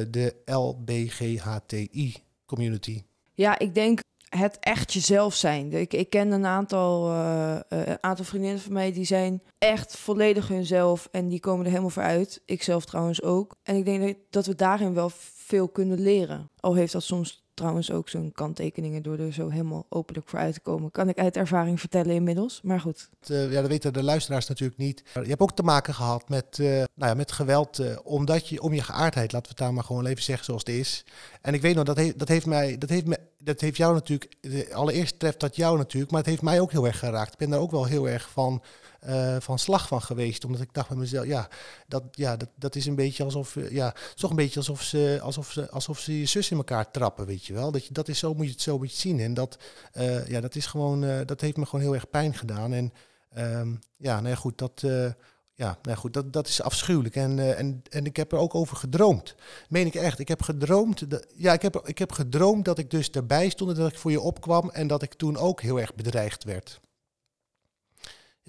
de 0.09 0.35
LBGHTI-community? 0.45 3.03
Ja, 3.33 3.59
ik 3.59 3.73
denk 3.73 3.99
het 4.29 4.57
echt 4.59 4.93
jezelf 4.93 5.33
zijn. 5.33 5.73
Ik, 5.73 5.93
ik 5.93 6.09
ken 6.09 6.31
een 6.31 6.45
aantal, 6.45 7.09
eh, 7.09 7.55
eh, 7.55 7.61
een 7.69 8.03
aantal 8.03 8.25
vriendinnen 8.25 8.61
van 8.61 8.73
mij 8.73 8.93
die 8.93 9.05
zijn 9.05 9.41
echt 9.57 9.97
volledig 9.97 10.47
hunzelf 10.47 11.07
en 11.11 11.27
die 11.27 11.39
komen 11.39 11.63
er 11.65 11.69
helemaal 11.69 11.89
voor 11.89 12.03
uit. 12.03 12.41
Ik 12.45 12.63
zelf 12.63 12.85
trouwens 12.85 13.21
ook. 13.21 13.55
En 13.63 13.75
ik 13.75 13.85
denk 13.85 14.17
dat 14.29 14.45
we 14.45 14.55
daarin 14.55 14.93
wel 14.93 15.09
veel 15.49 15.67
kunnen 15.67 15.99
leren. 15.99 16.49
Al 16.59 16.75
heeft 16.75 16.93
dat 16.93 17.03
soms 17.03 17.47
trouwens 17.59 17.91
ook 17.91 18.09
zo'n 18.09 18.31
kanttekeningen 18.31 19.03
door 19.03 19.17
er 19.17 19.33
zo 19.33 19.49
helemaal 19.49 19.85
openlijk 19.89 20.29
voor 20.29 20.39
uit 20.39 20.53
te 20.53 20.59
komen. 20.59 20.91
Kan 20.91 21.09
ik 21.09 21.17
uit 21.17 21.37
ervaring 21.37 21.79
vertellen 21.79 22.15
inmiddels. 22.15 22.61
Maar 22.63 22.79
goed. 22.79 23.09
Eh, 23.27 23.51
ja, 23.51 23.61
dat 23.61 23.69
weten 23.69 23.93
de 23.93 24.03
luisteraars 24.03 24.47
natuurlijk 24.47 24.79
niet. 24.79 25.03
Je 25.13 25.29
hebt 25.29 25.41
ook 25.41 25.55
te 25.55 25.63
maken 25.63 25.93
gehad 25.93 26.29
met, 26.29 26.59
eh, 26.59 26.67
nou 26.67 26.87
ja, 26.95 27.13
met 27.13 27.31
geweld, 27.31 27.79
eh, 27.79 27.97
omdat 28.03 28.47
je 28.47 28.61
om 28.61 28.73
je 28.73 28.81
geaardheid, 28.81 29.31
laten 29.31 29.41
we 29.41 29.47
het 29.47 29.57
daar 29.57 29.73
maar 29.73 29.83
gewoon 29.83 30.05
even 30.05 30.23
zeggen 30.23 30.45
zoals 30.45 30.61
het 30.65 30.75
is. 30.75 31.05
En 31.41 31.53
ik 31.53 31.61
weet 31.61 31.75
nog, 31.75 31.83
dat, 31.83 31.97
heeft 31.97 32.19
dat 32.19 32.27
heeft 32.27 32.45
mij, 32.45 32.77
dat 32.77 32.89
heeft, 32.89 33.05
me, 33.05 33.17
dat 33.37 33.61
heeft 33.61 33.77
jou 33.77 33.93
natuurlijk, 33.93 34.35
allereerst 34.71 35.19
treft 35.19 35.39
dat 35.39 35.55
jou 35.55 35.77
natuurlijk, 35.77 36.11
maar 36.11 36.21
het 36.21 36.29
heeft 36.29 36.41
mij 36.41 36.59
ook 36.59 36.71
heel 36.71 36.87
erg 36.87 36.99
geraakt. 36.99 37.31
Ik 37.31 37.37
ben 37.37 37.49
daar 37.49 37.59
ook 37.59 37.71
wel 37.71 37.85
heel 37.85 38.09
erg 38.09 38.29
van, 38.29 38.61
eh, 38.99 39.35
van 39.39 39.59
slag 39.59 39.87
van 39.87 40.01
geweest, 40.01 40.45
omdat 40.45 40.61
ik 40.61 40.73
dacht 40.73 40.87
bij 40.87 40.97
mezelf, 40.97 41.25
ja, 41.25 41.47
dat, 41.87 42.03
ja, 42.11 42.37
dat, 42.37 42.49
dat 42.55 42.75
is 42.75 42.85
een 42.85 42.95
beetje 42.95 43.23
alsof, 43.23 43.55
eh, 43.55 43.71
ja, 43.71 43.95
toch 44.15 44.29
een 44.29 44.35
beetje 44.35 44.59
alsof 44.59 44.81
ze, 44.81 45.19
alsof 45.21 45.51
ze, 45.51 45.69
alsof 45.69 45.99
ze 45.99 46.19
je 46.19 46.25
zus 46.25 46.51
in 46.51 46.57
elkaar 46.57 46.91
trappen, 46.91 47.25
weet 47.25 47.45
je 47.45 47.53
wel. 47.53 47.71
Dat, 47.71 47.85
je, 47.85 47.93
dat 47.93 48.07
is 48.07 48.19
zo, 48.19 48.33
moet 48.33 48.45
je 48.45 48.51
het 48.51 48.61
zo 48.61 48.77
moet 48.77 48.91
je 48.91 48.97
zien. 48.97 49.19
En 49.19 49.33
dat, 49.33 49.57
eh, 49.91 50.27
ja, 50.27 50.41
dat 50.41 50.55
is 50.55 50.65
gewoon, 50.65 51.25
dat 51.25 51.41
heeft 51.41 51.57
me 51.57 51.65
gewoon 51.65 51.85
heel 51.85 51.93
erg 51.93 52.09
pijn 52.09 52.33
gedaan. 52.33 52.73
En 52.73 52.93
ehm, 53.29 53.75
ja, 53.97 54.21
nou 54.21 54.35
goed, 54.35 54.57
dat, 54.57 54.83
ja, 55.53 55.77
nou 55.81 55.97
goed, 55.97 56.13
dat, 56.13 56.33
dat 56.33 56.47
is 56.47 56.61
afschuwelijk. 56.61 57.15
En, 57.15 57.57
en, 57.57 57.83
en 57.89 58.05
ik 58.05 58.15
heb 58.15 58.31
er 58.31 58.37
ook 58.37 58.55
over 58.55 58.77
gedroomd. 58.77 59.35
Meen 59.69 59.85
ik 59.85 59.95
echt. 59.95 60.19
Ik 60.19 60.27
heb 60.27 60.41
gedroomd. 60.41 61.09
Dat, 61.09 61.25
ja, 61.35 61.53
ik 61.53 61.61
heb, 61.61 61.81
ik 61.85 61.97
heb 61.97 62.11
gedroomd 62.11 62.65
dat 62.65 62.77
ik 62.77 62.89
dus 62.89 63.09
erbij 63.09 63.49
stond 63.49 63.71
en 63.71 63.77
dat 63.77 63.91
ik 63.91 63.97
voor 63.97 64.11
je 64.11 64.21
opkwam. 64.21 64.69
En 64.69 64.87
dat 64.87 65.01
ik 65.01 65.13
toen 65.13 65.37
ook 65.37 65.61
heel 65.61 65.79
erg 65.79 65.95
bedreigd 65.95 66.43
werd. 66.43 66.79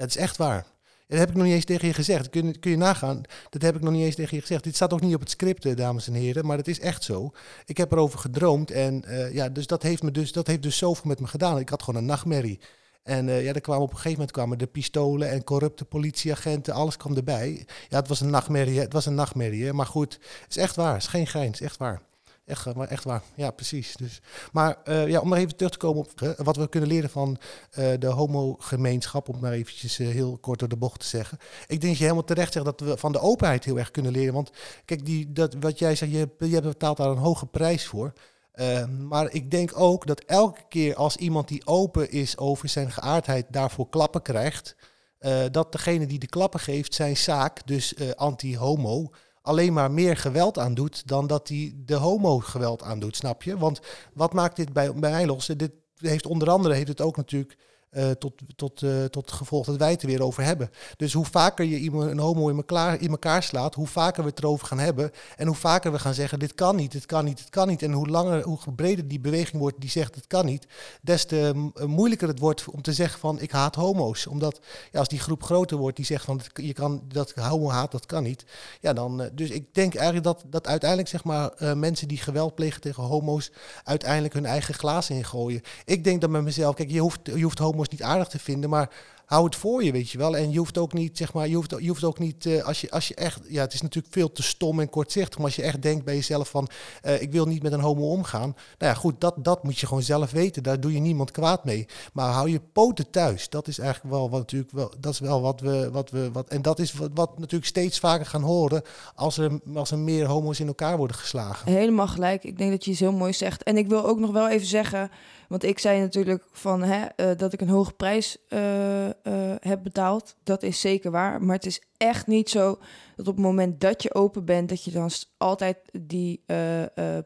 Dat 0.01 0.09
is 0.09 0.17
echt 0.17 0.37
waar. 0.37 0.67
Dat 1.07 1.19
heb 1.19 1.29
ik 1.29 1.35
nog 1.35 1.45
niet 1.45 1.55
eens 1.55 1.65
tegen 1.65 1.89
je 1.89 1.95
gezegd. 1.95 2.31
Kun, 2.31 2.61
kun 2.61 2.71
je 2.71 2.77
nagaan? 2.77 3.21
Dat 3.51 3.63
heb 3.63 3.77
ik 3.77 3.83
nog 3.83 3.93
niet 3.93 4.05
eens 4.05 4.15
tegen 4.15 4.37
je 4.37 4.41
gezegd. 4.41 4.65
Dit 4.65 4.75
staat 4.75 4.93
ook 4.93 5.01
niet 5.01 5.15
op 5.15 5.21
het 5.21 5.31
script, 5.31 5.65
eh, 5.65 5.77
dames 5.77 6.07
en 6.07 6.15
heren. 6.15 6.47
Maar 6.47 6.57
het 6.57 6.69
is 6.69 6.81
echt 6.81 7.05
zo. 7.05 7.31
Ik 7.65 7.77
heb 7.77 7.93
erover 7.93 8.19
gedroomd. 8.19 8.71
En 8.71 9.05
eh, 9.05 9.33
ja, 9.33 9.49
dus 9.49 9.67
dat 9.67 9.83
heeft, 9.83 10.03
me 10.03 10.11
dus, 10.11 10.33
dat 10.33 10.47
heeft 10.47 10.63
dus 10.63 10.77
zoveel 10.77 11.09
met 11.09 11.21
me 11.21 11.27
gedaan. 11.27 11.59
Ik 11.59 11.69
had 11.69 11.83
gewoon 11.83 12.01
een 12.01 12.07
nachtmerrie. 12.07 12.61
En 13.03 13.29
eh, 13.29 13.45
ja, 13.45 13.53
er 13.53 13.61
kwamen 13.61 13.83
op 13.83 13.91
een 13.91 13.97
gegeven 13.97 14.19
moment 14.19 14.31
kwamen 14.31 14.59
de 14.59 14.67
pistolen 14.67 15.31
en 15.31 15.45
corrupte 15.45 15.85
politieagenten, 15.85 16.75
alles 16.75 16.97
kwam 16.97 17.17
erbij. 17.17 17.67
Ja, 17.89 17.99
het 17.99 18.09
was 18.09 18.21
een 18.21 18.31
nachtmerrie, 18.31 18.81
het 18.81 18.93
was 18.93 19.07
een 19.07 19.15
nachtmerrie. 19.15 19.73
Maar 19.73 19.87
goed, 19.87 20.13
het 20.43 20.51
is 20.51 20.57
echt 20.57 20.77
waar, 20.77 20.93
het 20.93 21.03
is 21.03 21.09
geen 21.09 21.27
gein, 21.27 21.47
het 21.47 21.55
is 21.55 21.67
echt 21.67 21.77
waar. 21.77 22.03
Echt, 22.51 22.65
waar, 22.65 22.89
echt 22.89 23.05
waar, 23.05 23.23
ja 23.35 23.51
precies. 23.51 23.97
Dus, 23.97 24.21
maar 24.53 24.77
eh, 24.85 25.09
ja, 25.09 25.21
om 25.21 25.29
maar 25.29 25.39
even 25.39 25.57
terug 25.57 25.73
te 25.73 25.79
komen 25.79 26.03
op 26.03 26.23
eh, 26.23 26.31
wat 26.37 26.57
we 26.57 26.69
kunnen 26.69 26.89
leren 26.89 27.11
van 27.11 27.39
eh, 27.71 27.93
de 27.99 28.07
homogemeenschap, 28.07 29.29
om 29.29 29.39
maar 29.41 29.53
eventjes 29.53 29.99
eh, 29.99 30.09
heel 30.09 30.39
kort 30.39 30.59
door 30.59 30.69
de 30.69 30.77
bocht 30.77 31.01
te 31.01 31.07
zeggen. 31.07 31.39
Ik 31.63 31.69
denk 31.69 31.83
dat 31.83 31.97
je 31.97 32.03
helemaal 32.03 32.25
terecht 32.25 32.53
zegt 32.53 32.65
dat 32.65 32.81
we 32.81 32.97
van 32.97 33.13
de 33.13 33.21
openheid 33.21 33.65
heel 33.65 33.79
erg 33.79 33.91
kunnen 33.91 34.13
leren. 34.13 34.35
Want 34.35 34.51
kijk, 34.85 35.07
die, 35.07 35.33
dat, 35.33 35.57
wat 35.61 35.79
jij 35.79 35.95
zei, 35.95 36.11
je, 36.11 36.29
je 36.39 36.61
betaalt 36.61 36.97
daar 36.97 37.11
een 37.11 37.17
hoge 37.17 37.47
prijs 37.47 37.87
voor. 37.87 38.13
Uh, 38.55 38.87
maar 38.87 39.33
ik 39.33 39.51
denk 39.51 39.81
ook 39.81 40.07
dat 40.07 40.21
elke 40.21 40.63
keer 40.69 40.95
als 40.95 41.17
iemand 41.17 41.49
die 41.49 41.67
open 41.67 42.11
is 42.11 42.39
over 42.39 42.69
zijn 42.69 42.91
geaardheid 42.91 43.47
daarvoor 43.49 43.89
klappen 43.89 44.23
krijgt, 44.23 44.77
uh, 45.21 45.45
dat 45.51 45.73
degene 45.73 46.07
die 46.07 46.19
de 46.19 46.27
klappen 46.27 46.61
geeft 46.61 46.95
zijn 46.95 47.17
zaak, 47.17 47.67
dus 47.67 47.93
uh, 47.93 48.11
anti-homo, 48.11 49.11
alleen 49.43 49.73
maar 49.73 49.91
meer 49.91 50.17
geweld 50.17 50.59
aandoet 50.59 51.09
dan 51.09 51.27
dat 51.27 51.49
hij 51.49 51.73
de 51.77 51.95
homo 51.95 52.39
geweld 52.39 52.83
aandoet, 52.83 53.17
snap 53.17 53.43
je? 53.43 53.59
Want 53.59 53.81
wat 54.15 54.33
maakt 54.33 54.57
dit 54.57 54.73
bij, 54.73 54.95
bij 54.95 55.11
mij? 55.11 55.57
Dit 55.57 55.73
heeft 55.97 56.27
onder 56.27 56.51
andere 56.51 56.75
heeft 56.75 56.89
het 56.89 57.01
ook 57.01 57.17
natuurlijk 57.17 57.59
uh, 57.93 58.11
tot, 58.11 58.33
tot, 58.57 58.83
uh, 58.83 59.05
tot 59.05 59.33
gevolg 59.33 59.67
dat 59.67 59.77
wij 59.77 59.91
het 59.91 60.03
er 60.03 60.09
weer 60.09 60.23
over 60.23 60.43
hebben. 60.43 60.71
Dus 60.97 61.13
hoe 61.13 61.25
vaker 61.25 61.65
je 61.65 61.79
iemand, 61.79 62.11
een 62.11 62.19
homo 62.19 62.49
in 62.49 62.57
elkaar, 62.57 63.01
in 63.01 63.11
elkaar 63.11 63.43
slaat, 63.43 63.75
hoe 63.75 63.87
vaker 63.87 64.23
we 64.23 64.29
het 64.29 64.39
erover 64.39 64.67
gaan 64.67 64.79
hebben. 64.79 65.11
En 65.37 65.47
hoe 65.47 65.57
vaker 65.57 65.93
we 65.93 65.99
gaan 65.99 66.15
zeggen, 66.15 66.39
dit 66.39 66.55
kan 66.55 66.77
niet, 66.77 66.93
dit 66.93 67.07
kan 67.07 67.25
niet, 67.25 67.37
dit 67.37 67.49
kan 67.49 67.69
niet. 67.69 67.83
En 67.83 67.93
hoe 67.93 68.09
langer, 68.09 68.43
hoe 68.43 68.59
breder 68.77 69.09
die 69.09 69.21
beweging 69.21 69.61
wordt 69.63 69.81
die 69.81 69.91
zegt, 69.91 70.15
het 70.15 70.27
kan 70.27 70.45
niet, 70.45 70.67
des 71.01 71.25
te 71.25 71.71
moeilijker 71.87 72.29
het 72.29 72.39
wordt 72.39 72.65
om 72.69 72.83
te 72.83 72.93
zeggen 72.93 73.21
van, 73.21 73.41
ik 73.41 73.51
haat 73.51 73.75
homo's. 73.75 74.27
Omdat 74.27 74.61
ja, 74.93 74.99
als 74.99 75.09
die 75.09 75.21
groep 75.21 75.43
groter 75.43 75.77
wordt, 75.77 75.97
die 75.97 76.07
zegt 76.07 76.25
van, 76.25 76.41
je 76.55 76.73
kan 76.73 77.03
dat 77.09 77.33
homo 77.35 77.71
haat, 77.71 77.93
dat 77.93 78.07
kan 78.07 78.23
niet. 78.23 78.45
Ja, 78.81 78.93
dan, 78.93 79.31
dus 79.33 79.51
ik 79.51 79.75
denk 79.75 79.95
eigenlijk 79.95 80.25
dat, 80.25 80.45
dat 80.47 80.67
uiteindelijk 80.67 81.09
zeg 81.09 81.25
maar, 81.25 81.77
mensen 81.77 82.09
die 82.09 82.19
geweld 82.19 82.55
plegen 82.55 82.81
tegen 82.81 83.03
homo's, 83.03 83.51
uiteindelijk 83.85 84.35
hun 84.35 84.47
eigen 84.47 84.75
glazen 84.75 85.17
ingooien. 85.17 85.63
Ik 85.85 86.05
denk 86.05 86.21
dat 86.21 86.31
met 86.31 86.43
mezelf, 86.43 86.75
kijk, 86.75 86.91
je 86.91 87.01
hoeft, 87.01 87.21
je 87.23 87.43
hoeft 87.43 87.59
homo's 87.59 87.80
niet 87.89 88.03
aardig 88.03 88.29
te 88.29 88.39
vinden, 88.39 88.71
maar 88.71 88.91
hou 89.31 89.45
het 89.45 89.57
voor 89.57 89.85
je, 89.85 89.93
weet 89.93 90.11
je 90.11 90.19
wel. 90.19 90.37
En 90.37 90.51
je 90.51 90.59
hoeft 90.59 90.79
ook 90.79 90.93
niet, 90.93 91.17
zeg 91.17 91.33
maar, 91.33 91.49
je 91.49 91.55
hoeft, 91.55 91.75
je 91.79 91.89
hoeft 91.89 92.05
ook 92.05 92.19
niet, 92.19 92.45
uh, 92.45 92.65
als, 92.65 92.81
je, 92.81 92.91
als 92.91 93.09
je 93.09 93.15
echt, 93.15 93.41
ja, 93.49 93.61
het 93.61 93.73
is 93.73 93.83
natuurlijk 93.83 94.15
veel 94.15 94.33
te 94.33 94.43
stom 94.43 94.81
en 94.81 94.91
kortzichtig, 94.91 95.37
maar 95.37 95.47
als 95.47 95.57
je 95.57 95.63
echt 95.63 95.83
denkt 95.83 96.05
bij 96.05 96.15
jezelf 96.15 96.49
van, 96.49 96.69
uh, 97.03 97.23
ik 97.23 97.33
wil 97.33 97.47
niet 97.47 97.63
met 97.63 97.73
een 97.73 97.81
homo 97.81 98.11
omgaan, 98.11 98.55
nou 98.79 98.93
ja, 98.93 98.95
goed, 98.95 99.21
dat, 99.21 99.35
dat 99.37 99.63
moet 99.63 99.79
je 99.79 99.87
gewoon 99.87 100.03
zelf 100.03 100.31
weten. 100.31 100.63
Daar 100.63 100.81
doe 100.81 100.93
je 100.93 100.99
niemand 100.99 101.31
kwaad 101.31 101.65
mee. 101.65 101.87
Maar 102.13 102.33
hou 102.33 102.51
je 102.51 102.61
poten 102.73 103.11
thuis. 103.11 103.49
Dat 103.49 103.69
is 103.69 103.79
eigenlijk 103.79 104.15
wel 104.15 104.31
wat 104.31 104.41
natuurlijk 104.41 104.73
wel, 104.73 104.93
dat 104.99 105.13
is 105.13 105.19
wel 105.19 105.41
wat 105.41 105.61
we, 105.61 105.91
wat 105.91 106.11
we, 106.11 106.31
wat, 106.33 106.49
en 106.49 106.63
dat 106.63 106.79
is 106.79 106.93
wat, 106.93 107.11
wat 107.15 107.39
natuurlijk 107.39 107.67
steeds 107.67 107.99
vaker 107.99 108.27
gaan 108.27 108.43
horen 108.43 108.83
als 109.15 109.39
er, 109.39 109.61
als 109.75 109.91
er 109.91 109.99
meer 109.99 110.27
homo's 110.27 110.61
in 110.61 110.67
elkaar 110.67 110.97
worden 110.97 111.17
geslagen. 111.17 111.73
Helemaal 111.73 112.09
gelijk. 112.09 112.45
Ik 112.45 112.59
denk 112.59 112.71
dat 112.71 112.85
je 112.85 112.91
iets 112.91 113.01
heel 113.01 113.13
mooi 113.13 113.33
zegt. 113.33 113.63
En 113.63 113.77
ik 113.77 113.89
wil 113.89 114.07
ook 114.07 114.19
nog 114.19 114.31
wel 114.31 114.49
even 114.49 114.67
zeggen, 114.67 115.11
want 115.51 115.65
ik 115.65 115.79
zei 115.79 116.01
natuurlijk 116.01 116.45
van 116.53 116.83
hè, 116.83 117.07
uh, 117.17 117.39
dat 117.39 117.53
ik 117.53 117.61
een 117.61 117.69
hoge 117.69 117.93
prijs 117.93 118.37
uh, 118.49 119.07
uh, 119.07 119.13
heb 119.61 119.83
betaald. 119.83 120.37
Dat 120.43 120.63
is 120.63 120.81
zeker 120.81 121.11
waar. 121.11 121.43
Maar 121.43 121.57
het 121.57 121.67
is 121.67 121.83
echt 121.97 122.27
niet 122.27 122.51
zo 122.51 122.79
dat 123.17 123.29
op 123.29 123.35
het 123.35 123.45
moment 123.45 123.81
dat 123.81 124.03
je 124.03 124.15
open 124.15 124.45
bent, 124.45 124.69
dat 124.69 124.85
je 124.85 124.91
dan 124.91 125.11
altijd 125.37 125.79
die 125.93 126.45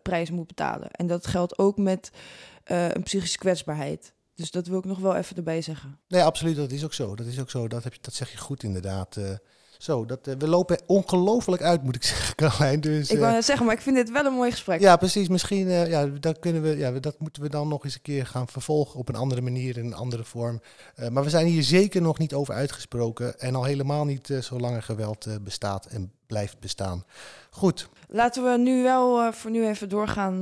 prijs 0.03 0.31
moet 0.31 0.47
betalen. 0.47 0.91
En 0.91 1.07
dat 1.07 1.27
geldt 1.27 1.59
ook 1.59 1.79
met 1.79 2.11
een 2.65 3.03
psychische 3.03 3.39
kwetsbaarheid. 3.39 4.15
Dus 4.35 4.51
dat 4.51 4.67
wil 4.67 4.79
ik 4.79 4.85
nog 4.85 4.99
wel 4.99 5.17
even 5.17 5.37
erbij 5.37 5.63
zeggen. 5.63 5.99
Nee, 6.09 6.23
absoluut. 6.23 6.57
Dat 6.57 6.71
is 6.71 6.85
ook 6.85 6.95
zo. 6.95 7.17
Dat 7.17 7.27
is 7.27 7.41
ook 7.41 7.51
zo. 7.51 7.69
Dat, 7.69 7.85
heb 7.85 7.93
je, 7.95 8.01
dat 8.03 8.15
zeg 8.15 8.31
je 8.31 8.39
goed 8.39 8.63
inderdaad. 8.63 9.17
Zo, 9.85 10.05
dat, 10.05 10.29
uh, 10.29 10.35
we 10.39 10.49
lopen 10.49 10.81
ongelooflijk 10.87 11.63
uit, 11.63 11.83
moet 11.83 11.95
ik 11.95 12.03
zeggen, 12.13 12.35
Carlijn. 12.35 12.81
Dus, 12.81 13.11
ik 13.11 13.19
wou 13.19 13.33
net 13.33 13.45
zeggen, 13.45 13.67
maar 13.67 13.75
ik 13.75 13.81
vind 13.81 13.97
dit 13.97 14.11
wel 14.11 14.25
een 14.25 14.33
mooi 14.33 14.51
gesprek. 14.51 14.81
Ja, 14.81 14.97
precies. 14.97 15.29
Misschien, 15.29 15.67
uh, 15.67 15.89
ja, 15.89 16.07
dat, 16.07 16.39
kunnen 16.39 16.63
we, 16.63 16.77
ja, 16.77 16.91
dat 16.91 17.19
moeten 17.19 17.43
we 17.43 17.49
dan 17.49 17.69
nog 17.69 17.85
eens 17.85 17.95
een 17.95 18.03
keer 18.03 18.27
gaan 18.27 18.49
vervolgen 18.49 18.99
op 18.99 19.09
een 19.09 19.15
andere 19.15 19.41
manier, 19.41 19.79
in 19.79 19.85
een 19.85 19.95
andere 19.95 20.25
vorm. 20.25 20.61
Uh, 20.97 21.09
maar 21.09 21.25
we 21.25 21.31
zijn 21.31 21.47
hier 21.47 21.63
zeker 21.63 22.03
nog 22.03 22.19
niet 22.19 22.35
over 22.35 22.55
uitgesproken. 22.55 23.39
En 23.39 23.55
al 23.55 23.65
helemaal 23.65 24.05
niet 24.05 24.29
uh, 24.29 24.41
zolang 24.41 24.77
er 24.77 24.83
geweld 24.83 25.27
bestaat 25.41 25.87
en 25.87 26.13
blijft 26.27 26.59
bestaan. 26.61 27.05
Goed. 27.51 27.89
Laten 28.09 28.45
we 28.45 28.59
nu 28.59 28.83
wel 28.83 29.33
voor 29.33 29.51
nu 29.51 29.67
even 29.67 29.89
doorgaan 29.89 30.41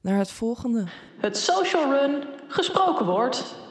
naar 0.00 0.18
het 0.18 0.30
volgende. 0.30 0.84
Het 1.18 1.36
Social 1.36 1.90
Run 1.92 2.24
gesproken 2.48 3.06
wordt. 3.06 3.65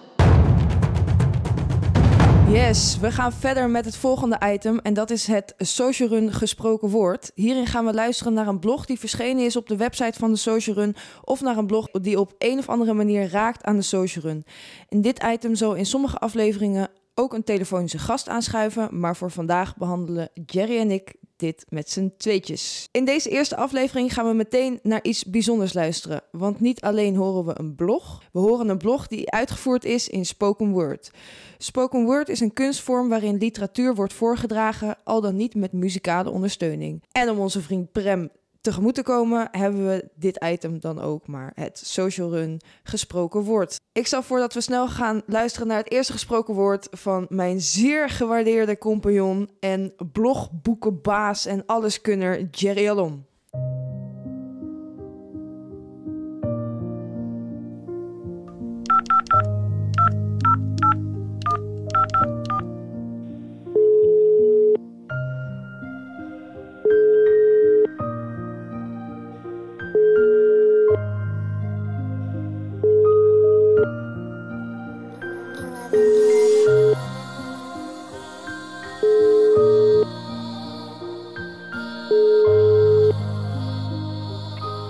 Yes, 2.52 2.98
we 3.00 3.12
gaan 3.12 3.34
verder 3.34 3.70
met 3.70 3.86
het 3.86 3.98
volgende 3.98 4.40
item 4.54 4.80
en 4.80 4.94
dat 4.94 5.10
is 5.10 5.28
het 5.28 5.54
Social 5.58 6.10
Run 6.10 6.34
gesproken 6.34 6.90
woord. 6.90 7.32
Hierin 7.36 7.66
gaan 7.66 7.86
we 7.86 7.94
luisteren 7.94 8.34
naar 8.34 8.48
een 8.48 8.60
blog 8.60 8.86
die 8.86 9.00
verschenen 9.00 9.46
is 9.46 9.56
op 9.56 9.68
de 9.68 9.76
website 9.76 10.20
van 10.20 10.32
de 10.32 10.38
Social 10.38 10.76
Run 10.76 10.96
of 11.24 11.42
naar 11.42 11.58
een 11.58 11.68
blog 11.68 11.90
die 11.92 12.20
op 12.20 12.34
een 12.38 12.58
of 12.58 12.70
andere 12.70 12.94
manier 12.94 13.30
raakt 13.30 13.64
aan 13.64 13.76
de 13.76 13.82
Social 13.82 14.26
Run. 14.26 14.46
In 14.90 15.02
dit 15.02 15.24
item 15.24 15.56
zal 15.56 15.74
in 15.74 15.86
sommige 15.86 16.18
afleveringen 16.18 16.90
ook 17.16 17.34
een 17.34 17.44
telefonische 17.44 18.00
gast 18.00 18.30
aanschuiven, 18.30 19.00
maar 19.00 19.16
voor 19.16 19.32
vandaag 19.32 19.78
behandelen 19.78 20.30
Jerry 20.46 20.78
en 20.78 20.92
ik 20.92 21.16
dit 21.36 21.66
met 21.70 21.90
z'n 21.90 22.14
tweetjes. 22.18 22.88
In 22.92 23.06
deze 23.06 23.30
eerste 23.30 23.56
aflevering 23.56 24.14
gaan 24.14 24.28
we 24.28 24.34
meteen 24.34 24.80
naar 24.84 25.04
iets 25.04 25.26
bijzonders 25.26 25.74
luisteren. 25.74 26.22
Want 26.32 26.60
niet 26.60 26.82
alleen 26.82 27.16
horen 27.16 27.46
we 27.46 27.60
een 27.60 27.76
blog, 27.76 28.22
we 28.32 28.40
horen 28.40 28.70
een 28.70 28.78
blog 28.78 29.08
die 29.08 29.32
uitgevoerd 29.32 29.86
is 29.86 30.10
in 30.10 30.26
spoken 30.26 30.72
word. 30.72 31.12
Spoken 31.58 32.04
word 32.04 32.30
is 32.30 32.40
een 32.40 32.54
kunstvorm 32.54 33.10
waarin 33.10 33.38
literatuur 33.38 33.96
wordt 33.96 34.14
voorgedragen, 34.14 34.98
al 35.04 35.22
dan 35.22 35.36
niet 35.36 35.56
met 35.56 35.72
muzikale 35.72 36.30
ondersteuning. 36.30 37.04
En 37.12 37.30
om 37.30 37.40
onze 37.40 37.62
vriend 37.62 37.92
Prem 37.92 38.30
tegemoet 38.66 38.96
te 38.96 39.04
komen, 39.04 39.48
hebben 39.52 39.88
we 39.88 40.10
dit 40.16 40.44
item 40.44 40.80
dan 40.80 41.02
ook 41.02 41.28
maar. 41.28 41.52
Het 41.56 41.82
social 41.86 42.32
run 42.32 42.62
gesproken 42.84 43.42
woord. 43.42 43.80
Ik 43.92 44.08
stel 44.08 44.24
voor 44.24 44.40
dat 44.40 44.54
we 44.54 44.62
snel 44.62 44.88
gaan 44.88 45.22
luisteren 45.26 45.68
naar 45.68 45.78
het 45.78 45.92
eerste 45.92 46.12
gesproken 46.12 46.54
woord 46.54 46.88
van 46.92 47.26
mijn 47.30 47.62
zeer 47.62 48.10
gewaardeerde 48.10 48.78
compagnon 48.78 49.50
en 49.60 49.94
blogboekenbaas 50.12 51.46
en 51.46 51.66
alleskunner 51.66 52.48
Jerry 52.52 52.90
Alon. 52.90 53.26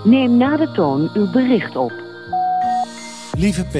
Neem 0.06 0.36
na 0.36 0.56
de 0.56 0.72
toon 0.72 1.10
uw 1.14 1.30
bericht 1.30 1.76
op. 1.76 1.92
Lieve 3.36 3.64
P, 3.64 3.78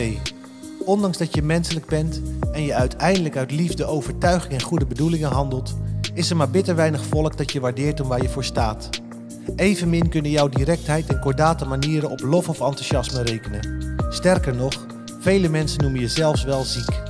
ondanks 0.85 1.19
dat 1.19 1.35
je 1.35 1.43
menselijk 1.43 1.87
bent 1.87 2.23
en 2.53 2.63
je 2.63 2.75
uiteindelijk 2.75 3.37
uit 3.37 3.51
liefde, 3.51 3.85
overtuiging 3.85 4.53
en 4.53 4.63
goede 4.63 4.87
bedoelingen 4.87 5.31
handelt, 5.31 5.77
is 6.15 6.31
er 6.31 6.37
maar 6.37 6.51
bitter 6.51 6.75
weinig 6.75 7.05
volk 7.05 7.37
dat 7.37 7.53
je 7.53 7.61
waardeert 7.61 8.01
om 8.01 8.09
waar 8.09 8.23
je 8.23 8.29
voor 8.29 8.45
staat. 8.45 8.91
Evenmin 9.57 10.09
kunnen 10.09 10.31
jouw 10.31 10.49
directheid 10.49 11.07
en 11.07 11.21
kordate 11.21 11.65
manieren 11.65 12.11
op 12.11 12.21
lof 12.21 12.49
of 12.49 12.61
enthousiasme 12.61 13.23
rekenen. 13.23 13.95
Sterker 14.09 14.55
nog, 14.55 14.87
vele 15.21 15.49
mensen 15.49 15.83
noemen 15.83 16.01
je 16.01 16.09
zelfs 16.09 16.45
wel 16.45 16.63
ziek. 16.63 17.03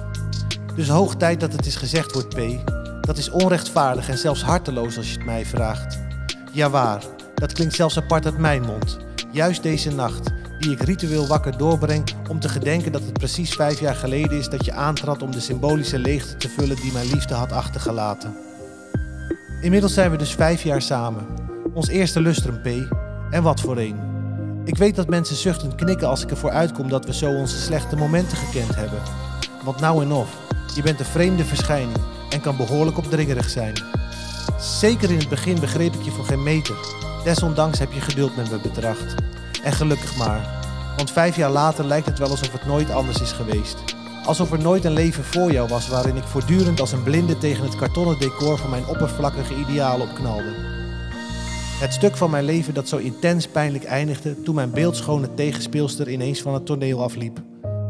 Dus 0.75 0.89
hoog 0.89 1.17
tijd 1.17 1.41
dat 1.41 1.53
het 1.53 1.67
is 1.67 1.77
gezegd 1.77 2.13
wordt, 2.13 2.35
P. 2.35 2.41
Dat 3.01 3.19
is 3.19 3.31
onrechtvaardig 3.31 4.09
en 4.09 4.19
zelfs 4.19 4.43
harteloos 4.43 4.97
als 4.97 5.07
je 5.07 5.17
het 5.17 5.27
mij 5.27 5.45
vraagt. 5.45 5.99
Ja 6.53 6.71
waar, 6.71 7.03
dat 7.35 7.53
klinkt 7.53 7.75
zelfs 7.75 7.97
apart 7.99 8.25
uit 8.25 8.39
mijn 8.39 8.63
mond. 8.63 9.05
Juist 9.37 9.63
deze 9.63 9.91
nacht, 9.91 10.31
die 10.59 10.71
ik 10.71 10.83
ritueel 10.83 11.27
wakker 11.27 11.59
doorbreng 11.59 12.05
om 12.31 12.41
te 12.41 12.49
gedenken 12.49 12.93
dat 12.93 13.03
het 13.03 13.13
precies 13.13 13.55
vijf 13.55 13.81
jaar 13.81 13.95
geleden 13.95 14.39
is 14.39 14.49
dat 14.49 14.65
je 14.65 14.73
aantrad 14.73 15.23
om 15.23 15.31
de 15.31 15.41
symbolische 15.41 15.99
leegte 15.99 16.37
te 16.37 16.49
vullen 16.49 16.77
die 16.77 16.93
mijn 16.93 17.11
liefde 17.11 17.35
had 17.35 17.53
achtergelaten. 17.53 18.37
Inmiddels 19.61 19.95
zijn 19.95 20.11
we 20.11 20.17
dus 20.17 20.35
vijf 20.35 20.63
jaar 20.63 20.83
samen. 20.83 21.27
Ons 21.75 21.89
eerste 21.89 22.21
lustrum, 22.21 22.61
P. 22.63 22.67
En 23.31 23.43
wat 23.43 23.61
voor 23.61 23.77
een. 23.79 23.97
Ik 24.65 24.77
weet 24.77 24.97
dat 24.97 25.09
mensen 25.09 25.37
zuchtend 25.37 25.75
knikken 25.75 26.09
als 26.09 26.23
ik 26.23 26.31
ervoor 26.31 26.51
uitkom 26.51 26.89
dat 26.89 27.05
we 27.05 27.15
zo 27.15 27.31
onze 27.31 27.61
slechte 27.61 27.97
momenten 27.97 28.37
gekend 28.37 28.75
hebben. 28.75 29.01
Want 29.65 29.81
nou 29.81 30.03
en 30.03 30.13
of, 30.13 30.37
je 30.75 30.83
bent 30.83 30.99
een 30.99 31.07
vreemde 31.07 31.45
verschijning 31.45 31.99
en 32.31 32.41
kan 32.41 32.57
behoorlijk 32.57 32.99
opdringerig 32.99 33.51
zijn. 33.51 33.75
Zeker 34.61 35.11
in 35.11 35.19
het 35.19 35.29
begin 35.29 35.61
begreep 35.61 35.95
ik 35.95 36.03
je 36.03 36.11
voor 36.11 36.25
geen 36.25 36.43
meter. 36.43 37.06
Desondanks 37.27 37.79
heb 37.79 37.93
je 37.93 38.01
geduld 38.01 38.37
met 38.37 38.51
me 38.51 38.59
betracht. 38.59 39.15
En 39.63 39.73
gelukkig 39.73 40.17
maar. 40.17 40.63
Want 40.97 41.11
vijf 41.11 41.37
jaar 41.37 41.51
later 41.51 41.85
lijkt 41.85 42.07
het 42.07 42.19
wel 42.19 42.31
alsof 42.31 42.53
het 42.53 42.67
nooit 42.67 42.91
anders 42.91 43.21
is 43.21 43.33
geweest. 43.33 43.77
Alsof 44.25 44.53
er 44.53 44.59
nooit 44.59 44.85
een 44.85 44.93
leven 44.93 45.25
voor 45.25 45.53
jou 45.53 45.69
was 45.69 45.89
waarin 45.89 46.17
ik 46.17 46.23
voortdurend 46.23 46.81
als 46.81 46.93
een 46.93 47.03
blinde 47.03 47.39
tegen 47.39 47.65
het 47.65 47.77
kartonnen 47.77 48.19
decor 48.19 48.59
van 48.59 48.71
mijn 48.71 48.87
oppervlakkige 48.87 49.55
idealen 49.55 50.09
opknalde. 50.09 50.55
Het 51.81 51.93
stuk 51.93 52.17
van 52.17 52.31
mijn 52.31 52.45
leven 52.45 52.75
dat 52.75 52.89
zo 52.89 52.97
intens 52.97 53.49
pijnlijk 53.49 53.85
eindigde 53.85 54.43
toen 54.43 54.55
mijn 54.55 54.71
beeldschone 54.71 55.35
tegenspeelster 55.35 56.09
ineens 56.09 56.43
van 56.43 56.55
het 56.55 56.67
toneel 56.67 57.03
afliep. 57.03 57.43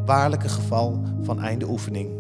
Waarlijk 0.04 0.42
een 0.42 0.50
geval 0.50 1.02
van 1.22 1.40
einde 1.40 1.68
oefening. 1.68 2.10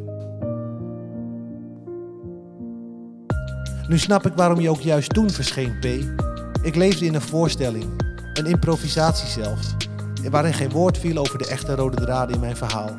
Nu 3.88 3.98
snap 3.98 4.26
ik 4.26 4.32
waarom 4.34 4.60
je 4.60 4.70
ook 4.70 4.80
juist 4.80 5.14
toen 5.14 5.30
verscheen, 5.30 5.78
P. 5.80 5.86
Ik 6.62 6.74
leefde 6.74 7.04
in 7.04 7.14
een 7.14 7.20
voorstelling, 7.20 7.84
een 8.34 8.46
improvisatie 8.46 9.28
zelfs, 9.28 9.74
waarin 10.30 10.54
geen 10.54 10.70
woord 10.70 10.98
viel 10.98 11.16
over 11.16 11.38
de 11.38 11.46
echte 11.46 11.74
rode 11.74 11.96
draden 11.96 12.34
in 12.34 12.40
mijn 12.40 12.56
verhaal. 12.56 12.90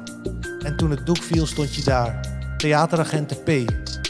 En 0.60 0.78
toen 0.78 0.90
het 0.90 1.06
doek 1.06 1.24
viel, 1.24 1.46
stond 1.46 1.76
je 1.76 1.84
daar, 1.84 2.20
theateragent 2.58 3.44
P, 3.44 3.48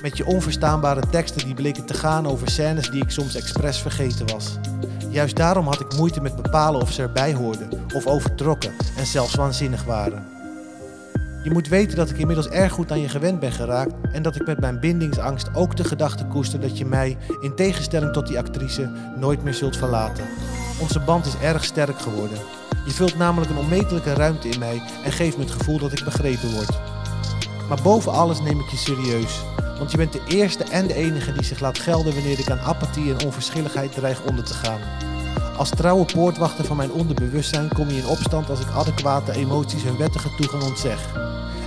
met 0.02 0.18
je 0.18 0.26
onverstaanbare 0.26 1.02
teksten 1.10 1.46
die 1.46 1.54
bleken 1.54 1.86
te 1.86 1.94
gaan 1.94 2.28
over 2.28 2.50
scènes 2.50 2.90
die 2.90 3.04
ik 3.04 3.10
soms 3.10 3.36
expres 3.36 3.78
vergeten 3.78 4.28
was. 4.28 4.58
Juist 5.10 5.36
daarom 5.36 5.66
had 5.66 5.80
ik 5.80 5.96
moeite 5.96 6.22
met 6.22 6.36
bepalen 6.36 6.82
of 6.82 6.92
ze 6.92 7.02
erbij 7.02 7.34
hoorden, 7.34 7.70
of 7.96 8.06
overtrokken 8.08 8.72
en 8.98 9.06
zelfs 9.06 9.36
waanzinnig 9.36 9.84
waren. 9.84 10.37
Je 11.48 11.54
moet 11.54 11.68
weten 11.68 11.98
dat 11.98 12.10
ik 12.10 12.18
inmiddels 12.18 12.48
erg 12.48 12.72
goed 12.74 12.92
aan 12.92 13.00
je 13.00 13.10
gewend 13.10 13.40
ben 13.40 13.52
geraakt 13.52 13.94
en 14.12 14.22
dat 14.24 14.36
ik 14.36 14.46
met 14.46 14.60
mijn 14.60 14.80
bindingsangst 14.80 15.56
ook 15.56 15.78
de 15.78 15.84
gedachte 15.84 16.26
koester 16.26 16.60
dat 16.60 16.78
je 16.78 16.86
mij, 16.86 17.18
in 17.42 17.56
tegenstelling 17.56 18.14
tot 18.14 18.28
die 18.28 18.38
actrice, 18.38 18.92
nooit 19.18 19.44
meer 19.44 19.54
zult 19.54 19.78
verlaten. 19.78 20.26
Onze 20.82 21.00
band 21.00 21.26
is 21.26 21.38
erg 21.38 21.64
sterk 21.64 22.00
geworden. 22.00 22.38
Je 22.86 22.92
vult 22.92 23.18
namelijk 23.18 23.52
een 23.52 23.58
onmetelijke 23.58 24.14
ruimte 24.14 24.50
in 24.50 24.60
mij 24.60 24.82
en 25.04 25.12
geeft 25.12 25.38
me 25.38 25.44
het 25.44 25.52
gevoel 25.52 25.80
dat 25.80 25.92
ik 25.92 26.04
begrepen 26.04 26.54
word. 26.54 26.80
Maar 27.70 27.82
boven 27.84 28.12
alles 28.12 28.42
neem 28.42 28.60
ik 28.60 28.70
je 28.70 28.78
serieus, 28.78 29.44
want 29.78 29.92
je 29.92 29.98
bent 29.98 30.14
de 30.14 30.24
eerste 30.28 30.64
en 30.64 30.88
de 30.88 30.94
enige 30.94 31.34
die 31.34 31.44
zich 31.44 31.60
laat 31.60 31.80
gelden 31.80 32.14
wanneer 32.14 32.40
ik 32.40 32.52
aan 32.52 32.60
apathie 32.60 33.14
en 33.14 33.26
onverschilligheid 33.26 33.92
dreig 33.92 34.24
onder 34.24 34.44
te 34.44 34.54
gaan. 34.54 34.80
Als 35.58 35.70
trouwe 35.70 36.06
poortwachter 36.06 36.66
van 36.66 36.78
mijn 36.78 36.92
onderbewustzijn 36.92 37.70
kom 37.74 37.90
je 37.90 37.98
in 37.98 38.08
opstand 38.08 38.50
als 38.50 38.60
ik 38.60 38.72
adequate 38.76 39.32
emoties 39.32 39.84
hun 39.84 39.98
wettige 39.98 40.36
toegang 40.36 40.64
ontzeg. 40.64 41.16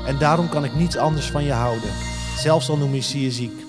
En 0.07 0.19
daarom 0.19 0.49
kan 0.49 0.65
ik 0.65 0.75
niets 0.75 0.97
anders 0.97 1.31
van 1.31 1.45
je 1.45 1.53
houden, 1.53 1.91
zelfs 2.39 2.71
al 2.71 2.77
noem 2.77 2.95
je 2.95 3.23
je 3.23 3.31
ziek. 3.31 3.65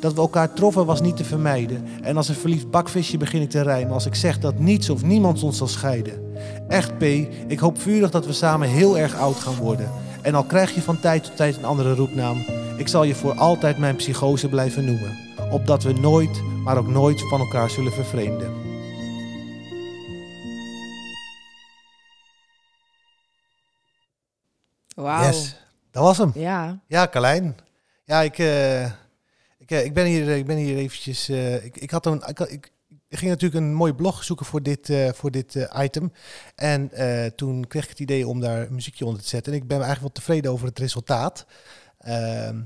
Dat 0.00 0.14
we 0.14 0.20
elkaar 0.20 0.52
troffen 0.52 0.86
was 0.86 1.00
niet 1.00 1.16
te 1.16 1.24
vermijden. 1.24 1.84
En 2.02 2.16
als 2.16 2.28
een 2.28 2.34
verliefd 2.34 2.70
bakvisje 2.70 3.16
begin 3.16 3.42
ik 3.42 3.50
te 3.50 3.62
rijmen 3.62 3.94
als 3.94 4.06
ik 4.06 4.14
zeg 4.14 4.38
dat 4.38 4.58
niets 4.58 4.90
of 4.90 5.02
niemand 5.02 5.42
ons 5.42 5.56
zal 5.56 5.66
scheiden. 5.66 6.32
Echt 6.68 6.98
P, 6.98 7.02
ik 7.46 7.58
hoop 7.58 7.80
vurig 7.80 8.10
dat 8.10 8.26
we 8.26 8.32
samen 8.32 8.68
heel 8.68 8.98
erg 8.98 9.16
oud 9.16 9.36
gaan 9.36 9.56
worden. 9.56 9.90
En 10.22 10.34
al 10.34 10.44
krijg 10.44 10.74
je 10.74 10.82
van 10.82 11.00
tijd 11.00 11.24
tot 11.24 11.36
tijd 11.36 11.56
een 11.56 11.64
andere 11.64 11.94
roepnaam, 11.94 12.44
ik 12.76 12.88
zal 12.88 13.04
je 13.04 13.14
voor 13.14 13.34
altijd 13.34 13.78
mijn 13.78 13.96
psychose 13.96 14.48
blijven 14.48 14.84
noemen. 14.84 15.18
Opdat 15.50 15.82
we 15.82 15.92
nooit, 15.92 16.42
maar 16.64 16.78
ook 16.78 16.88
nooit 16.88 17.28
van 17.28 17.40
elkaar 17.40 17.70
zullen 17.70 17.92
vervreemden. 17.92 18.63
Wauw. 25.04 25.26
Yes, 25.26 25.56
dat 25.90 26.02
was 26.02 26.18
hem. 26.18 26.30
Ja. 26.34 26.80
Ja, 26.86 27.08
Carlijn. 27.08 27.56
Ja, 28.04 28.20
ik, 28.22 28.38
eh, 28.38 28.84
ik, 29.58 29.70
eh, 29.70 29.84
ik, 29.84 29.94
ben 29.94 30.04
hier, 30.06 30.28
ik 30.28 30.46
ben 30.46 30.56
hier 30.56 30.76
eventjes... 30.76 31.28
eh, 31.28 31.64
ik, 31.64 31.76
ik, 31.76 31.90
had 31.90 32.06
een, 32.06 32.22
ik, 32.26 32.38
had- 32.38 32.50
ik, 32.50 32.72
ik 33.08 33.18
ging 33.18 33.30
natuurlijk 33.30 33.64
een 33.64 33.74
mooi 33.74 33.92
blog 33.92 34.24
zoeken 34.24 34.46
voor 34.46 34.62
dit, 34.62 34.88
eh, 34.90 35.12
voor 35.12 35.30
dit 35.30 35.56
eh, 35.56 35.84
item. 35.84 36.12
En 36.54 36.90
eh, 36.92 37.26
toen 37.26 37.66
kreeg 37.66 37.82
ik 37.82 37.88
het 37.88 38.00
idee 38.00 38.26
om 38.28 38.40
daar 38.40 38.60
een 38.66 38.74
muziekje 38.74 39.04
onder 39.06 39.22
te 39.22 39.28
zetten. 39.28 39.52
En 39.52 39.58
ik 39.58 39.66
ben 39.68 39.76
eigenlijk 39.82 40.00
wel 40.14 40.22
tevreden 40.24 40.50
over 40.52 40.66
het 40.66 40.78
resultaat. 40.78 41.46
Ehm, 41.98 42.60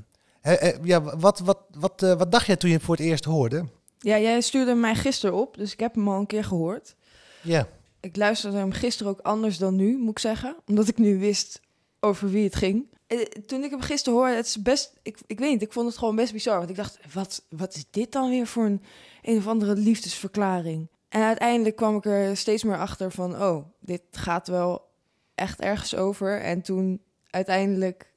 ja, 0.83 1.03
wat, 1.18 1.38
wat, 1.38 1.59
wat, 1.70 2.03
eh, 2.03 2.12
wat 2.14 2.33
dacht 2.33 2.46
jij 2.46 2.57
toen 2.57 2.70
je 2.70 2.77
het 2.77 2.85
voor 2.85 2.96
het 2.96 3.05
eerst 3.05 3.24
hoorde? 3.24 3.64
ja, 4.01 4.18
jij 4.18 4.40
stuurde 4.40 4.74
mij 4.74 4.94
gisteren 4.94 5.35
op, 5.37 5.57
dus 5.57 5.72
ik 5.72 5.81
heb 5.81 5.94
hem 5.94 6.09
al 6.09 6.18
een 6.18 6.27
keer 6.27 6.44
gehoord. 6.44 6.94
Ja, 7.40 7.66
Ik 8.01 8.16
luisterde 8.16 8.57
hem 8.57 8.72
gisteren 8.72 9.12
ook 9.12 9.20
anders 9.20 9.59
dan 9.59 9.77
nu, 9.77 9.98
moet 9.98 10.11
ik 10.11 10.18
zeggen. 10.18 10.57
Omdat 10.66 10.88
ik 10.88 10.98
nu 10.98 11.18
wist 11.18 11.61
over 12.01 12.31
wie 12.31 12.45
het 12.45 12.57
ging. 12.57 12.87
Eh, 13.07 13.19
Toen 13.47 13.65
ik 13.65 13.71
hem 13.71 13.81
gisteren 13.81 14.19
hoorde, 14.19 14.35
het 14.35 14.47
is 14.47 14.63
best... 14.63 14.93
Ik, 15.03 15.19
ik 15.27 15.39
weet 15.39 15.51
niet, 15.51 15.63
ik 15.63 15.73
vond 15.73 15.89
het 15.89 15.99
gewoon 15.99 16.17
best 16.17 16.33
bizar. 16.33 16.59
Want 16.59 16.71
ik 16.71 16.77
dacht, 16.77 16.99
wat, 17.13 17.43
wat 17.49 17.75
is 17.75 17.85
dit 17.91 18.13
dan 18.13 18.31
weer 18.31 18.47
voor 18.47 18.65
een, 18.65 18.83
een 19.23 19.37
of 19.37 19.47
andere 19.47 19.75
liefdesverklaring? 19.77 20.89
En 21.09 21.23
uiteindelijk 21.23 21.77
kwam 21.77 21.97
ik 21.97 22.05
er 22.05 22.37
steeds 22.37 22.63
meer 22.65 22.79
achter 22.79 23.11
van... 23.11 23.43
Oh, 23.43 23.65
dit 23.81 24.03
gaat 24.11 24.49
wel 24.49 24.89
echt 25.35 25.61
ergens 25.61 25.95
over. 25.95 26.41
En 26.41 26.63
toen 26.63 27.01
uiteindelijk 27.31 28.13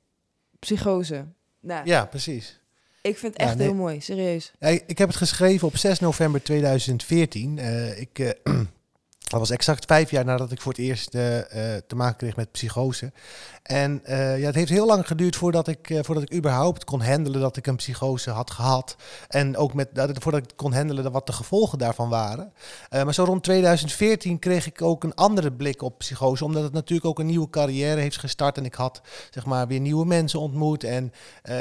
psychose. 0.59 1.25
Nou, 1.59 1.85
ja 1.85 2.05
precies. 2.05 2.59
ik 3.01 3.17
vind 3.17 3.33
het 3.33 3.41
Ja, 3.41 3.47
echt 3.47 3.57
nee. 3.57 3.67
heel 3.67 3.75
mooi, 3.75 4.01
serieus. 4.01 4.51
Ja, 4.59 4.67
ik 4.67 4.83
ik 4.87 4.97
heb 4.97 5.07
het 5.07 5.17
geschreven 5.17 5.67
op 5.67 5.77
6 5.77 5.99
november 5.99 6.43
2014. 6.43 7.57
Eh, 7.59 7.99
ik, 7.99 8.19
eh, 8.19 8.29
Dat 9.31 9.39
was 9.39 9.49
exact 9.49 9.85
vijf 9.85 10.11
jaar 10.11 10.25
nadat 10.25 10.51
ik 10.51 10.61
voor 10.61 10.71
het 10.71 10.81
eerst 10.81 11.15
uh, 11.15 11.35
uh, 11.35 11.43
te 11.87 11.95
maken 11.95 12.17
kreeg 12.17 12.35
met 12.35 12.51
psychose. 12.51 13.11
En 13.63 14.01
uh, 14.03 14.39
ja, 14.39 14.45
het 14.45 14.55
heeft 14.55 14.69
heel 14.69 14.85
lang 14.85 15.07
geduurd 15.07 15.35
voordat 15.35 15.67
ik, 15.67 15.99
voordat 16.01 16.23
ik 16.23 16.33
überhaupt 16.33 16.83
kon 16.83 17.01
handelen 17.01 17.41
dat 17.41 17.57
ik 17.57 17.67
een 17.67 17.75
psychose 17.75 18.29
had 18.29 18.51
gehad. 18.51 18.95
En 19.27 19.57
ook 19.57 19.73
met, 19.73 19.89
voordat 20.19 20.43
ik 20.43 20.51
kon 20.55 20.73
handelen 20.73 21.11
wat 21.11 21.25
de 21.25 21.33
gevolgen 21.33 21.77
daarvan 21.77 22.09
waren. 22.09 22.53
maar 22.89 23.13
zo 23.13 23.23
rond 23.23 23.43
2014 23.43 24.39
kreeg 24.39 24.65
ik 24.65 24.81
ook 24.81 25.03
een 25.03 25.15
andere 25.15 25.51
blik 25.51 25.81
op 25.81 25.97
psychose. 25.97 26.45
Omdat 26.45 26.63
het 26.63 26.73
natuurlijk 26.73 27.07
ook 27.07 27.19
een 27.19 27.25
nieuwe 27.25 27.49
carrière 27.49 28.01
heeft 28.01 28.17
gestart. 28.17 28.57
En 28.57 28.65
ik 28.65 28.75
had 28.75 29.01
zeg 29.29 29.45
maar 29.45 29.67
weer 29.67 29.79
nieuwe 29.79 30.05
mensen 30.05 30.39
ontmoet. 30.39 30.83
En 30.83 31.13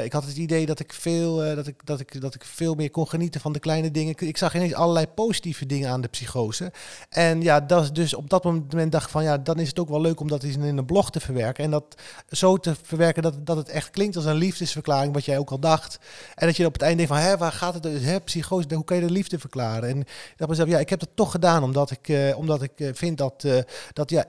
ik 0.03 0.13
had 0.13 0.25
het 0.25 0.37
idee 0.37 0.65
dat 0.65 0.79
ik, 0.79 0.93
veel, 0.93 1.35
dat, 1.35 1.67
ik, 1.67 1.85
dat, 1.85 1.99
ik, 1.99 2.21
dat 2.21 2.35
ik 2.35 2.45
veel 2.45 2.75
meer 2.75 2.91
kon 2.91 3.07
genieten 3.07 3.41
van 3.41 3.53
de 3.53 3.59
kleine 3.59 3.91
dingen. 3.91 4.15
Ik 4.17 4.37
zag 4.37 4.55
ineens 4.55 4.73
allerlei 4.73 5.07
positieve 5.07 5.65
dingen 5.65 5.89
aan 5.89 6.01
de 6.01 6.07
psychose. 6.07 6.71
En 7.09 7.41
ja, 7.41 7.60
dat 7.67 7.95
dus 7.95 8.13
op 8.13 8.29
dat 8.29 8.43
moment 8.43 8.91
dacht 8.91 9.11
van 9.11 9.23
ja, 9.23 9.37
dan 9.37 9.59
is 9.59 9.67
het 9.67 9.79
ook 9.79 9.89
wel 9.89 10.01
leuk 10.01 10.19
om 10.19 10.27
dat 10.27 10.43
in 10.43 10.61
een 10.61 10.85
blog 10.85 11.11
te 11.11 11.19
verwerken. 11.19 11.63
En 11.63 11.71
dat 11.71 11.95
zo 12.29 12.57
te 12.57 12.75
verwerken 12.81 13.23
dat, 13.23 13.45
dat 13.45 13.57
het 13.57 13.69
echt 13.69 13.89
klinkt 13.89 14.15
als 14.15 14.25
een 14.25 14.35
liefdesverklaring, 14.35 15.13
wat 15.13 15.25
jij 15.25 15.37
ook 15.37 15.51
al 15.51 15.59
dacht. 15.59 15.99
En 16.35 16.47
dat 16.47 16.57
je 16.57 16.65
op 16.65 16.73
het 16.73 16.81
einde 16.81 16.97
denkt 16.97 17.11
van 17.13 17.21
hé, 17.21 17.37
waar 17.37 17.51
gaat 17.51 17.73
het? 17.73 18.03
Hè, 18.03 18.19
psychose, 18.19 18.75
hoe 18.75 18.83
kan 18.83 18.97
je 18.97 19.07
de 19.07 19.11
liefde 19.11 19.39
verklaren? 19.39 19.89
En 19.89 20.05
dacht 20.35 20.49
mezelf, 20.49 20.69
ja, 20.69 20.79
ik 20.79 20.89
heb 20.89 20.99
dat 20.99 21.09
toch 21.15 21.31
gedaan 21.31 21.63
omdat 21.63 21.91
ik, 21.91 22.07
uh, 22.07 22.37
omdat 22.37 22.61
ik 22.61 22.71
uh, 22.75 22.89
vind 22.93 23.17
dat, 23.17 23.43
uh, 23.45 23.57
dat 23.93 24.09
ja, 24.09 24.25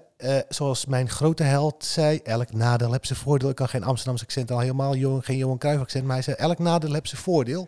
zoals 0.49 0.87
mijn 0.87 1.09
grote 1.09 1.42
held 1.42 1.85
zei, 1.85 2.21
elk 2.23 2.53
nadeel 2.53 2.92
heeft 2.92 3.07
zijn 3.07 3.18
voordeel. 3.18 3.49
Ik 3.49 3.57
kan 3.57 3.68
geen 3.68 3.85
Amsterdamse 3.85 4.25
accent 4.25 4.51
al 4.51 4.59
helemaal, 4.59 5.21
geen 5.21 5.37
Johan 5.37 5.59
Cruijff 5.59 5.81
accent, 5.81 6.05
maar 6.05 6.14
hij 6.14 6.23
zei, 6.23 6.37
elk 6.37 6.59
nadeel 6.59 6.92
heeft 6.92 7.09
zijn 7.09 7.23
voordeel. 7.23 7.66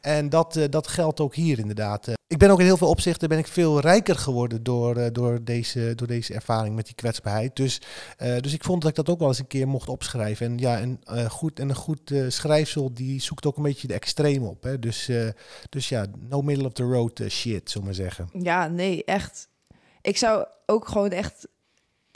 En 0.00 0.28
dat, 0.28 0.58
dat 0.70 0.88
geldt 0.88 1.20
ook 1.20 1.34
hier 1.34 1.58
inderdaad. 1.58 2.15
Ik 2.28 2.38
ben 2.38 2.50
ook 2.50 2.58
in 2.58 2.64
heel 2.64 2.76
veel 2.76 2.88
opzichten 2.88 3.28
ben 3.28 3.38
ik 3.38 3.46
veel 3.46 3.80
rijker 3.80 4.16
geworden 4.16 4.62
door, 4.62 5.12
door, 5.12 5.44
deze, 5.44 5.92
door 5.94 6.06
deze 6.06 6.34
ervaring 6.34 6.74
met 6.74 6.86
die 6.86 6.94
kwetsbaarheid. 6.94 7.56
Dus, 7.56 7.80
dus 8.40 8.52
ik 8.52 8.64
vond 8.64 8.80
dat 8.80 8.90
ik 8.90 8.96
dat 8.96 9.08
ook 9.08 9.18
wel 9.18 9.28
eens 9.28 9.38
een 9.38 9.46
keer 9.46 9.68
mocht 9.68 9.88
opschrijven. 9.88 10.46
En 10.46 10.58
ja, 10.58 10.78
en, 10.78 11.00
goed, 11.30 11.60
en 11.60 11.68
een 11.68 11.74
goed 11.74 12.14
schrijfsel 12.28 12.94
die 12.94 13.20
zoekt 13.20 13.46
ook 13.46 13.56
een 13.56 13.62
beetje 13.62 13.86
de 13.86 13.94
extreem 13.94 14.42
op. 14.42 14.62
Hè? 14.62 14.78
Dus, 14.78 15.10
dus 15.68 15.88
ja, 15.88 16.06
no 16.18 16.42
middle 16.42 16.66
of 16.66 16.72
the 16.72 16.82
road 16.82 17.22
shit, 17.28 17.70
zullen 17.70 17.88
we 17.88 17.94
maar 17.94 17.94
zeggen. 17.94 18.28
Ja, 18.32 18.68
nee, 18.68 19.04
echt. 19.04 19.48
Ik 20.00 20.16
zou 20.16 20.46
ook 20.66 20.88
gewoon 20.88 21.10
echt 21.10 21.48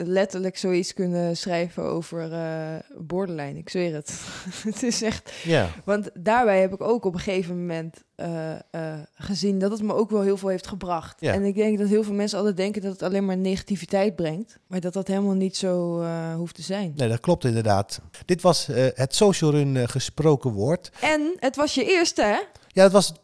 letterlijk 0.07 0.59
zoiets 0.59 0.95
kunnen 0.95 1.37
schrijven 1.37 1.83
over 1.83 2.33
uh, 2.33 2.75
borderline. 2.99 3.59
Ik 3.59 3.69
zweer 3.69 3.95
het. 3.95 4.21
het 4.71 4.83
is 4.83 5.03
echt. 5.03 5.33
Ja. 5.45 5.69
Want 5.85 6.11
daarbij 6.15 6.61
heb 6.61 6.73
ik 6.73 6.81
ook 6.81 7.05
op 7.05 7.15
een 7.15 7.21
gegeven 7.21 7.59
moment 7.59 8.03
uh, 8.17 8.51
uh, 8.73 8.93
gezien 9.15 9.59
dat 9.59 9.71
het 9.71 9.83
me 9.83 9.95
ook 9.95 10.11
wel 10.11 10.21
heel 10.21 10.37
veel 10.37 10.49
heeft 10.49 10.67
gebracht. 10.67 11.21
Ja. 11.21 11.33
En 11.33 11.45
ik 11.45 11.55
denk 11.55 11.79
dat 11.79 11.89
heel 11.89 12.03
veel 12.03 12.15
mensen 12.15 12.39
altijd 12.39 12.57
denken 12.57 12.83
dat 12.83 12.93
het 12.93 13.03
alleen 13.03 13.25
maar 13.25 13.37
negativiteit 13.37 14.17
brengt. 14.17 14.59
Maar 14.67 14.81
dat 14.81 14.93
dat 14.93 15.07
helemaal 15.07 15.35
niet 15.35 15.57
zo 15.57 16.05
hoeft 16.35 16.55
te 16.55 16.63
zijn. 16.63 16.93
Nee, 16.97 17.09
dat 17.09 17.21
klopt 17.21 17.45
inderdaad. 17.45 18.01
Dit 18.25 18.43
was 18.43 18.67
het 18.95 19.15
Social 19.15 19.51
Run 19.51 19.89
gesproken 19.89 20.53
woord. 20.53 20.91
En 21.01 21.37
het 21.39 21.57
was 21.57 21.75
je 21.75 21.85
eerste, 21.85 22.23
hè? 22.23 22.39
Ja, 22.73 22.83
het 22.83 22.93
was 22.93 23.09
het 23.09 23.21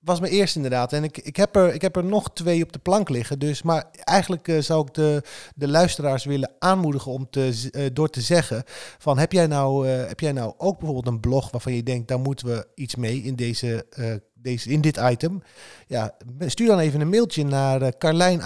was 0.00 0.20
mijn 0.20 0.32
eerste 0.32 0.56
inderdaad. 0.56 0.92
En 0.92 1.04
ik, 1.04 1.18
ik, 1.18 1.36
heb 1.36 1.56
er, 1.56 1.74
ik 1.74 1.82
heb 1.82 1.96
er 1.96 2.04
nog 2.04 2.32
twee 2.32 2.62
op 2.62 2.72
de 2.72 2.78
plank 2.78 3.08
liggen. 3.08 3.38
Dus, 3.38 3.62
maar 3.62 3.84
eigenlijk 3.92 4.48
uh, 4.48 4.60
zou 4.60 4.86
ik 4.86 4.94
de, 4.94 5.22
de 5.54 5.68
luisteraars 5.68 6.24
willen 6.24 6.52
aanmoedigen 6.58 7.12
om 7.12 7.30
te, 7.30 7.70
uh, 7.72 7.86
door 7.92 8.10
te 8.10 8.20
zeggen: 8.20 8.62
van 8.98 9.18
heb 9.18 9.32
jij, 9.32 9.46
nou, 9.46 9.88
uh, 9.88 10.06
heb 10.06 10.20
jij 10.20 10.32
nou 10.32 10.54
ook 10.56 10.78
bijvoorbeeld 10.78 11.14
een 11.14 11.20
blog 11.20 11.50
waarvan 11.50 11.74
je 11.74 11.82
denkt, 11.82 12.08
daar 12.08 12.20
moeten 12.20 12.46
we 12.46 12.66
iets 12.74 12.96
mee 12.96 13.22
in, 13.22 13.36
deze, 13.36 13.86
deze, 14.34 14.70
in 14.70 14.80
dit 14.80 14.96
item? 14.96 15.42
Ja, 15.86 16.14
stuur 16.38 16.66
dan 16.66 16.78
even 16.78 17.00
een 17.00 17.08
mailtje 17.08 17.44
naar 17.44 17.98
uh. 17.98 18.40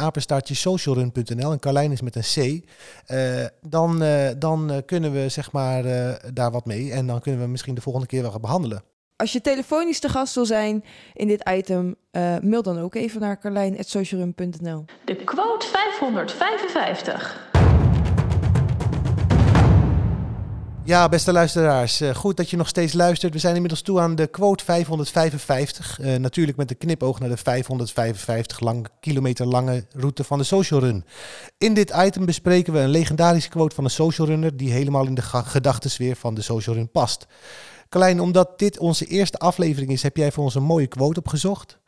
En 1.53 1.59
Carlijn 1.59 1.93
is 1.93 2.01
met 2.01 2.17
een 2.17 2.63
C. 2.63 2.65
dan 3.61 4.05
dan 4.39 4.83
kunnen 4.87 5.13
we 5.13 5.29
zeg 5.29 5.53
maar 5.53 5.83
daar 6.33 6.51
wat 6.51 6.67
mee. 6.67 6.93
En 6.93 7.07
dan 7.07 7.21
kunnen 7.21 7.41
we 7.41 7.47
misschien 7.47 7.75
de 7.75 7.81
volgende 7.81 8.07
keer 8.07 8.23
wel 8.23 8.31
gaan 8.31 8.41
behandelen. 8.41 8.83
Als 9.17 9.33
je 9.33 9.41
telefonisch 9.41 10.01
te 10.01 10.09
gast 10.09 10.35
wil 10.35 10.47
zijn 10.47 10.85
in 11.13 11.27
dit 11.27 11.49
item, 11.49 11.95
uh, 12.13 12.37
mail 12.43 12.63
dan 12.63 12.81
ook 12.81 12.95
even 12.95 13.21
naar 13.21 13.39
carlijn.socialroom.nl. 13.39 14.85
De 15.05 15.17
quote 15.17 15.67
555. 15.67 17.53
Ja, 20.85 21.09
beste 21.09 21.33
luisteraars, 21.33 22.01
uh, 22.01 22.15
goed 22.15 22.37
dat 22.37 22.51
je 22.51 22.57
nog 22.57 22.69
steeds 22.69 22.93
luistert. 22.93 23.33
We 23.33 23.39
zijn 23.39 23.55
inmiddels 23.55 23.83
toe 23.83 24.01
aan 24.01 24.15
de 24.15 24.27
quote 24.27 24.65
555. 24.65 25.99
Uh, 26.01 26.15
natuurlijk 26.15 26.57
met 26.57 26.69
de 26.69 26.75
knipoog 26.75 27.21
naar 27.21 27.29
de 27.29 27.37
555 27.37 28.61
lang, 28.61 28.87
kilometer 29.01 29.47
lange 29.47 29.87
route 29.91 30.25
van 30.25 30.39
de 30.39 30.45
Social 30.45 30.81
Run. 30.81 31.05
In 31.59 31.75
dit 31.75 31.93
item 31.97 32.25
bespreken 32.25 32.73
we 32.73 32.79
een 32.79 32.89
legendarische 32.89 33.49
quote 33.49 33.75
van 33.75 33.85
een 33.85 33.91
social 33.91 34.27
runner 34.27 34.57
die 34.57 34.73
helemaal 34.73 35.07
in 35.07 35.15
de 35.15 35.23
gedachtensfeer 35.23 36.17
van 36.17 36.35
de 36.35 36.43
Social 36.43 36.75
Run 36.75 36.91
past. 36.91 37.27
Carlijn, 37.89 38.21
omdat 38.21 38.59
dit 38.59 38.79
onze 38.79 39.07
eerste 39.07 39.39
aflevering 39.39 39.91
is, 39.91 40.03
heb 40.03 40.17
jij 40.17 40.33
voor 40.33 40.45
ons 40.45 40.55
een 40.55 40.63
mooie 40.63 40.87
quote 40.87 41.19
opgezocht. 41.19 41.79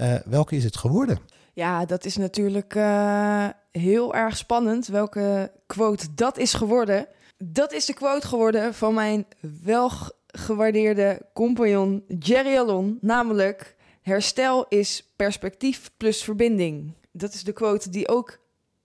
Uh, 0.00 0.14
welke 0.24 0.56
is 0.56 0.64
het 0.64 0.76
geworden? 0.76 1.18
Ja, 1.52 1.84
dat 1.84 2.04
is 2.04 2.16
natuurlijk 2.16 2.74
uh, 2.74 3.48
heel 3.70 4.14
erg 4.14 4.36
spannend 4.36 4.86
welke 4.86 5.52
quote 5.66 6.14
dat 6.14 6.38
is 6.38 6.54
geworden. 6.54 7.06
Dat 7.38 7.72
is 7.72 7.84
de 7.84 7.92
quote 7.92 8.26
geworden 8.26 8.74
van 8.74 8.94
mijn 8.94 9.26
welgewaardeerde 9.62 11.20
compagnon 11.34 12.04
Jerry 12.18 12.56
Alon, 12.56 12.98
namelijk 13.00 13.76
herstel 14.02 14.66
is 14.68 15.12
perspectief 15.16 15.90
plus 15.96 16.22
verbinding. 16.22 16.94
Dat 17.12 17.34
is 17.34 17.44
de 17.44 17.52
quote 17.52 17.90
die 17.90 18.08
ook 18.08 18.38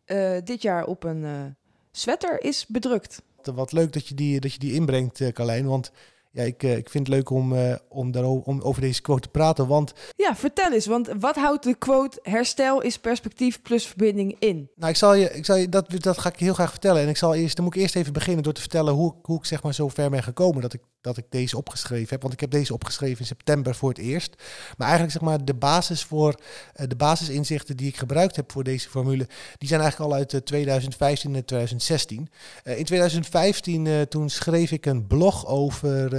uh, 0.06 0.38
dit 0.44 0.62
jaar 0.62 0.86
op 0.86 1.04
een 1.04 1.56
sweater 1.92 2.44
is 2.44 2.66
bedrukt. 2.66 3.22
Wat 3.42 3.72
leuk 3.72 3.94
dat 3.94 4.08
je 4.08 4.16
die, 4.16 4.40
dat 4.40 4.54
je 4.54 4.60
die 4.60 4.74
inbrengt, 4.74 5.32
Carlijn, 5.34 5.66
want 5.66 5.92
ja, 6.32 6.44
ik, 6.44 6.64
uh, 6.64 6.78
ik 6.78 6.90
vind 6.90 7.08
het 7.08 7.16
leuk 7.16 7.30
om, 7.30 7.54
uh, 7.54 7.76
om, 7.90 8.12
daarover, 8.12 8.44
om 8.46 8.62
over 8.62 8.82
deze 8.82 9.02
quote 9.02 9.22
te 9.22 9.30
praten. 9.30 9.68
Want... 9.68 9.94
Ja, 10.16 10.36
vertel 10.36 10.72
eens, 10.72 10.86
want 10.86 11.10
wat 11.20 11.36
houdt 11.36 11.64
de 11.64 11.76
quote 11.76 12.20
herstel 12.22 12.82
is 12.82 13.00
perspectief 13.00 13.62
plus 13.62 13.88
verbinding 13.88 14.36
in? 14.40 14.70
Nou, 14.76 14.92
ik 14.92 14.98
zal 14.98 15.14
je, 15.14 15.34
ik 15.34 15.46
zal 15.46 15.56
je 15.56 15.70
dat, 15.70 16.02
dat 16.02 16.18
ga 16.18 16.30
ik 16.30 16.40
heel 16.40 16.54
graag 16.54 16.70
vertellen. 16.70 17.02
En 17.02 17.10
ik 17.10 17.18
zal 17.18 17.36
eerst, 17.36 17.56
dan 17.56 17.66
moet 17.66 17.76
ik 17.76 17.82
eerst 17.82 17.96
even 17.96 18.14
beginnen 18.14 18.44
door 18.44 18.54
te 18.54 18.62
vertellen 18.62 18.94
hoe, 18.94 19.14
hoe 19.22 19.38
ik 19.38 19.46
zeg 19.46 19.64
maar 19.64 19.74
zo 19.74 19.88
ver 19.88 20.10
ben 20.10 20.24
gekomen 20.24 20.62
dat 20.62 20.74
ik, 20.74 20.82
dat 21.02 21.18
ik 21.18 21.26
deze 21.30 21.58
opgeschreven 21.58 22.10
heb. 22.10 22.22
Want 22.22 22.34
ik 22.34 22.40
heb 22.40 22.52
deze 22.52 22.74
opgeschreven 22.74 23.20
in 23.20 23.26
september 23.26 23.76
voor 23.76 23.90
het 23.90 23.98
eerst. 23.98 24.36
Maar 24.78 24.88
eigenlijk 24.88 25.12
zeg 25.12 25.22
maar 25.22 25.46
de 25.46 25.54
basis 25.54 26.04
voor 26.04 26.36
uh, 26.76 26.88
de 26.88 26.96
basisinzichten 26.96 27.78
die 27.78 27.88
ik 27.88 27.98
gebruikt 27.98 28.36
heb 28.36 28.52
voor 28.52 28.64
deze 28.64 28.90
formule, 28.90 29.28
die 29.58 29.68
zijn 29.68 29.82
eigenlijk 29.82 30.12
al 30.12 30.18
uit 30.18 30.46
2015 30.46 31.36
en 31.36 31.46
2016. 31.46 32.30
in 32.64 32.86
2015 32.86 34.08
toen 34.10 34.30
schreef 34.30 34.72
ik 34.72 34.86
een 34.86 35.08
blog 35.08 35.48
over 35.48 36.17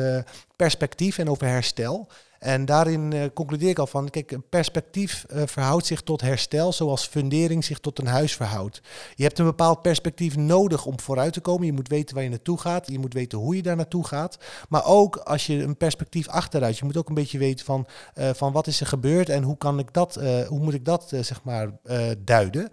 perspectief 0.56 1.18
en 1.18 1.28
over 1.28 1.46
herstel. 1.46 2.08
En 2.38 2.64
daarin 2.64 3.12
eh, 3.12 3.24
concludeer 3.34 3.68
ik 3.68 3.78
al 3.78 3.86
van, 3.86 4.10
kijk, 4.10 4.30
een 4.30 4.48
perspectief 4.48 5.24
eh, 5.24 5.42
verhoudt 5.46 5.86
zich 5.86 6.00
tot 6.00 6.20
herstel, 6.20 6.72
zoals 6.72 7.06
fundering 7.06 7.64
zich 7.64 7.78
tot 7.78 7.98
een 7.98 8.06
huis 8.06 8.36
verhoudt. 8.36 8.80
Je 9.14 9.22
hebt 9.22 9.38
een 9.38 9.44
bepaald 9.44 9.82
perspectief 9.82 10.36
nodig 10.36 10.84
om 10.84 11.00
vooruit 11.00 11.32
te 11.32 11.40
komen. 11.40 11.66
Je 11.66 11.72
moet 11.72 11.88
weten 11.88 12.14
waar 12.14 12.24
je 12.24 12.30
naartoe 12.30 12.58
gaat, 12.58 12.90
je 12.90 12.98
moet 12.98 13.14
weten 13.14 13.38
hoe 13.38 13.56
je 13.56 13.62
daar 13.62 13.76
naartoe 13.76 14.06
gaat. 14.06 14.38
Maar 14.68 14.84
ook 14.84 15.16
als 15.16 15.46
je 15.46 15.62
een 15.62 15.76
perspectief 15.76 16.28
achteruit, 16.28 16.78
je 16.78 16.84
moet 16.84 16.96
ook 16.96 17.08
een 17.08 17.14
beetje 17.14 17.38
weten 17.38 17.64
van, 17.64 17.86
eh, 18.14 18.30
van 18.34 18.52
wat 18.52 18.66
is 18.66 18.80
er 18.80 18.86
gebeurd 18.86 19.28
en 19.28 19.42
hoe, 19.42 19.56
kan 19.56 19.78
ik 19.78 19.92
dat, 19.92 20.14
hoe 20.48 20.58
moet 20.58 20.74
ik 20.74 20.84
dat 20.84 21.12
zeg 21.20 21.42
maar 21.42 21.70
duiden. 22.18 22.70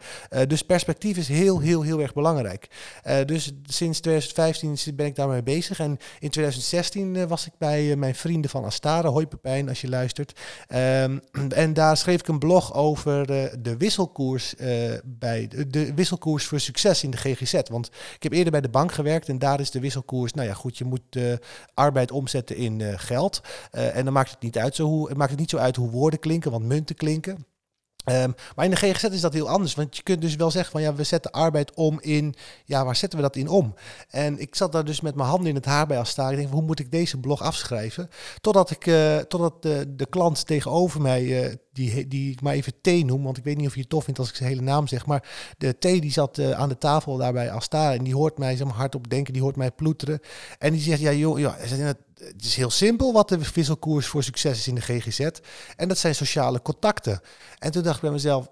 dus 0.48 0.62
perspectief 0.62 1.18
is 1.18 1.28
heel, 1.28 1.60
heel, 1.60 1.82
heel 1.82 2.02
erg 2.02 2.14
belangrijk. 2.14 2.68
dus 3.26 3.52
sinds 3.64 4.00
2015 4.00 4.96
ben 4.96 5.06
ik 5.06 5.16
daarmee 5.16 5.44
bezig 5.44 5.80
en 5.80 5.98
in 6.20 6.30
2016 6.30 7.28
was 7.28 7.46
ik 7.46 7.54
bij 7.58 7.96
mijn 7.96 8.16
vrienden 8.16 8.50
van 8.50 8.64
Astara, 8.64 9.10
Hoipepijn, 9.10 9.55
als 9.64 9.82
je 9.82 9.90
luistert. 9.90 10.40
Ehm, 10.68 11.18
en 11.50 11.74
daar 11.74 11.98
schreef 11.98 12.20
ik 12.20 12.28
een 12.28 12.40
blog 12.40 12.74
over 12.74 13.32
eh, 13.32 13.54
de 13.60 13.78
wisselkoers 13.78 14.56
eh, 14.56 14.94
bij 15.04 15.48
de, 15.48 15.68
de, 15.68 15.94
wisselkoers 15.94 16.46
voor 16.46 16.60
succes 16.60 17.04
in 17.04 17.12
de 17.12 17.18
GGZ. 17.18 17.62
Want 17.70 17.88
ik 18.16 18.24
heb 18.24 18.32
eerder 18.32 18.52
bij 18.52 18.62
de 18.62 18.70
bank 18.70 18.92
gewerkt 18.92 19.30
en 19.30 19.40
daar 19.40 19.60
is 19.60 19.72
de 19.72 19.80
wisselkoers. 19.80 20.34
Nou 20.34 20.48
ja, 20.48 20.54
goed, 20.54 20.78
je 20.78 20.86
moet 20.86 21.02
eh, 21.10 21.24
arbeid 21.74 22.12
omzetten 22.12 22.56
in 22.56 23.00
geld. 23.00 23.42
en 23.72 24.04
dan 24.04 24.14
maakt 24.14 24.30
het 24.30 24.42
niet 24.42 24.58
uit 24.58 24.76
zo 24.76 24.86
hoe 24.86 25.08
het 25.08 25.18
maakt 25.18 25.32
het 25.32 25.40
niet 25.40 25.50
zo 25.50 25.58
uit 25.58 25.76
hoe 25.76 25.90
woorden 25.90 26.20
klinken, 26.20 26.52
want 26.52 26.66
munten 26.66 26.96
klinken. 26.96 27.46
Um, 28.06 28.36
maar 28.56 28.66
in 28.66 28.72
de 28.72 28.78
GGZ 28.78 29.04
is 29.04 29.22
dat 29.22 29.34
heel 29.34 29.50
anders. 29.50 29.76
Want 29.76 29.98
je 29.98 30.04
kunt 30.04 30.22
dus 30.22 30.36
wel 30.36 30.52
zeggen 30.52 30.72
van 30.72 30.82
ja, 30.82 30.94
we 30.94 31.04
zetten 31.04 31.32
arbeid 31.32 31.74
om 31.74 32.00
in. 32.02 32.36
Ja, 32.66 32.86
waar 32.86 32.96
zetten 32.96 33.20
we 33.20 33.26
dat 33.26 33.36
in 33.36 33.48
om? 33.48 33.74
En 34.10 34.40
ik 34.40 34.56
zat 34.56 34.72
daar 34.72 34.86
dus 34.86 35.02
met 35.02 35.16
mijn 35.16 35.30
handen 35.30 35.50
in 35.50 35.56
het 35.56 35.66
haar 35.66 35.88
bij 35.88 35.98
als. 35.98 36.18
Ik 36.18 36.36
denk, 36.36 36.52
hoe 36.52 36.62
moet 36.62 36.80
ik 36.80 36.92
deze 36.92 37.20
blog 37.20 37.42
afschrijven? 37.42 38.10
Totdat 38.42 38.72
ik, 38.72 38.86
uh, 38.86 39.18
totdat 39.18 39.62
de, 39.62 39.94
de 39.96 40.06
klant 40.06 40.46
tegenover 40.46 41.02
mij, 41.02 41.24
uh, 41.24 41.54
die, 41.74 42.08
die 42.08 42.32
ik 42.32 42.42
maar 42.42 42.54
even 42.54 42.74
T 42.82 42.88
noem, 42.88 43.24
want 43.24 43.38
ik 43.38 43.44
weet 43.44 43.58
niet 43.58 43.68
of 43.68 43.74
je 43.74 43.80
het 43.80 43.90
tof 43.90 44.04
vindt 44.04 44.20
als 44.20 44.30
ik 44.30 44.36
zijn 44.36 44.50
hele 44.50 44.62
naam 44.62 44.88
zeg. 44.88 45.06
Maar 45.06 45.30
de 45.58 45.76
T 45.80 45.82
die 45.82 46.12
zat 46.12 46.38
uh, 46.38 46.52
aan 46.52 46.70
de 46.70 46.78
tafel 46.78 47.18
daarbij 47.18 47.52
als. 47.52 47.68
En 47.68 48.04
die 48.04 48.16
hoort 48.16 48.38
mij 48.38 48.56
zeg 48.56 48.68
maar, 48.68 48.76
hardop 48.76 49.10
denken, 49.10 49.34
die 49.34 49.42
hoort 49.42 49.56
mij 49.56 49.72
ploeteren. 49.72 50.20
En 50.58 50.72
die 50.72 50.82
zegt, 50.82 51.00
ja 51.00 51.12
joh, 51.12 51.40
joh 51.40 51.54
het 52.20 52.46
is 52.46 52.56
heel 52.56 52.70
simpel 52.70 53.14
wat 53.14 53.30
de 53.30 53.52
wisselkoers 53.54 54.08
voor 54.08 54.24
succes 54.24 54.58
is 54.58 54.68
in 54.68 54.76
de 54.76 54.82
GGZ. 54.82 55.30
En 55.76 55.88
dat 55.88 55.98
zijn 55.98 56.16
sociale 56.16 56.62
contacten. 56.62 57.22
En 57.60 57.72
toen 57.72 57.84
dacht 57.84 57.96
ik 57.96 58.02
bij 58.02 58.12
mezelf, 58.12 58.50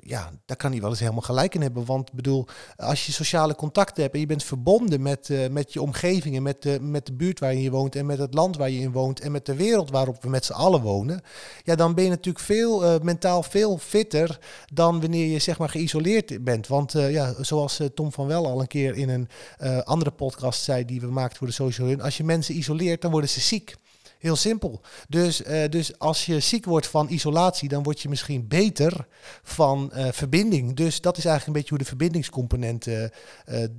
ja, 0.00 0.30
daar 0.46 0.56
kan 0.56 0.70
hij 0.70 0.80
wel 0.80 0.90
eens 0.90 1.00
helemaal 1.00 1.20
gelijk 1.20 1.54
in 1.54 1.62
hebben. 1.62 1.84
Want 1.84 2.12
bedoel, 2.12 2.46
als 2.76 3.06
je 3.06 3.12
sociale 3.12 3.54
contacten 3.54 4.02
hebt 4.02 4.14
en 4.14 4.20
je 4.20 4.26
bent 4.26 4.44
verbonden 4.44 5.02
met, 5.02 5.30
eh, 5.30 5.48
met 5.48 5.72
je 5.72 5.82
omgeving 5.82 6.36
en 6.36 6.42
met 6.42 6.62
de, 6.62 6.80
met 6.80 7.06
de 7.06 7.12
buurt 7.12 7.40
waarin 7.40 7.60
je 7.60 7.70
woont 7.70 7.96
en 7.96 8.06
met 8.06 8.18
het 8.18 8.34
land 8.34 8.56
waar 8.56 8.70
je 8.70 8.80
in 8.80 8.92
woont 8.92 9.20
en 9.20 9.32
met 9.32 9.46
de 9.46 9.54
wereld 9.54 9.90
waarop 9.90 10.22
we 10.22 10.28
met 10.28 10.44
z'n 10.44 10.52
allen 10.52 10.80
wonen, 10.80 11.20
ja, 11.62 11.74
dan 11.74 11.94
ben 11.94 12.04
je 12.04 12.10
natuurlijk 12.10 12.44
veel 12.44 12.84
eh, 12.84 13.00
mentaal 13.00 13.42
veel 13.42 13.78
fitter 13.78 14.38
dan 14.72 15.00
wanneer 15.00 15.26
je 15.26 15.38
zeg 15.38 15.58
maar 15.58 15.68
geïsoleerd 15.68 16.44
bent. 16.44 16.66
Want 16.66 16.94
eh, 16.94 17.12
ja, 17.12 17.34
zoals 17.40 17.80
eh, 17.80 17.86
Tom 17.86 18.12
van 18.12 18.26
Wel 18.26 18.46
al 18.46 18.60
een 18.60 18.66
keer 18.66 18.96
in 18.96 19.08
een 19.08 19.28
eh, 19.58 19.78
andere 19.78 20.10
podcast 20.10 20.62
zei 20.62 20.84
die 20.84 21.00
we 21.00 21.06
maakten 21.06 21.38
voor 21.38 21.46
de 21.46 21.52
Social 21.52 22.00
als 22.00 22.16
je 22.16 22.24
mensen 22.24 22.56
isoleert, 22.56 23.02
dan 23.02 23.10
worden 23.10 23.30
ze 23.30 23.40
ziek. 23.40 23.74
Heel 24.22 24.36
simpel. 24.36 24.80
Dus, 25.08 25.42
eh, 25.42 25.68
dus 25.68 25.98
als 25.98 26.26
je 26.26 26.40
ziek 26.40 26.64
wordt 26.64 26.86
van 26.86 27.06
isolatie, 27.08 27.68
dan 27.68 27.82
word 27.82 28.00
je 28.00 28.08
misschien 28.08 28.48
beter 28.48 29.06
van 29.42 29.92
eh, 29.92 30.12
verbinding. 30.12 30.76
Dus 30.76 31.00
dat 31.00 31.16
is 31.16 31.24
eigenlijk 31.24 31.46
een 31.46 31.52
beetje 31.52 31.68
hoe 31.68 31.78
de 31.78 31.84
verbindingscomponent 31.84 32.86
eh, 32.86 33.04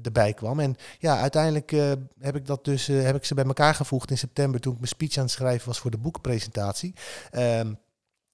erbij 0.03 0.33
kwam. 0.33 0.59
En 0.59 0.75
ja, 0.99 1.19
uiteindelijk 1.19 1.71
heb 2.19 2.35
ik 2.35 2.45
dat 2.45 2.65
dus 2.65 2.87
heb 2.87 3.15
ik 3.15 3.25
ze 3.25 3.33
bij 3.33 3.45
elkaar 3.45 3.75
gevoegd 3.75 4.11
in 4.11 4.17
september 4.17 4.59
toen 4.59 4.73
ik 4.73 4.79
mijn 4.79 4.89
speech 4.89 5.17
aan 5.17 5.23
het 5.23 5.31
schrijven 5.31 5.67
was 5.67 5.79
voor 5.79 5.91
de 5.91 5.97
boekpresentatie. 5.97 6.93
Ehm 7.31 7.71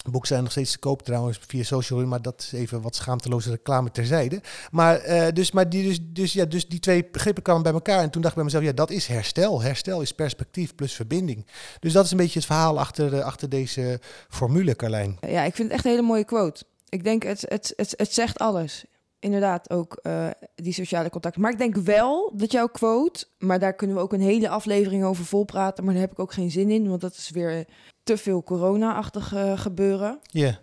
Boeken 0.04 0.28
zijn 0.28 0.44
nog 0.44 0.52
steeds 0.52 0.72
te 0.72 0.80
koop 0.80 1.02
trouwens 1.02 1.40
via 1.48 1.64
social, 1.64 2.06
maar 2.06 2.22
dat 2.22 2.42
is 2.42 2.52
even 2.52 2.82
wat 2.82 2.96
schaamteloze 2.96 3.50
reclame 3.50 3.92
terzijde. 3.92 4.42
Maar, 4.72 4.98
eh, 4.98 5.34
dus, 5.34 5.52
maar 5.52 5.70
die, 5.70 5.84
dus, 5.84 6.00
dus, 6.02 6.34
ja, 6.34 6.46
dus 6.46 6.68
die 6.68 6.80
twee 6.80 7.08
begrippen 7.12 7.44
kwamen 7.44 7.64
bij 7.64 7.72
elkaar. 7.72 8.02
En 8.02 8.10
toen 8.10 8.22
dacht 8.22 8.34
ik 8.38 8.44
bij 8.44 8.44
mezelf, 8.44 8.64
ja, 8.64 8.72
dat 8.72 8.92
is 8.92 9.08
herstel. 9.08 9.62
Herstel 9.62 10.02
is 10.02 10.12
perspectief 10.12 10.76
plus 10.76 10.94
verbinding. 10.94 11.46
Dus 11.80 11.94
dat 11.94 12.06
is 12.06 12.12
een 12.12 12.18
beetje 12.18 12.40
het 12.40 12.48
verhaal 12.48 12.80
achter, 12.80 13.14
eh, 13.14 13.26
achter 13.26 13.50
deze 13.50 14.00
formule, 14.30 14.76
Carlijn. 14.76 15.18
Ja, 15.22 15.44
ik 15.44 15.56
vind 15.56 15.68
het 15.68 15.78
echt 15.78 15.86
een 15.86 15.92
hele 15.92 16.08
mooie 16.08 16.26
quote. 16.26 16.64
Ik 16.90 17.04
denk, 17.04 17.24
het, 17.24 17.42
het, 17.48 17.74
het, 17.76 17.94
het 17.98 18.14
zegt 18.14 18.38
alles. 18.38 18.86
Inderdaad, 19.19 19.69
ook 19.69 19.99
eh, 20.01 20.27
die 20.55 20.73
sociale 20.73 21.10
contacten. 21.10 21.41
Maar 21.41 21.51
ik 21.51 21.58
denk 21.58 21.75
wel 21.75 22.32
dat 22.36 22.51
jouw 22.51 22.67
quote, 22.67 23.25
maar 23.38 23.60
daar 23.60 23.73
kunnen 23.73 23.95
we 23.95 24.01
ook 24.01 24.13
een 24.13 24.21
hele 24.21 24.49
aflevering 24.49 25.03
over 25.03 25.25
volpraten, 25.25 25.84
maar 25.84 25.93
daar 25.93 26.03
heb 26.03 26.12
ik 26.12 26.19
ook 26.19 26.34
geen 26.34 26.51
zin 26.51 26.69
in, 26.69 26.89
want 26.89 27.01
dat 27.01 27.15
is 27.15 27.29
weer 27.29 27.65
te 28.03 28.17
veel 28.17 28.43
corona-achtig 28.43 29.34
eh, 29.34 29.60
gebeuren. 29.60 30.19
Ja. 30.21 30.60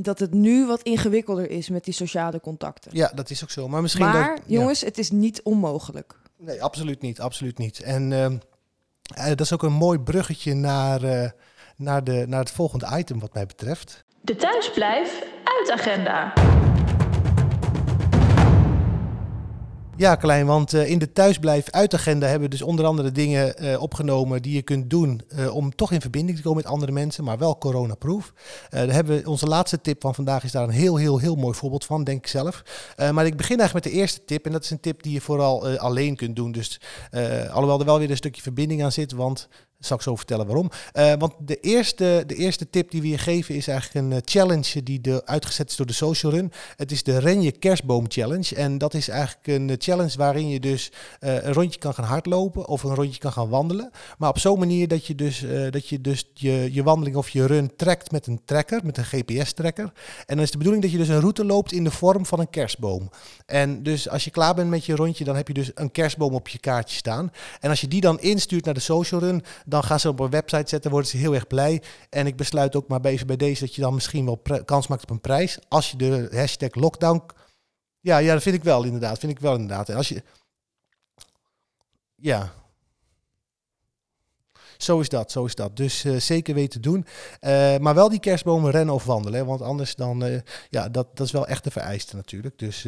Dat 0.00 0.18
het 0.18 0.34
nu 0.34 0.66
wat 0.66 0.82
ingewikkelder 0.82 1.50
is 1.50 1.68
met 1.68 1.84
die 1.84 1.94
sociale 1.94 2.40
contacten. 2.40 2.90
ja, 2.94 3.12
dat 3.14 3.30
is 3.30 3.42
ook 3.42 3.50
zo. 3.50 3.68
Maar 3.68 3.82
misschien 3.82 4.04
maar 4.04 4.28
dat, 4.28 4.42
ja. 4.46 4.58
jongens, 4.58 4.80
het 4.80 4.98
is 4.98 5.10
niet 5.10 5.42
onmogelijk. 5.42 6.16
Nee, 6.38 6.62
absoluut 6.62 7.00
niet. 7.00 7.20
Absoluut 7.20 7.58
niet. 7.58 7.80
En 7.80 8.12
ehm, 8.12 8.36
eh, 9.14 9.26
dat 9.26 9.40
is 9.40 9.52
ook 9.52 9.62
een 9.62 9.72
mooi 9.72 9.98
bruggetje 9.98 10.54
naar, 10.54 11.02
eh, 11.02 11.30
naar, 11.76 12.04
de, 12.04 12.24
naar 12.28 12.40
het 12.40 12.50
volgende 12.50 12.86
item 12.96 13.20
wat 13.20 13.34
mij 13.34 13.46
betreft. 13.46 14.04
De 14.20 14.36
thuisblijf 14.36 15.24
uitagenda. 15.44 16.32
Ja, 19.96 20.14
Klein, 20.14 20.46
want 20.46 20.74
eh, 20.74 20.90
in 20.90 20.98
de 20.98 21.12
thuisblijf 21.12 21.70
uitagenda 21.70 22.26
hebben 22.26 22.48
we 22.48 22.56
dus 22.56 22.62
onder 22.62 22.84
andere 22.84 23.12
dingen 23.12 23.56
eh, 23.56 23.82
opgenomen 23.82 24.42
die 24.42 24.54
je 24.54 24.62
kunt 24.62 24.90
doen 24.90 25.20
eh, 25.28 25.54
om 25.54 25.74
toch 25.74 25.92
in 25.92 26.00
verbinding 26.00 26.36
te 26.36 26.42
komen 26.42 26.62
met 26.62 26.72
andere 26.72 26.92
mensen, 26.92 27.24
maar 27.24 27.38
wel 27.38 27.58
coronaproof. 27.58 28.32
Daar 28.70 28.92
hebben 28.92 29.16
we, 29.16 29.28
onze 29.28 29.46
laatste 29.46 29.80
tip 29.80 30.00
van 30.00 30.14
vandaag 30.14 30.44
is 30.44 30.52
daar 30.52 30.62
een 30.62 30.70
heel, 30.70 30.96
heel, 30.96 31.18
heel 31.18 31.34
mooi 31.34 31.54
voorbeeld 31.54 31.84
van, 31.84 32.04
denk 32.04 32.18
ik 32.18 32.26
zelf. 32.26 32.62
Maar 33.12 33.26
ik 33.26 33.36
begin 33.36 33.58
eigenlijk 33.58 33.84
met 33.84 33.94
de 33.94 34.00
eerste 34.00 34.24
tip 34.24 34.46
en 34.46 34.52
dat 34.52 34.64
is 34.64 34.70
een 34.70 34.80
tip 34.80 35.02
die 35.02 35.12
je 35.12 35.20
vooral 35.20 35.78
alleen 35.78 36.16
kunt 36.16 36.36
doen. 36.36 36.52
Dus 36.52 36.80
alhoewel 37.50 37.78
er 37.78 37.84
wel 37.84 37.98
weer 37.98 38.10
een 38.10 38.16
stukje 38.16 38.42
verbinding 38.42 38.82
aan 38.82 38.92
zit, 38.92 39.12
want 39.12 39.48
zal 39.86 39.96
ik 39.96 40.02
zo 40.02 40.16
vertellen 40.16 40.46
waarom. 40.46 40.70
Eh, 40.92 41.12
want 41.18 41.32
de 41.38 41.60
eerste, 41.60 42.24
de 42.26 42.34
eerste 42.34 42.70
tip 42.70 42.90
die 42.90 43.00
we 43.00 43.08
je 43.08 43.18
geven 43.18 43.54
is 43.54 43.68
eigenlijk 43.68 44.06
een 44.06 44.12
eh, 44.12 44.18
challenge 44.24 44.82
die 44.82 45.00
de, 45.00 45.26
uitgezet 45.26 45.70
is 45.70 45.76
door 45.76 45.86
de 45.86 45.92
Social 45.92 46.32
Run. 46.32 46.52
Het 46.76 46.92
is 46.92 47.02
de 47.02 47.18
Ren 47.18 47.42
je 47.42 47.52
kerstboom 47.52 48.04
challenge. 48.08 48.54
En 48.54 48.78
dat 48.78 48.94
is 48.94 49.08
eigenlijk 49.08 49.46
een 49.46 49.70
eh, 49.70 49.76
challenge 49.78 50.16
waarin 50.16 50.48
je 50.48 50.60
dus 50.60 50.92
een 51.20 51.52
rondje 51.52 51.78
kan 51.78 51.94
gaan 51.94 52.04
hardlopen 52.04 52.66
of 52.66 52.82
een 52.82 52.94
rondje 52.94 53.20
kan 53.20 53.32
gaan 53.32 53.48
wandelen. 53.48 53.90
Maar 54.18 54.28
op 54.28 54.38
zo'n 54.38 54.58
manier 54.58 54.88
dat 54.88 55.06
je 55.06 55.14
dus, 55.14 55.44
dat 55.70 55.88
je, 55.88 56.00
dus 56.00 56.30
je, 56.34 56.68
je 56.72 56.82
wandeling 56.82 57.16
of 57.16 57.28
je 57.28 57.46
run 57.46 57.76
trekt 57.76 58.10
met 58.10 58.26
een 58.26 58.40
tracker, 58.44 58.80
met 58.84 58.98
een 58.98 59.04
GPS-tracker. 59.04 59.92
En 60.26 60.34
dan 60.34 60.44
is 60.44 60.50
de 60.50 60.56
bedoeling 60.56 60.82
dat 60.84 60.92
je 60.92 60.98
dus 60.98 61.08
een 61.08 61.20
route 61.20 61.44
loopt 61.44 61.72
in 61.72 61.84
de 61.84 61.90
vorm 61.90 62.26
van 62.26 62.40
een 62.40 62.50
kerstboom. 62.50 63.10
En 63.46 63.82
dus 63.82 64.08
als 64.08 64.24
je 64.24 64.30
klaar 64.30 64.54
bent 64.54 64.70
met 64.70 64.84
je 64.84 64.96
rondje, 64.96 65.24
dan 65.24 65.36
heb 65.36 65.48
je 65.48 65.54
dus 65.54 65.70
een 65.74 65.90
kerstboom 65.90 66.34
op 66.34 66.48
je 66.48 66.58
kaartje 66.58 66.96
staan. 66.96 67.30
En 67.60 67.70
als 67.70 67.80
je 67.80 67.88
die 67.88 68.00
dan 68.00 68.20
instuurt 68.20 68.64
naar 68.64 68.74
de 68.74 68.80
Social 68.80 69.20
Run, 69.20 69.44
dan 69.74 69.84
gaan 69.84 70.00
ze 70.00 70.08
op 70.08 70.20
een 70.20 70.30
website 70.30 70.68
zetten, 70.68 70.90
worden 70.90 71.10
ze 71.10 71.16
heel 71.16 71.34
erg 71.34 71.46
blij. 71.46 71.82
En 72.10 72.26
ik 72.26 72.36
besluit 72.36 72.76
ook 72.76 72.88
maar 72.88 73.04
even 73.04 73.26
bij 73.26 73.36
deze 73.36 73.64
dat 73.64 73.74
je 73.74 73.80
dan 73.80 73.94
misschien 73.94 74.24
wel 74.24 74.42
kans 74.64 74.86
maakt 74.86 75.02
op 75.02 75.10
een 75.10 75.20
prijs. 75.20 75.58
Als 75.68 75.90
je 75.90 75.96
de 75.96 76.28
hashtag 76.32 76.74
lockdown... 76.74 77.22
Ja, 78.00 78.18
ja, 78.18 78.32
dat 78.32 78.42
vind 78.42 78.54
ik 78.54 78.64
wel 78.64 78.84
inderdaad. 78.84 79.18
Vind 79.18 79.32
ik 79.32 79.40
wel 79.40 79.54
inderdaad. 79.54 79.88
En 79.88 79.96
als 79.96 80.08
je... 80.08 80.22
Ja. 82.14 82.52
Zo 84.76 85.00
is 85.00 85.08
dat, 85.08 85.32
zo 85.32 85.44
is 85.44 85.54
dat. 85.54 85.76
Dus 85.76 86.04
eh, 86.04 86.16
zeker 86.16 86.54
weten 86.54 86.82
doen. 86.82 87.06
Eh, 87.40 87.76
maar 87.76 87.94
wel 87.94 88.08
die 88.08 88.20
kerstbomen 88.20 88.70
rennen 88.70 88.94
of 88.94 89.04
wandelen. 89.04 89.46
Want 89.46 89.62
anders 89.62 89.94
dan, 89.94 90.24
eh, 90.24 90.40
ja, 90.70 90.88
dat, 90.88 91.06
dat 91.14 91.26
is 91.26 91.32
wel 91.32 91.46
echt 91.46 91.64
de 91.64 91.70
vereiste 91.70 92.16
natuurlijk. 92.16 92.58
Dus 92.58 92.86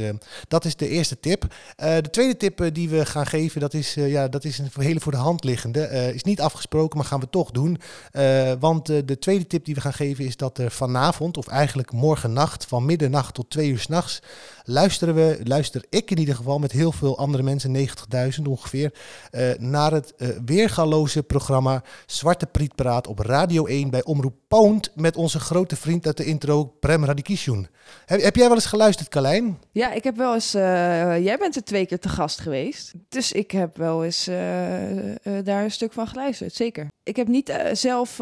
dat 0.48 0.64
is 0.64 0.76
de 0.76 0.88
eerste 0.88 1.20
tip. 1.20 1.54
De 1.76 2.10
tweede 2.10 2.36
tip 2.36 2.74
die 2.74 2.88
we 2.88 3.06
gaan 3.06 3.26
geven, 3.26 3.60
dat 3.60 3.74
is, 3.74 3.94
ja, 3.94 4.28
dat 4.28 4.44
is 4.44 4.58
een 4.58 4.70
hele 4.78 5.00
voor 5.00 5.12
de 5.12 5.18
hand 5.18 5.44
liggende. 5.44 6.12
Is 6.14 6.22
niet 6.22 6.40
afgesproken, 6.40 6.96
maar 6.98 7.06
gaan 7.06 7.20
we 7.20 7.30
toch 7.30 7.50
doen. 7.50 7.80
Want 8.58 8.86
de 8.86 9.18
tweede 9.18 9.46
tip 9.46 9.64
die 9.64 9.74
we 9.74 9.80
gaan 9.80 9.92
geven 9.92 10.24
is 10.24 10.36
dat 10.36 10.58
er 10.58 10.70
vanavond, 10.70 11.36
of 11.36 11.46
eigenlijk 11.46 11.92
morgen 11.92 12.32
nacht, 12.32 12.64
van 12.64 12.84
middernacht 12.84 13.34
tot 13.34 13.50
twee 13.50 13.70
uur 13.70 13.78
s'nachts, 13.78 14.20
luisteren 14.66 15.14
we, 15.14 15.40
luister 15.44 15.84
ik 15.88 16.10
in 16.10 16.18
ieder 16.18 16.34
geval 16.34 16.58
met 16.58 16.72
heel 16.72 16.92
veel 16.92 17.18
andere 17.18 17.42
mensen, 17.42 17.88
90.000 18.36 18.42
ongeveer, 18.48 18.94
eh, 19.30 19.50
naar 19.58 19.92
het 19.92 20.14
eh, 20.14 20.28
weergaloze 20.44 21.22
programma 21.22 21.82
Zwarte 22.06 22.46
Priet 22.46 22.74
Praat 22.74 23.06
op 23.06 23.18
Radio 23.18 23.66
1 23.66 23.90
bij 23.90 24.04
Omroep 24.04 24.34
Poont 24.48 24.90
met 24.94 25.16
onze 25.16 25.40
grote 25.40 25.76
vriend 25.76 26.06
uit 26.06 26.16
de 26.16 26.24
intro, 26.24 26.64
Prem 26.64 27.04
Radikishun. 27.04 27.68
Heb, 28.04 28.20
heb 28.20 28.36
jij 28.36 28.46
wel 28.46 28.54
eens 28.54 28.66
geluisterd, 28.66 29.08
Carlijn? 29.08 29.58
Ja, 29.72 29.92
ik 29.92 30.04
heb 30.04 30.16
wel 30.16 30.34
eens. 30.34 30.54
eh, 30.54 30.62
jij 31.24 31.38
bent 31.38 31.56
er 31.56 31.64
twee 31.64 31.86
keer 31.86 31.98
te 31.98 32.08
gast 32.08 32.40
geweest. 32.40 32.92
Dus 33.08 33.32
ik 33.32 33.50
heb 33.50 33.76
wel 33.76 34.04
eens 34.04 34.24
daar 35.44 35.64
een 35.64 35.70
stuk 35.70 35.92
van 35.92 36.06
geluisterd. 36.06 36.54
Zeker. 36.54 36.88
Ik 37.02 37.16
heb 37.16 37.28
niet 37.28 37.54
zelf. 37.72 38.20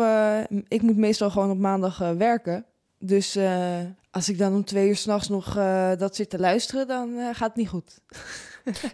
ik 0.68 0.82
moet 0.82 0.96
meestal 0.96 1.30
gewoon 1.30 1.50
op 1.50 1.58
maandag 1.58 1.98
werken. 1.98 2.66
Dus 3.06 3.36
eh, 3.36 3.78
als 4.10 4.28
ik 4.28 4.38
dan 4.38 4.54
om 4.54 4.64
twee 4.64 4.88
uur 4.88 4.96
s'nachts 4.96 5.28
nog 5.28 5.56
eh, 5.56 5.90
dat 5.98 6.16
zit 6.16 6.30
te 6.30 6.38
luisteren, 6.38 6.86
dan 6.86 7.18
eh, 7.18 7.26
gaat 7.32 7.48
het 7.48 7.56
niet 7.56 7.68
goed. 7.68 7.92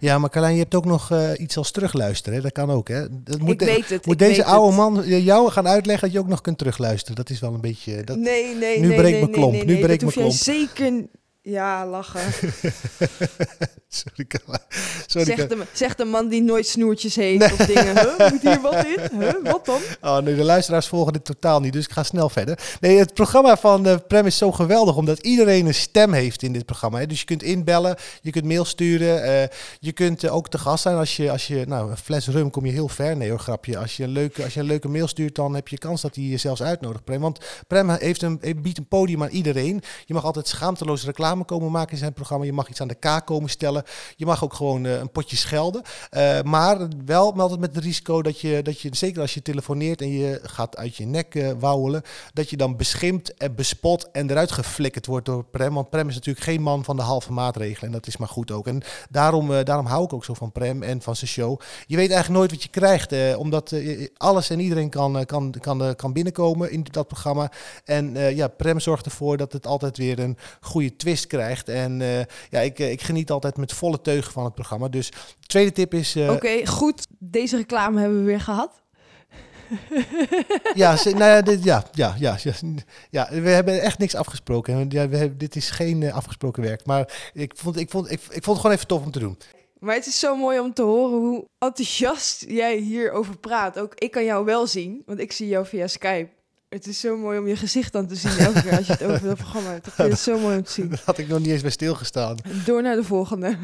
Ja, 0.01 0.19
maar 0.19 0.31
Carlijn, 0.31 0.55
je 0.55 0.61
hebt 0.61 0.75
ook 0.75 0.85
nog 0.85 1.13
iets 1.37 1.57
als 1.57 1.71
terugluisteren. 1.71 2.37
Hè? 2.37 2.43
Dat 2.43 2.53
kan 2.53 2.71
ook, 2.71 2.89
hè? 2.89 3.23
Dat 3.23 3.39
moet 3.39 3.51
ik 3.51 3.61
weet 3.61 3.89
het. 3.89 4.07
Moet 4.07 4.21
ik 4.21 4.29
deze 4.29 4.45
oude 4.45 4.67
het. 4.67 4.77
man 4.77 5.23
jou 5.23 5.51
gaan 5.51 5.69
uitleggen 5.69 6.05
dat 6.05 6.17
je 6.17 6.23
ook 6.23 6.29
nog 6.29 6.41
kunt 6.41 6.59
terugluisteren? 6.59 7.17
Dat 7.17 7.31
is 7.31 7.41
wel 7.41 7.55
een 7.55 7.61
beetje... 7.61 8.05
Dat... 8.05 8.17
Nee, 8.17 8.55
nee, 8.55 8.81
nu 8.81 8.87
nee, 8.87 8.97
breekt 8.97 9.11
nee, 9.11 9.21
mijn 9.21 9.25
nee, 9.25 9.33
klomp, 9.33 9.53
nee, 9.53 9.65
nu 9.65 9.79
breekt 9.79 10.03
mijn 10.03 10.13
klomp. 10.13 10.33
zeker. 10.33 11.07
Ja, 11.43 11.87
lachen. 11.87 12.21
Sorry. 13.89 14.27
Sorry, 15.07 15.27
Zegt 15.27 15.49
de, 15.49 15.67
zegt 15.73 15.99
de 15.99 16.05
man 16.05 16.29
die 16.29 16.43
nooit 16.43 16.67
snoertjes 16.67 17.17
heeft 17.17 17.53
of 17.53 17.57
dingen. 17.57 17.99
Huh, 17.99 18.31
moet 18.31 18.43
hier 18.43 18.61
wat 18.61 18.85
in? 18.87 19.21
Huh, 19.21 19.35
wat 19.43 19.67
dan? 19.67 19.81
Oh, 20.01 20.19
nee, 20.19 20.37
de 20.37 20.45
luisteraars 20.45 20.87
volgen 20.87 21.13
dit 21.13 21.25
totaal 21.25 21.61
niet, 21.61 21.73
dus 21.73 21.85
ik 21.85 21.93
ga 21.93 22.03
snel 22.03 22.29
verder. 22.29 22.59
Nee, 22.81 22.99
het 22.99 23.15
programma 23.15 23.57
van 23.57 23.87
eh, 23.87 23.97
Prem 24.09 24.27
is 24.27 24.37
zo 24.37 24.53
geweldig, 24.53 24.97
omdat 24.97 25.19
iedereen 25.19 25.67
een 25.67 25.75
stem 25.75 26.13
heeft 26.13 26.43
in 26.43 26.53
dit 26.53 26.65
programma. 26.65 26.99
Hè. 26.99 27.07
Dus 27.07 27.19
je 27.19 27.25
kunt 27.25 27.43
inbellen, 27.43 27.97
je 28.23 28.31
kunt 28.31 28.45
mail 28.45 28.65
sturen, 28.65 29.23
eh, 29.23 29.49
je 29.79 29.93
kunt 29.93 30.25
eh, 30.25 30.35
ook 30.35 30.49
te 30.49 30.59
gast 30.59 30.83
zijn. 30.83 30.97
Als 30.97 31.17
je, 31.17 31.31
als 31.31 31.47
je, 31.47 31.65
nou, 31.67 31.91
een 31.91 31.97
fles 31.97 32.29
rum 32.29 32.51
kom 32.51 32.67
je 32.67 32.73
heel 32.73 32.89
ver. 32.89 33.17
Nee 33.17 33.31
hoor, 33.31 33.39
grapje. 33.39 33.79
Als 33.79 33.97
je, 33.97 34.03
een 34.03 34.11
leuke, 34.11 34.45
als 34.45 34.55
je 34.55 34.61
een 34.61 34.67
leuke 34.67 34.89
mail 34.89 35.09
stuurt, 35.09 35.35
dan 35.35 35.55
heb 35.55 35.69
je 35.69 35.79
kans 35.79 36.01
dat 36.01 36.15
hij 36.15 36.25
je 36.25 36.37
zelfs 36.37 36.63
uitnodigt, 36.63 37.05
Prem. 37.05 37.21
Want 37.21 37.39
Prem 37.67 37.91
heeft 37.91 38.23
een, 38.23 38.41
biedt 38.63 38.79
een 38.79 38.89
podium 38.89 39.23
aan 39.23 39.29
iedereen. 39.29 39.83
Je 40.07 40.15
mag 40.15 40.25
altijd 40.25 40.49
schaamteloos 40.49 41.05
reclame 41.05 41.30
komen 41.39 41.71
maken 41.71 41.93
in 41.93 41.99
zijn 41.99 42.13
programma. 42.13 42.45
Je 42.45 42.53
mag 42.53 42.69
iets 42.69 42.81
aan 42.81 42.89
de 42.89 42.95
kaak 42.95 43.27
komen 43.27 43.51
stellen. 43.51 43.85
Je 44.17 44.27
mag 44.27 44.45
ook 44.45 44.55
gewoon 44.55 44.87
eh, 44.87 44.99
een 44.99 45.11
potje 45.11 45.37
schelden. 45.37 45.83
Eh, 46.11 46.43
maar 46.43 46.89
wel 47.05 47.41
altijd 47.41 47.61
met 47.61 47.75
het 47.75 47.85
risico 47.85 48.23
dat 48.23 48.41
je, 48.41 48.63
dat 48.63 48.81
je, 48.81 48.89
zeker 48.93 49.21
als 49.21 49.35
je 49.35 49.43
telefoneert 49.43 50.01
en 50.01 50.11
je 50.11 50.41
gaat 50.43 50.77
uit 50.77 50.97
je 50.97 51.07
nek 51.07 51.35
eh 51.35 51.51
wauwelen, 51.59 52.03
dat 52.33 52.51
je 52.51 52.57
dan 52.57 52.77
beschimpt 52.77 53.35
en 53.35 53.55
bespot 53.55 54.11
en 54.11 54.31
eruit 54.31 54.53
geflikkerd 54.53 55.07
wordt 55.07 55.27
door 55.27 55.45
Prem. 55.45 55.75
Want 55.75 55.91
Prem 55.91 56.09
is 56.09 56.15
natuurlijk 56.15 56.45
geen 56.45 56.63
man 56.63 56.85
van 56.85 56.97
de 56.97 57.03
halve 57.03 57.33
maatregelen 57.33 57.87
en 57.87 57.93
dat 57.93 58.07
is 58.07 58.17
maar 58.17 58.29
goed 58.29 58.51
ook. 58.51 58.67
En 58.67 58.83
daarom, 59.11 59.65
daarom 59.65 59.87
hou 59.87 60.05
ik 60.05 60.13
ook 60.13 60.25
zo 60.25 60.35
van 60.35 60.53
Prem 60.53 60.83
en 60.83 61.03
van 61.03 61.17
zijn 61.17 61.31
show. 61.31 61.61
Je 61.87 61.97
weet 61.97 62.11
eigenlijk 62.11 62.39
nooit 62.39 62.51
wat 62.51 62.63
je 62.63 62.69
krijgt, 62.69 63.37
omdat 63.37 63.75
alles 64.17 64.51
en 64.51 64.61
iedereen 64.61 64.91
kan, 64.91 65.25
kan, 65.25 65.55
kan, 65.61 65.95
kan 65.97 66.13
binnenkomen 66.13 66.71
in 66.71 66.87
dat 66.91 67.07
programma. 67.07 67.51
En 67.85 68.35
ja, 68.35 68.49
Prem 68.49 68.81
zorgt 68.81 69.05
ervoor 69.05 69.37
dat 69.37 69.53
het 69.53 69.67
altijd 69.67 69.97
weer 69.97 70.19
een 70.19 70.37
goede 70.61 70.97
twist 70.97 71.20
krijgt. 71.27 71.69
En 71.69 72.01
eh, 72.01 72.19
ja, 72.51 72.61
ik, 72.61 72.79
eh, 72.79 72.91
ik 72.91 73.03
geniet 73.03 73.31
altijd 73.31 73.57
met 73.57 73.73
volle 73.73 74.01
teugen 74.01 74.33
van 74.33 74.45
het 74.45 74.55
programma. 74.55 74.89
Dus 74.89 75.11
de 75.11 75.47
tweede 75.47 75.73
tip 75.73 75.95
is... 75.95 76.15
eh, 76.17 76.31
Oké, 76.31 76.67
goed. 76.67 77.07
Deze 77.19 77.57
reclame 77.57 78.01
hebben 78.01 78.19
we 78.19 78.25
weer 78.25 78.41
gehad. 78.41 78.83
Ja, 80.75 80.97
ze- 80.97 81.11
nou 81.11 81.31
ja, 81.31 81.43
dit, 81.43 81.65
ja, 81.65 81.85
ja, 81.93 82.15
ja, 82.19 82.37
ja, 82.43 82.53
ja, 83.11 83.29
we 83.43 83.49
hebben 83.51 83.81
echt 83.83 83.99
niks 83.99 84.15
afgesproken. 84.15 84.87
Ja, 84.91 85.09
we 85.09 85.17
hebben, 85.17 85.39
dit 85.39 85.57
is 85.57 85.71
geen 85.71 86.13
afgesproken 86.13 86.63
werk. 86.63 86.87
Maar 86.87 87.31
ik 87.33 87.53
vond, 87.57 87.77
ik, 87.79 87.91
vond, 87.91 88.11
ik, 88.11 88.21
ik 88.21 88.29
vond 88.31 88.45
het 88.47 88.57
gewoon 88.57 88.73
even 88.77 88.87
tof 88.87 89.05
om 89.05 89.11
te 89.11 89.19
doen. 89.19 89.39
Maar 89.79 89.95
het 89.95 90.07
is 90.07 90.19
zo 90.19 90.37
mooi 90.37 90.61
om 90.61 90.75
te 90.75 90.83
horen 90.83 91.19
hoe 91.19 91.47
enthousiast 91.59 92.45
jij 92.49 92.77
hierover 92.77 93.37
praat. 93.39 93.79
Ook 93.79 93.95
ik 93.95 94.11
kan 94.11 94.25
jou 94.25 94.45
wel 94.45 94.67
zien, 94.67 95.03
want 95.07 95.19
ik 95.21 95.33
zie 95.33 95.49
jou 95.49 95.67
via 95.67 95.87
Skype. 95.87 96.29
Het 96.71 96.87
is 96.87 97.01
zo 97.01 97.17
mooi 97.17 97.39
om 97.39 97.47
je 97.47 97.57
gezicht 97.57 97.93
dan 97.93 98.07
te 98.07 98.15
zien 98.15 98.39
elke 98.39 98.63
keer 98.63 98.77
als 98.77 98.87
je 98.87 98.93
het 98.93 99.03
over 99.03 99.29
het 99.29 99.37
programma 99.37 99.71
hebt. 99.71 99.87
Ik 99.87 99.93
vind 99.93 100.11
het 100.11 100.19
zo 100.19 100.39
mooi 100.39 100.57
om 100.57 100.63
te 100.63 100.73
zien. 100.73 100.89
Daar 100.91 101.03
had 101.05 101.19
ik 101.19 101.29
nog 101.29 101.39
niet 101.39 101.49
eens 101.49 101.63
bij 101.63 101.71
stilgestaan. 101.71 102.37
Door 102.65 102.83
naar 102.83 102.97
de 102.97 103.05
volgende. 103.05 103.57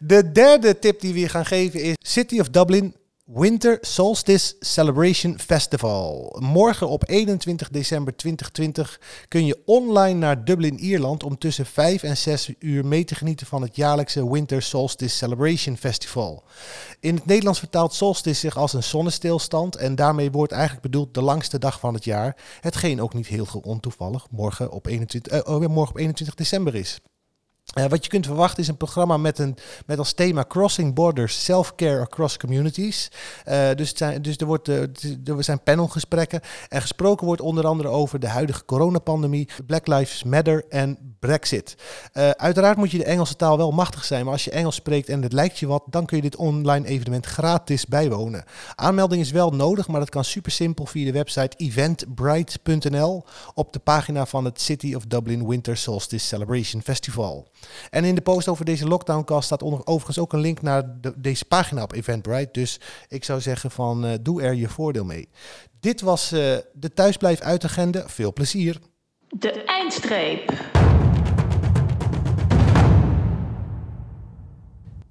De 0.00 0.32
derde 0.32 0.78
tip 0.78 1.00
die 1.00 1.12
we 1.12 1.18
je 1.18 1.28
gaan 1.28 1.46
geven 1.46 1.82
is 1.82 1.94
City 1.98 2.40
of 2.40 2.48
Dublin 2.48 2.94
Winter 3.34 3.78
Solstice 3.80 4.54
Celebration 4.60 5.38
Festival. 5.38 6.36
Morgen 6.40 6.88
op 6.88 7.08
21 7.08 7.68
december 7.68 8.16
2020 8.16 9.00
kun 9.28 9.46
je 9.46 9.62
online 9.64 10.18
naar 10.18 10.44
Dublin, 10.44 10.78
Ierland 10.78 11.22
om 11.22 11.38
tussen 11.38 11.66
5 11.66 12.02
en 12.02 12.16
6 12.16 12.54
uur 12.58 12.86
mee 12.86 13.04
te 13.04 13.14
genieten 13.14 13.46
van 13.46 13.62
het 13.62 13.76
jaarlijkse 13.76 14.30
Winter 14.30 14.62
Solstice 14.62 15.16
Celebration 15.16 15.76
Festival. 15.76 16.44
In 17.00 17.14
het 17.14 17.26
Nederlands 17.26 17.58
vertaalt 17.58 17.94
solstice 17.94 18.40
zich 18.40 18.56
als 18.56 18.72
een 18.72 18.82
zonnestilstand 18.82 19.76
en 19.76 19.94
daarmee 19.94 20.30
wordt 20.30 20.52
eigenlijk 20.52 20.82
bedoeld 20.82 21.14
de 21.14 21.22
langste 21.22 21.58
dag 21.58 21.80
van 21.80 21.94
het 21.94 22.04
jaar. 22.04 22.36
Hetgeen 22.60 23.00
ook 23.00 23.14
niet 23.14 23.26
heel 23.26 23.46
ontoevallig 23.62 24.26
morgen 24.30 24.70
op 24.70 24.86
21, 24.86 25.32
eh, 25.32 25.56
morgen 25.58 25.94
op 25.94 25.98
21 25.98 26.34
december 26.34 26.74
is. 26.74 27.00
Eh, 27.74 27.86
wat 27.86 28.04
je 28.04 28.10
kunt 28.10 28.26
verwachten 28.26 28.62
is 28.62 28.68
een 28.68 28.76
programma 28.76 29.16
met, 29.16 29.38
een, 29.38 29.56
met 29.86 29.98
als 29.98 30.12
thema 30.12 30.44
Crossing 30.48 30.94
Borders, 30.94 31.44
Self-Care 31.44 32.00
Across 32.00 32.36
Communities. 32.36 33.10
Eh, 33.44 33.68
dus 33.74 33.96
zijn, 33.96 34.22
dus 34.22 34.36
er, 34.36 34.46
wordt, 34.46 34.68
eh, 34.68 34.80
er 35.24 35.44
zijn 35.44 35.62
panelgesprekken 35.62 36.40
en 36.68 36.80
gesproken 36.80 37.26
wordt 37.26 37.40
onder 37.40 37.66
andere 37.66 37.88
over 37.88 38.20
de 38.20 38.28
huidige 38.28 38.64
coronapandemie, 38.64 39.48
Black 39.66 39.86
Lives 39.86 40.24
Matter 40.24 40.64
en 40.68 40.98
Brexit. 41.18 41.74
Uiteraard 42.36 42.76
moet 42.76 42.90
je 42.90 42.98
de 42.98 43.04
Engelse 43.04 43.36
taal 43.36 43.56
wel 43.56 43.70
machtig 43.70 44.04
zijn, 44.04 44.24
maar 44.24 44.32
als 44.32 44.44
je 44.44 44.50
Engels 44.50 44.74
spreekt 44.74 45.08
en 45.08 45.22
het 45.22 45.32
lijkt 45.32 45.58
je 45.58 45.66
wat, 45.66 45.82
dan 45.86 46.06
kun 46.06 46.16
je 46.16 46.22
dit 46.22 46.36
online 46.36 46.86
evenement 46.86 47.26
gratis 47.26 47.86
bijwonen. 47.86 48.44
Aanmelding 48.74 49.20
is 49.20 49.30
wel 49.30 49.50
nodig, 49.50 49.88
maar 49.88 50.00
dat 50.00 50.10
kan 50.10 50.24
super 50.24 50.52
simpel 50.52 50.86
via 50.86 51.04
de 51.04 51.12
website 51.12 51.56
eventbrite.nl 51.56 53.24
op 53.54 53.72
de 53.72 53.78
pagina 53.78 54.26
van 54.26 54.44
het 54.44 54.60
City 54.60 54.94
of 54.94 55.06
Dublin 55.06 55.48
Winter 55.48 55.76
Solstice 55.76 56.26
Celebration 56.26 56.82
Festival. 56.82 57.46
En 57.90 58.04
in 58.04 58.14
de 58.14 58.20
post 58.20 58.48
over 58.48 58.64
deze 58.64 58.86
lockdowncast 58.88 59.44
staat 59.46 59.62
onder- 59.62 59.86
overigens 59.86 60.18
ook 60.18 60.32
een 60.32 60.40
link 60.40 60.62
naar 60.62 60.82
de- 61.00 61.14
deze 61.20 61.44
pagina 61.44 61.82
op 61.82 61.92
Eventbrite. 61.92 62.48
Dus 62.52 62.80
ik 63.08 63.24
zou 63.24 63.40
zeggen 63.40 63.70
van 63.70 64.04
eh, 64.06 64.12
doe 64.20 64.42
er 64.42 64.54
je 64.54 64.68
voordeel 64.68 65.04
mee. 65.04 65.28
Dit 65.80 66.00
was 66.00 66.32
eh, 66.32 66.56
de 66.72 66.92
Thuisblijf 66.94 67.40
uitagenda. 67.40 68.02
Veel 68.08 68.32
plezier. 68.32 68.78
De 69.28 69.64
eindstreep. 69.64 70.52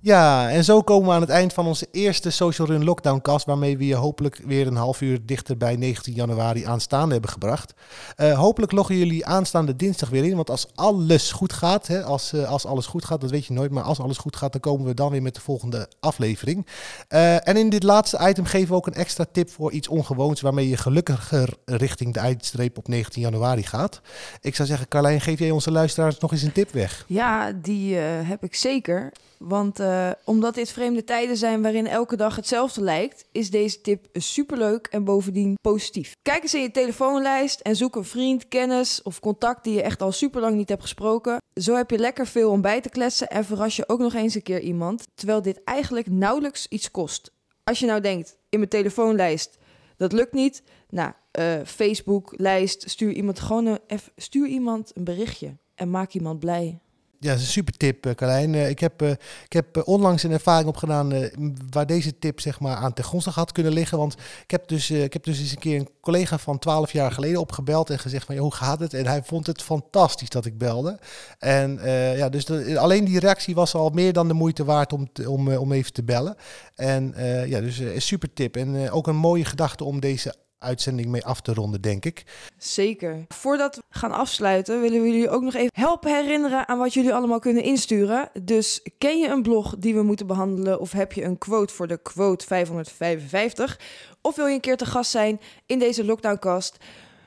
Ja, 0.07 0.49
en 0.49 0.63
zo 0.63 0.81
komen 0.81 1.07
we 1.07 1.13
aan 1.13 1.21
het 1.21 1.29
eind 1.29 1.53
van 1.53 1.65
onze 1.65 1.87
eerste 1.91 2.29
Social 2.29 2.67
Run 2.67 2.83
Lockdowncast, 2.83 3.45
waarmee 3.45 3.77
we 3.77 3.85
je 3.85 3.95
hopelijk 3.95 4.41
weer 4.45 4.67
een 4.67 4.75
half 4.75 5.01
uur 5.01 5.25
dichter 5.25 5.57
bij 5.57 5.75
19 5.75 6.13
januari 6.13 6.63
aanstaande 6.63 7.11
hebben 7.11 7.31
gebracht. 7.31 7.73
Eh, 8.15 8.39
hopelijk 8.39 8.71
loggen 8.71 8.97
jullie 8.97 9.25
aanstaande 9.25 9.75
dinsdag 9.75 10.09
weer 10.09 10.23
in, 10.23 10.35
want 10.35 10.49
als 10.49 10.67
alles 10.75 11.31
goed 11.31 11.53
gaat, 11.53 11.87
hè, 11.87 12.03
als, 12.03 12.33
eh, 12.33 12.49
als 12.49 12.65
alles 12.65 12.85
goed 12.85 13.05
gaat, 13.05 13.21
dat 13.21 13.29
weet 13.29 13.45
je 13.45 13.53
nooit, 13.53 13.71
maar 13.71 13.83
als 13.83 13.99
alles 13.99 14.17
goed 14.17 14.35
gaat, 14.35 14.51
dan 14.51 14.61
komen 14.61 14.85
we 14.85 14.93
dan 14.93 15.11
weer 15.11 15.21
met 15.21 15.35
de 15.35 15.41
volgende 15.41 15.89
aflevering. 15.99 16.67
Eh, 17.07 17.47
en 17.47 17.57
in 17.57 17.69
dit 17.69 17.83
laatste 17.83 18.19
item 18.27 18.45
geven 18.45 18.69
we 18.69 18.75
ook 18.75 18.87
een 18.87 18.93
extra 18.93 19.25
tip 19.31 19.49
voor 19.49 19.71
iets 19.71 19.87
ongewoons, 19.87 20.41
waarmee 20.41 20.69
je 20.69 20.77
gelukkiger 20.77 21.53
richting 21.65 22.13
de 22.13 22.19
eindstreep 22.19 22.77
op 22.77 22.87
19 22.87 23.21
januari 23.21 23.63
gaat. 23.63 24.01
Ik 24.41 24.55
zou 24.55 24.67
zeggen, 24.67 24.87
Carlijn, 24.87 25.21
geef 25.21 25.39
jij 25.39 25.51
onze 25.51 25.71
luisteraars 25.71 26.19
nog 26.19 26.31
eens 26.31 26.41
een 26.41 26.51
tip 26.51 26.71
weg? 26.71 27.05
Ja, 27.07 27.51
die 27.51 27.95
heb 27.95 28.43
ik 28.43 28.55
zeker. 28.55 29.11
Want 29.37 29.79
eh, 29.97 30.11
omdat 30.23 30.55
dit 30.55 30.71
vreemde 30.71 31.03
tijden 31.03 31.37
zijn 31.37 31.61
waarin 31.61 31.87
elke 31.87 32.15
dag 32.15 32.35
hetzelfde 32.35 32.81
lijkt, 32.81 33.25
is 33.31 33.49
deze 33.49 33.81
tip 33.81 34.07
superleuk 34.13 34.87
en 34.87 35.03
bovendien 35.03 35.57
positief. 35.61 36.15
Kijk 36.21 36.43
eens 36.43 36.53
in 36.53 36.61
je 36.61 36.71
telefoonlijst 36.71 37.59
en 37.59 37.75
zoek 37.75 37.95
een 37.95 38.03
vriend, 38.03 38.47
kennis 38.47 39.01
of 39.01 39.19
contact 39.19 39.63
die 39.63 39.73
je 39.73 39.81
echt 39.81 40.01
al 40.01 40.11
super 40.11 40.41
lang 40.41 40.55
niet 40.55 40.69
hebt 40.69 40.81
gesproken. 40.81 41.37
Zo 41.53 41.75
heb 41.75 41.89
je 41.89 41.97
lekker 41.97 42.27
veel 42.27 42.51
om 42.51 42.61
bij 42.61 42.81
te 42.81 42.89
kletsen 42.89 43.27
en 43.27 43.45
verras 43.45 43.75
je 43.75 43.89
ook 43.89 43.99
nog 43.99 44.13
eens 44.13 44.35
een 44.35 44.41
keer 44.41 44.61
iemand, 44.61 45.03
terwijl 45.13 45.41
dit 45.41 45.63
eigenlijk 45.63 46.07
nauwelijks 46.07 46.67
iets 46.67 46.91
kost. 46.91 47.31
Als 47.63 47.79
je 47.79 47.85
nou 47.85 48.01
denkt, 48.01 48.37
in 48.49 48.59
mijn 48.59 48.71
telefoonlijst, 48.71 49.57
dat 49.97 50.11
lukt 50.11 50.33
niet. 50.33 50.63
Nou, 50.89 51.11
eh, 51.31 51.59
Facebook-lijst, 51.65 52.89
stuur 52.89 53.11
iemand 53.11 53.39
gewoon 53.39 53.65
een, 53.65 53.79
stuur 54.15 54.47
iemand 54.47 54.91
een 54.95 55.03
berichtje 55.03 55.57
en 55.75 55.89
maak 55.89 56.13
iemand 56.13 56.39
blij. 56.39 56.79
Ja, 57.19 57.29
dat 57.29 57.37
is 57.39 57.45
een 57.45 57.51
super 57.51 57.73
tip, 57.77 58.05
eh, 58.05 58.11
Carlijn. 58.13 58.55
Eh, 58.55 58.69
ik 58.69 58.79
heb, 58.79 59.01
eh, 59.01 59.09
ik 59.45 59.53
heb 59.53 59.81
onlangs 59.87 60.23
een 60.23 60.31
ervaring 60.31 60.67
opgedaan 60.69 61.29
waar 61.69 61.85
deze 61.85 62.19
tip 62.19 62.39
zeg 62.39 62.59
maar, 62.59 62.75
aan 62.75 62.93
ten 62.93 63.03
grondslag 63.03 63.35
had 63.35 63.51
kunnen 63.51 63.73
liggen. 63.73 63.97
Want 63.97 64.13
ik 64.43 64.51
heb, 64.51 64.67
dus, 64.67 64.91
ik 64.91 65.13
heb 65.13 65.23
dus 65.23 65.39
eens 65.39 65.51
een 65.51 65.57
keer 65.57 65.79
een 65.79 65.89
collega 66.01 66.37
van 66.37 66.59
12 66.59 66.91
jaar 66.91 67.11
geleden 67.11 67.39
opgebeld 67.39 67.89
en 67.89 67.99
gezegd 67.99 68.25
van 68.25 68.35
"Ja, 68.35 68.41
hoe 68.41 68.53
gaat 68.53 68.79
het? 68.79 68.93
En 68.93 69.05
hij 69.07 69.23
vond 69.23 69.47
het 69.47 69.61
fantastisch 69.61 70.29
dat 70.29 70.45
ik 70.45 70.57
belde. 70.57 70.99
En 71.39 71.79
ja, 72.17 72.29
dus 72.29 72.49
alleen 72.77 73.05
die 73.05 73.19
reactie 73.19 73.55
was 73.55 73.73
al 73.73 73.89
meer 73.89 74.13
dan 74.13 74.27
de 74.27 74.33
moeite 74.33 74.63
waard 74.65 74.93
om, 74.93 75.11
te- 75.13 75.29
om, 75.29 75.53
om 75.55 75.71
even 75.71 75.93
te 75.93 76.03
bellen. 76.03 76.35
En 76.75 77.13
ja, 77.47 77.59
dus 77.61 77.77
een 77.77 78.01
super 78.01 78.33
tip. 78.33 78.55
En 78.55 78.91
ook 78.91 79.07
een 79.07 79.15
mooie 79.15 79.45
gedachte 79.45 79.83
om 79.83 79.99
deze 79.99 80.33
uitzending 80.59 81.07
mee 81.07 81.25
af 81.25 81.41
te 81.41 81.53
ronden, 81.53 81.81
denk 81.81 82.05
ik. 82.05 82.23
Zeker. 82.57 83.25
Voordat 83.27 83.75
we 83.75 83.81
gaan 83.89 84.11
afsluiten, 84.11 84.81
willen 84.81 85.01
we 85.01 85.07
jullie 85.07 85.29
ook 85.29 85.41
nog 85.41 85.53
even 85.53 85.71
helpen 85.73 86.15
herinneren 86.15 86.67
aan 86.67 86.77
wat 86.77 86.93
jullie 86.93 87.13
allemaal 87.13 87.39
kunnen 87.39 87.63
insturen. 87.63 88.29
Dus 88.43 88.81
ken 88.97 89.19
je 89.19 89.27
een 89.27 89.41
blog 89.41 89.75
die 89.77 89.95
we 89.95 90.03
moeten 90.03 90.27
behandelen 90.27 90.79
of 90.79 90.91
heb 90.91 91.13
je 91.13 91.23
een 91.23 91.37
quote 91.37 91.73
voor 91.73 91.87
de 91.87 91.97
quote 91.97 92.45
555? 92.45 93.79
Of 94.21 94.35
wil 94.35 94.47
je 94.47 94.53
een 94.53 94.59
keer 94.59 94.77
te 94.77 94.85
gast 94.85 95.11
zijn 95.11 95.39
in 95.65 95.79
deze 95.79 96.05
lockdowncast? 96.05 96.77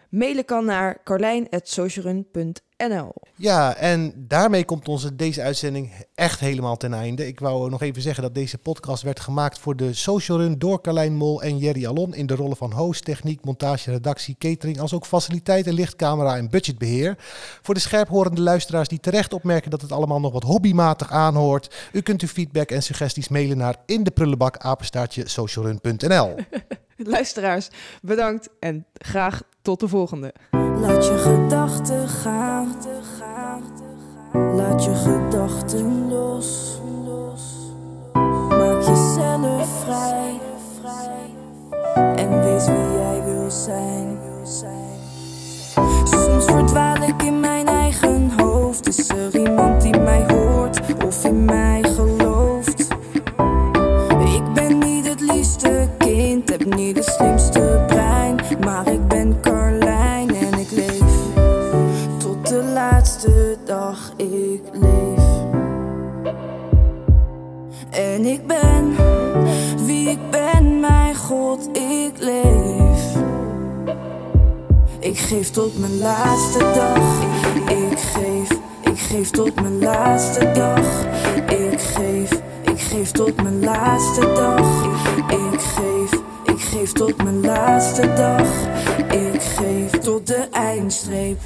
Mailen 0.08 0.44
kan 0.44 0.64
naar 0.64 1.02
carlijn.socialrun.nl 1.04 2.68
Ja, 3.34 3.76
en 3.76 4.12
daarmee 4.16 4.64
komt 4.64 4.88
onze 4.88 5.16
deze 5.16 5.42
uitzending 5.42 5.92
echt 6.14 6.40
helemaal 6.40 6.76
ten 6.76 6.94
einde. 6.94 7.26
Ik 7.26 7.40
wou 7.40 7.70
nog 7.70 7.82
even 7.82 8.02
zeggen 8.02 8.22
dat 8.22 8.34
deze 8.34 8.58
podcast 8.58 9.02
werd 9.02 9.20
gemaakt 9.20 9.58
voor 9.58 9.76
de 9.76 9.94
Social 9.94 10.38
Run 10.38 10.58
door 10.58 10.80
Carlijn 10.80 11.14
Mol 11.14 11.42
en 11.42 11.58
Jerry 11.58 11.86
Alon 11.86 12.14
in 12.14 12.26
de 12.26 12.34
rollen 12.34 12.56
van 12.56 12.72
host, 12.72 13.04
techniek, 13.04 13.44
montage, 13.44 13.90
redactie, 13.90 14.36
catering, 14.38 14.80
als 14.80 14.94
ook 14.94 15.06
faciliteiten, 15.06 15.72
lichtcamera 15.72 16.36
en 16.36 16.50
budgetbeheer. 16.50 17.14
Voor 17.62 17.74
de 17.74 17.80
scherphorende 17.80 18.40
luisteraars 18.40 18.88
die 18.88 19.00
terecht 19.00 19.32
opmerken 19.32 19.70
dat 19.70 19.80
het 19.80 19.92
allemaal 19.92 20.20
nog 20.20 20.32
wat 20.32 20.42
hobbymatig 20.42 21.10
aanhoort, 21.10 21.74
u 21.92 22.00
kunt 22.00 22.22
uw 22.22 22.28
feedback 22.28 22.70
en 22.70 22.82
suggesties 22.82 23.28
mailen 23.28 23.56
naar 23.56 23.76
in 23.86 24.02
de 24.02 24.10
prullenbak 24.10 24.56
apenstaartje 24.56 25.28
socialrun.nl. 25.28 26.34
Luisteraars, 26.96 27.68
bedankt 28.02 28.48
en 28.60 28.86
graag 28.92 29.42
tot 29.62 29.80
de 29.80 29.88
volgende. 29.88 30.32
Laat 30.80 31.06
je 31.06 31.18
gedachten 31.18 32.08
gaan. 32.08 32.50
Laat 34.32 34.84
je 34.84 34.94
gedachten 34.94 36.08
los. 36.08 36.80
Maak 38.48 38.82
jezelf 38.82 39.68
vrij. 39.84 40.40
En 42.16 42.42
wees 42.42 42.66
wie 42.66 42.92
jij 42.92 43.22
wil 43.24 43.50
zijn. 43.50 44.18
Soms 46.04 46.44
verdwaal 46.44 46.96
ik 46.96 47.22
in 47.22 47.40
mijn 47.40 47.66
eigen 47.66 48.30
hoofd. 48.36 48.88
Is 48.88 49.08
er 49.08 49.36
iemand 49.38 49.82
die 49.82 49.98
mij 49.98 50.24
hoort 50.26 50.80
of 51.06 51.24
in 51.24 51.44
mij 51.44 51.82
gelooft? 51.82 52.80
Ik 54.34 54.52
ben 54.54 54.78
niet 54.78 55.08
het 55.08 55.20
liefste 55.20 55.88
kind, 55.98 56.48
heb 56.48 56.74
niet 56.74 56.96
het 56.96 57.06
slimste 57.06 57.69
geef 75.30 75.50
tot 75.50 75.78
mijn 75.78 75.98
laatste 75.98 76.58
dag. 76.58 77.22
Ik 77.68 77.98
geef, 77.98 78.50
ik 78.80 78.98
geef 78.98 79.30
tot 79.30 79.54
mijn 79.54 79.78
laatste 79.78 80.50
dag. 80.54 81.04
Ik 81.46 81.80
geef, 81.80 82.30
ik 82.62 82.80
geef 82.80 83.10
tot 83.10 83.42
mijn 83.42 83.64
laatste 83.64 84.20
dag. 84.20 84.84
Ik 85.28 85.60
geef, 85.60 86.12
ik 86.44 86.60
geef 86.60 86.92
tot 86.92 87.22
mijn 87.22 87.40
laatste 87.40 88.12
dag. 88.12 88.48
Ik 89.10 89.42
geef 89.42 89.90
tot 89.90 90.26
de 90.26 90.48
eindstreep. 90.50 91.38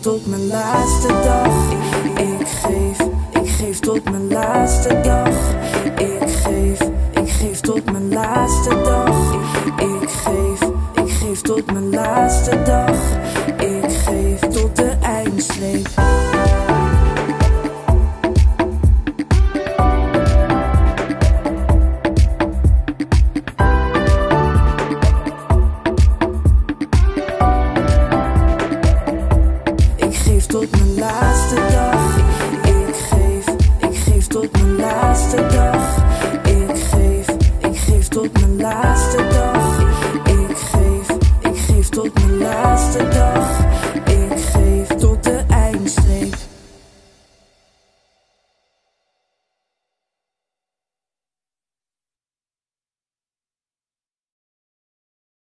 tot 0.00 0.26
mijn 0.26 0.46
laatste 0.46 1.08
dag. 1.08 1.70
Ik 2.16 2.48
geef, 2.48 2.98
ik 3.42 3.50
geef 3.50 3.78
tot 3.78 4.10
mijn 4.10 4.32
laatste 4.32 5.00
dag. 5.02 5.54
Ik 5.96 6.28
geef, 6.42 6.80
ik 7.10 7.30
geef 7.30 7.60
tot 7.60 7.92
mijn 7.92 8.12
laatste 8.12 8.80
dag. 8.82 9.34
Ik 9.76 10.10
geef, 10.10 10.60
ik 11.04 11.10
geef 11.10 11.40
tot 11.40 11.72
mijn 11.72 11.90
laatste 11.90 12.62
dag. 12.62 13.19